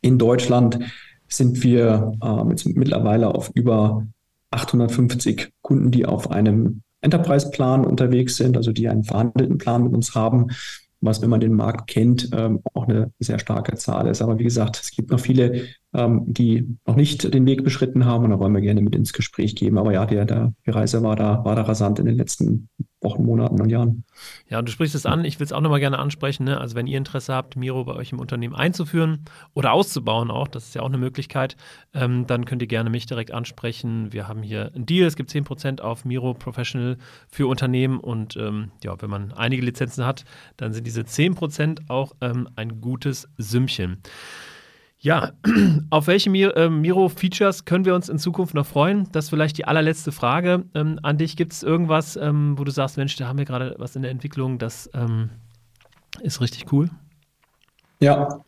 In 0.00 0.18
Deutschland 0.18 0.80
sind 1.28 1.62
wir 1.62 2.12
äh, 2.20 2.68
mittlerweile 2.74 3.34
auf 3.34 3.50
über 3.54 4.06
850 4.54 5.52
Kunden, 5.62 5.90
die 5.90 6.06
auf 6.06 6.30
einem 6.30 6.82
Enterprise-Plan 7.00 7.84
unterwegs 7.84 8.36
sind, 8.36 8.56
also 8.56 8.72
die 8.72 8.88
einen 8.88 9.04
verhandelten 9.04 9.58
Plan 9.58 9.84
mit 9.84 9.92
uns 9.92 10.14
haben, 10.14 10.48
was, 11.00 11.20
wenn 11.20 11.30
man 11.30 11.40
den 11.40 11.54
Markt 11.54 11.88
kennt, 11.88 12.30
ähm, 12.32 12.62
auch 12.72 12.88
eine 12.88 13.12
sehr 13.18 13.38
starke 13.38 13.76
Zahl 13.76 14.08
ist. 14.08 14.22
Aber 14.22 14.38
wie 14.38 14.44
gesagt, 14.44 14.80
es 14.82 14.90
gibt 14.90 15.10
noch 15.10 15.20
viele, 15.20 15.66
die 15.94 16.76
noch 16.86 16.96
nicht 16.96 17.32
den 17.32 17.46
Weg 17.46 17.62
beschritten 17.62 18.04
haben 18.04 18.24
und 18.24 18.30
da 18.30 18.38
wollen 18.38 18.52
wir 18.52 18.60
gerne 18.60 18.82
mit 18.82 18.94
ins 18.94 19.12
Gespräch 19.12 19.54
geben. 19.54 19.78
Aber 19.78 19.92
ja, 19.92 20.06
der, 20.06 20.24
der, 20.24 20.52
die 20.66 20.70
Reise 20.70 21.02
war 21.02 21.14
da, 21.14 21.44
war 21.44 21.54
da 21.54 21.62
rasant 21.62 21.98
in 22.00 22.06
den 22.06 22.16
letzten 22.16 22.68
Wochen, 23.00 23.24
Monaten 23.24 23.60
und 23.60 23.68
Jahren. 23.68 24.04
Ja, 24.48 24.58
und 24.58 24.66
du 24.66 24.72
sprichst 24.72 24.94
es 24.96 25.06
an, 25.06 25.24
ich 25.24 25.38
will 25.38 25.44
es 25.44 25.52
auch 25.52 25.60
nochmal 25.60 25.78
gerne 25.78 25.98
ansprechen. 25.98 26.44
Ne? 26.44 26.60
Also 26.60 26.74
wenn 26.74 26.88
ihr 26.88 26.98
Interesse 26.98 27.32
habt, 27.32 27.54
Miro 27.54 27.84
bei 27.84 27.94
euch 27.94 28.10
im 28.10 28.18
Unternehmen 28.18 28.56
einzuführen 28.56 29.24
oder 29.52 29.72
auszubauen 29.72 30.30
auch, 30.30 30.48
das 30.48 30.64
ist 30.64 30.74
ja 30.74 30.82
auch 30.82 30.88
eine 30.88 30.98
Möglichkeit, 30.98 31.56
ähm, 31.92 32.26
dann 32.26 32.44
könnt 32.44 32.62
ihr 32.62 32.68
gerne 32.68 32.90
mich 32.90 33.06
direkt 33.06 33.32
ansprechen. 33.32 34.12
Wir 34.12 34.26
haben 34.26 34.42
hier 34.42 34.72
einen 34.74 34.86
Deal, 34.86 35.06
es 35.06 35.14
gibt 35.14 35.30
10% 35.30 35.80
auf 35.80 36.04
Miro 36.04 36.34
Professional 36.34 36.96
für 37.28 37.46
Unternehmen 37.46 38.00
und 38.00 38.36
ähm, 38.36 38.72
ja, 38.82 39.00
wenn 39.00 39.10
man 39.10 39.32
einige 39.32 39.62
Lizenzen 39.62 40.04
hat, 40.04 40.24
dann 40.56 40.72
sind 40.72 40.86
diese 40.86 41.02
10% 41.02 41.88
auch 41.88 42.14
ähm, 42.20 42.48
ein 42.56 42.80
gutes 42.80 43.28
Sümmchen. 43.38 43.98
Ja, 45.04 45.32
auf 45.90 46.06
welche 46.06 46.30
äh, 46.30 46.70
Miro-Features 46.70 47.66
können 47.66 47.84
wir 47.84 47.94
uns 47.94 48.08
in 48.08 48.18
Zukunft 48.18 48.54
noch 48.54 48.64
freuen? 48.64 49.06
Das 49.12 49.26
ist 49.26 49.30
vielleicht 49.30 49.58
die 49.58 49.66
allerletzte 49.66 50.12
Frage 50.12 50.64
ähm, 50.74 50.98
an 51.02 51.18
dich. 51.18 51.36
Gibt 51.36 51.52
es 51.52 51.62
irgendwas, 51.62 52.16
ähm, 52.16 52.58
wo 52.58 52.64
du 52.64 52.70
sagst, 52.70 52.96
Mensch, 52.96 53.14
da 53.16 53.28
haben 53.28 53.38
wir 53.38 53.44
gerade 53.44 53.74
was 53.76 53.96
in 53.96 54.02
der 54.02 54.10
Entwicklung, 54.10 54.58
das 54.58 54.88
ähm, 54.94 55.28
ist 56.22 56.40
richtig 56.40 56.72
cool? 56.72 56.88
Ja, 58.00 58.40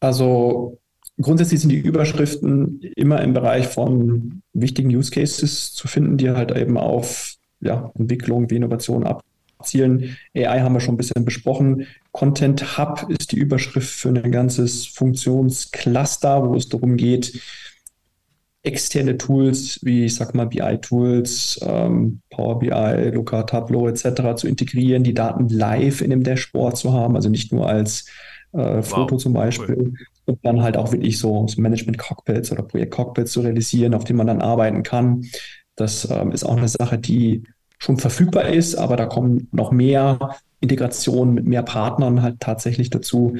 also 0.00 0.80
grundsätzlich 1.20 1.60
sind 1.60 1.70
die 1.70 1.78
Überschriften 1.78 2.80
immer 2.96 3.20
im 3.20 3.32
Bereich 3.32 3.68
von 3.68 4.42
wichtigen 4.52 4.88
Use 4.88 5.12
Cases 5.12 5.72
zu 5.72 5.86
finden, 5.86 6.16
die 6.16 6.30
halt 6.30 6.50
eben 6.56 6.76
auf 6.76 7.36
ja, 7.60 7.92
Entwicklung 7.94 8.50
wie 8.50 8.56
Innovation 8.56 9.04
ab 9.04 9.22
Zielen. 9.62 10.16
AI 10.34 10.60
haben 10.60 10.74
wir 10.74 10.80
schon 10.80 10.94
ein 10.94 10.98
bisschen 10.98 11.24
besprochen. 11.24 11.86
Content 12.12 12.78
Hub 12.78 13.06
ist 13.08 13.32
die 13.32 13.38
Überschrift 13.38 13.88
für 13.88 14.08
ein 14.08 14.32
ganzes 14.32 14.86
Funktionscluster, 14.86 16.48
wo 16.48 16.54
es 16.54 16.68
darum 16.68 16.96
geht, 16.96 17.40
externe 18.66 19.16
Tools 19.16 19.78
wie, 19.82 20.06
ich 20.06 20.16
sag 20.16 20.34
mal, 20.34 20.46
BI-Tools, 20.46 21.60
ähm, 21.62 22.20
Power 22.30 22.58
BI, 22.58 23.10
Looker, 23.14 23.46
Tableau 23.46 23.86
etc. 23.86 24.34
zu 24.36 24.48
integrieren, 24.48 25.04
die 25.04 25.14
Daten 25.14 25.48
live 25.48 26.00
in 26.00 26.10
dem 26.10 26.24
Dashboard 26.24 26.76
zu 26.76 26.92
haben, 26.92 27.14
also 27.14 27.28
nicht 27.28 27.52
nur 27.52 27.68
als 27.68 28.06
äh, 28.52 28.82
Foto 28.82 29.14
wow, 29.14 29.22
zum 29.22 29.32
Beispiel, 29.34 29.76
cool. 29.78 29.92
und 30.24 30.44
dann 30.44 30.62
halt 30.62 30.76
auch 30.76 30.90
wirklich 30.90 31.18
so, 31.18 31.46
so 31.46 31.60
Management-Cockpits 31.60 32.50
oder 32.50 32.62
Projekt-Cockpits 32.62 33.32
zu 33.32 33.40
realisieren, 33.40 33.94
auf 33.94 34.04
denen 34.04 34.16
man 34.18 34.26
dann 34.26 34.42
arbeiten 34.42 34.82
kann. 34.82 35.24
Das 35.76 36.08
ähm, 36.10 36.32
ist 36.32 36.44
auch 36.44 36.56
eine 36.56 36.68
Sache, 36.68 36.98
die 36.98 37.44
schon 37.78 37.98
verfügbar 37.98 38.48
ist, 38.48 38.74
aber 38.74 38.96
da 38.96 39.06
kommen 39.06 39.48
noch 39.52 39.70
mehr 39.70 40.36
Integrationen 40.60 41.34
mit 41.34 41.46
mehr 41.46 41.62
Partnern 41.62 42.22
halt 42.22 42.40
tatsächlich 42.40 42.90
dazu. 42.90 43.36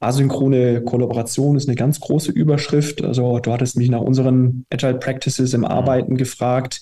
Asynchrone 0.00 0.82
Kollaboration 0.82 1.56
ist 1.56 1.68
eine 1.68 1.74
ganz 1.74 1.98
große 1.98 2.30
Überschrift. 2.30 3.02
Also 3.02 3.40
du 3.40 3.52
hattest 3.52 3.76
mich 3.76 3.90
nach 3.90 4.00
unseren 4.00 4.64
Agile 4.70 4.98
Practices 4.98 5.54
im 5.54 5.64
Arbeiten 5.64 6.16
gefragt. 6.16 6.80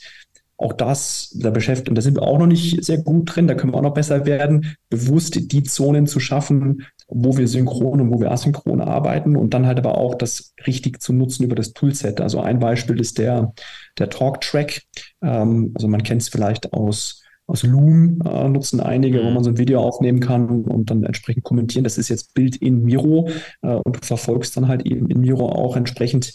Auch 0.58 0.72
das, 0.72 1.36
da 1.38 1.50
beschäftigt, 1.50 1.90
und 1.90 1.96
da 1.96 2.02
sind 2.02 2.16
wir 2.16 2.22
auch 2.22 2.38
noch 2.38 2.46
nicht 2.46 2.82
sehr 2.84 2.98
gut 2.98 3.34
drin, 3.34 3.46
da 3.46 3.54
können 3.54 3.72
wir 3.72 3.78
auch 3.78 3.82
noch 3.82 3.94
besser 3.94 4.24
werden, 4.24 4.76
bewusst 4.88 5.52
die 5.52 5.62
Zonen 5.62 6.06
zu 6.06 6.18
schaffen, 6.18 6.86
wo 7.08 7.36
wir 7.36 7.46
synchron 7.46 8.00
und 8.00 8.10
wo 8.10 8.20
wir 8.20 8.30
asynchron 8.30 8.80
arbeiten 8.80 9.36
und 9.36 9.52
dann 9.52 9.66
halt 9.66 9.78
aber 9.78 9.98
auch 9.98 10.14
das 10.14 10.54
richtig 10.66 11.02
zu 11.02 11.12
nutzen 11.12 11.44
über 11.44 11.54
das 11.54 11.72
Toolset. 11.72 12.20
Also 12.20 12.40
ein 12.40 12.58
Beispiel 12.58 12.98
ist 13.00 13.18
der, 13.18 13.52
der 13.98 14.08
Talk-Track. 14.08 14.82
Ähm, 15.22 15.72
also 15.74 15.88
man 15.88 16.02
kennt 16.02 16.22
es 16.22 16.28
vielleicht 16.28 16.72
aus 16.72 17.22
aus 17.46 17.62
Loom 17.62 18.20
äh, 18.22 18.48
nutzen 18.48 18.80
einige, 18.80 19.22
wo 19.22 19.28
mhm. 19.28 19.34
man 19.34 19.44
so 19.44 19.50
ein 19.50 19.58
Video 19.58 19.80
aufnehmen 19.80 20.20
kann 20.20 20.64
und 20.64 20.90
dann 20.90 21.04
entsprechend 21.04 21.44
kommentieren. 21.44 21.84
Das 21.84 21.98
ist 21.98 22.08
jetzt 22.08 22.34
Bild 22.34 22.56
in 22.56 22.82
Miro 22.82 23.28
äh, 23.62 23.68
und 23.68 23.96
du 23.96 24.00
verfolgst 24.02 24.56
dann 24.56 24.68
halt 24.68 24.84
eben 24.84 25.08
in 25.08 25.20
Miro 25.20 25.48
auch 25.48 25.76
entsprechend 25.76 26.34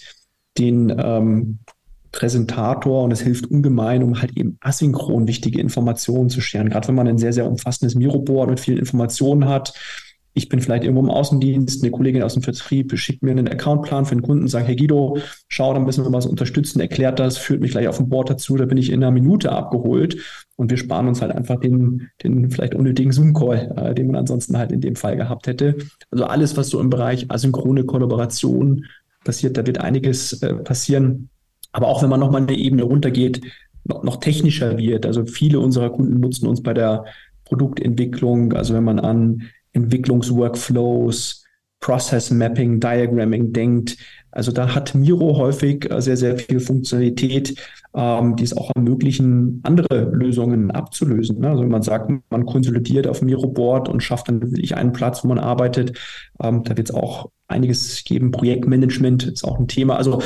den 0.57 0.93
ähm, 0.97 1.59
Präsentator 2.11 3.03
und 3.03 3.11
es 3.11 3.21
hilft 3.21 3.49
ungemein, 3.49 4.03
um 4.03 4.21
halt 4.21 4.37
eben 4.37 4.57
asynchron 4.61 5.27
wichtige 5.27 5.59
Informationen 5.59 6.29
zu 6.29 6.41
scheren. 6.41 6.69
Gerade 6.69 6.87
wenn 6.87 6.95
man 6.95 7.07
ein 7.07 7.17
sehr, 7.17 7.33
sehr 7.33 7.47
umfassendes 7.47 7.95
Miro-Board 7.95 8.49
mit 8.49 8.59
vielen 8.59 8.77
Informationen 8.77 9.47
hat, 9.47 9.73
ich 10.33 10.47
bin 10.47 10.61
vielleicht 10.61 10.83
irgendwo 10.83 11.01
im 11.01 11.09
Außendienst, 11.09 11.83
eine 11.83 11.91
Kollegin 11.91 12.23
aus 12.23 12.35
dem 12.35 12.43
Vertrieb 12.43 12.97
schickt 12.97 13.21
mir 13.21 13.31
einen 13.31 13.49
Accountplan 13.49 14.05
für 14.05 14.15
den 14.15 14.21
Kunden, 14.21 14.47
sagt, 14.47 14.67
Herr 14.67 14.75
Guido, 14.75 15.17
schau, 15.49 15.73
dann 15.73 15.83
müssen 15.83 16.05
wir 16.05 16.13
was 16.13 16.25
unterstützen, 16.25 16.79
erklärt 16.79 17.19
das, 17.19 17.37
führt 17.37 17.59
mich 17.59 17.71
gleich 17.71 17.87
auf 17.87 17.97
dem 17.97 18.07
Board 18.07 18.29
dazu, 18.29 18.55
da 18.55 18.65
bin 18.65 18.77
ich 18.77 18.91
in 18.91 19.03
einer 19.03 19.11
Minute 19.11 19.51
abgeholt 19.51 20.17
und 20.55 20.69
wir 20.69 20.77
sparen 20.77 21.07
uns 21.07 21.21
halt 21.21 21.33
einfach 21.33 21.59
den, 21.59 22.09
den 22.23 22.49
vielleicht 22.49 22.75
unnötigen 22.75 23.11
Zoom-Call, 23.11 23.73
äh, 23.75 23.93
den 23.93 24.07
man 24.07 24.15
ansonsten 24.15 24.57
halt 24.57 24.71
in 24.71 24.79
dem 24.79 24.95
Fall 24.95 25.17
gehabt 25.17 25.47
hätte. 25.47 25.75
Also 26.11 26.25
alles, 26.25 26.55
was 26.55 26.69
so 26.69 26.79
im 26.79 26.89
Bereich 26.89 27.29
asynchrone 27.29 27.83
Kollaboration 27.83 28.85
passiert, 29.25 29.57
da 29.57 29.65
wird 29.65 29.79
einiges 29.79 30.41
äh, 30.41 30.53
passieren. 30.53 31.29
Aber 31.71 31.87
auch 31.87 32.01
wenn 32.01 32.09
man 32.09 32.19
nochmal 32.19 32.41
eine 32.41 32.57
Ebene 32.57 32.83
runtergeht, 32.83 33.41
noch, 33.83 34.03
noch 34.03 34.17
technischer 34.17 34.77
wird. 34.77 35.05
Also 35.05 35.25
viele 35.25 35.59
unserer 35.59 35.89
Kunden 35.89 36.19
nutzen 36.19 36.47
uns 36.47 36.61
bei 36.61 36.73
der 36.73 37.05
Produktentwicklung. 37.45 38.53
Also 38.53 38.73
wenn 38.73 38.83
man 38.83 38.99
an 38.99 39.43
Entwicklungsworkflows, 39.73 41.45
Process 41.81 42.29
Mapping, 42.29 42.79
Diagramming 42.79 43.51
denkt. 43.51 43.97
Also 44.29 44.51
da 44.51 44.73
hat 44.73 44.95
Miro 44.95 45.35
häufig 45.37 45.91
äh, 45.91 45.99
sehr, 45.99 46.15
sehr 46.15 46.37
viel 46.37 46.59
Funktionalität, 46.59 47.59
ähm, 47.93 48.35
die 48.35 48.43
es 48.43 48.55
auch 48.55 48.71
ermöglichen, 48.75 49.59
andere 49.63 50.11
Lösungen 50.13 50.71
abzulösen. 50.71 51.39
Ne? 51.39 51.49
Also 51.49 51.63
wenn 51.63 51.71
man 51.71 51.81
sagt, 51.81 52.11
man 52.29 52.45
konsolidiert 52.45 53.07
auf 53.07 53.21
Miro-Board 53.21 53.89
und 53.89 54.01
schafft 54.01 54.29
dann 54.29 54.41
wirklich 54.41 54.77
einen 54.77 54.93
Platz, 54.93 55.23
wo 55.23 55.27
man 55.27 55.39
arbeitet, 55.39 55.97
ähm, 56.41 56.63
da 56.63 56.77
wird 56.77 56.89
es 56.89 56.95
auch 56.95 57.29
einiges 57.47 58.03
geben. 58.05 58.31
Projektmanagement 58.31 59.23
ist 59.23 59.43
auch 59.43 59.59
ein 59.59 59.67
Thema. 59.67 59.97
Also 59.97 60.21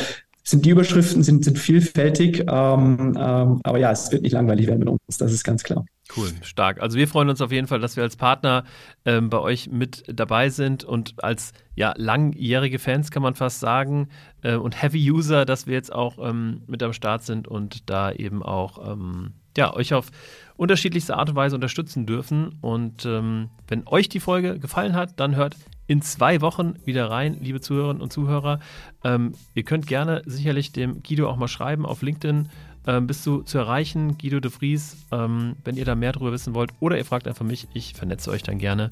sind 0.48 0.66
die 0.66 0.70
Überschriften 0.70 1.24
sind, 1.24 1.44
sind 1.44 1.58
vielfältig, 1.58 2.42
ähm, 2.48 3.18
ähm, 3.18 3.60
aber 3.64 3.80
ja, 3.80 3.92
es 3.92 4.12
wird 4.12 4.22
nicht 4.22 4.34
langweilig 4.34 4.68
werden 4.68 4.80
mit 4.80 4.90
uns, 4.90 5.18
das 5.18 5.34
ist 5.34 5.44
ganz 5.44 5.64
klar. 5.64 5.86
Cool, 6.16 6.30
stark. 6.44 6.82
Also 6.82 7.00
wir 7.00 7.08
freuen 7.08 7.30
uns 7.30 7.42
auf 7.42 7.52
jeden 7.52 7.66
Fall, 7.66 7.80
dass 7.80 7.96
wir 7.96 8.04
als 8.04 8.16
Partner 8.16 8.64
ähm, 9.06 9.32
bei 9.32 9.40
euch 9.40 9.72
mit 9.72 10.04
dabei 10.08 10.50
sind 10.50 10.84
und 10.84 11.24
als 11.24 11.52
ja, 11.74 11.96
langjährige 11.98 12.78
Fans 12.78 13.10
kann 13.10 13.24
man 13.24 13.34
fast 13.34 13.60
sagen 13.60 14.10
äh, 14.44 14.56
und 14.56 14.80
Heavy 14.80 15.12
User, 15.12 15.46
dass 15.46 15.66
wir 15.66 15.74
jetzt 15.74 15.92
auch 15.92 16.20
ähm, 16.20 16.62
mit 16.68 16.84
am 16.84 16.94
Start 16.94 17.24
sind 17.24 17.48
und 17.48 17.90
da 17.90 18.12
eben 18.12 18.44
auch 18.44 18.94
ähm, 18.94 19.34
ja, 19.58 19.74
euch 19.74 19.96
auf 19.96 20.12
unterschiedlichste 20.58 21.16
Art 21.18 21.30
und 21.30 21.36
Weise 21.36 21.56
unterstützen 21.56 22.06
dürfen. 22.06 22.58
Und 22.62 23.06
ähm, 23.06 23.50
wenn 23.68 23.88
euch 23.88 24.10
die 24.10 24.20
Folge 24.20 24.60
gefallen 24.60 24.94
hat, 24.94 25.20
dann 25.20 25.36
hört 25.36 25.56
in 25.88 26.02
zwei 26.02 26.42
Wochen 26.42 26.76
wieder 26.86 27.10
rein, 27.10 27.38
liebe 27.40 27.62
Zuhörerinnen 27.62 28.02
und 28.02 28.12
Zuhörer. 28.12 28.60
Ähm, 29.04 29.34
ihr 29.54 29.64
könnt 29.64 29.88
gerne 29.88 30.22
sicherlich 30.26 30.72
dem 30.72 31.04
Guido 31.04 31.30
auch 31.30 31.38
mal 31.38 31.48
schreiben 31.48 31.86
auf 31.86 32.02
LinkedIn 32.02 32.50
ähm, 32.88 33.08
bist 33.08 33.26
du 33.26 33.42
zu 33.42 33.58
erreichen, 33.58 34.18
Guido 34.18 34.40
de 34.40 34.52
Vries, 34.52 34.98
ähm, 35.12 35.56
wenn 35.64 35.76
ihr 35.76 35.86
da 35.86 35.96
mehr 35.96 36.12
darüber 36.12 36.32
wissen 36.32 36.54
wollt. 36.54 36.72
Oder 36.80 36.98
ihr 36.98 37.06
fragt 37.06 37.28
einfach 37.28 37.46
mich, 37.46 37.68
ich 37.74 37.94
vernetze 37.94 38.30
euch 38.30 38.44
dann 38.44 38.60
gerne. 38.60 38.90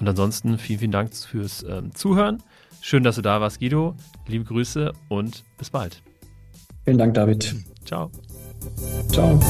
Und 0.00 0.08
ansonsten 0.08 0.58
vielen, 0.58 0.80
vielen 0.80 0.92
Dank 0.92 1.14
fürs 1.14 1.62
ähm, 1.62 1.94
Zuhören. 1.94 2.42
Schön, 2.80 3.04
dass 3.04 3.16
du 3.16 3.22
da 3.22 3.40
warst, 3.40 3.60
Guido. 3.60 3.94
Liebe 4.26 4.44
Grüße 4.44 4.92
und 5.08 5.44
bis 5.58 5.70
bald. 5.70 6.02
Vielen 6.84 6.98
Dank, 6.98 7.14
David. 7.14 7.54
Ciao. 7.84 8.10
Ciao. 9.08 9.40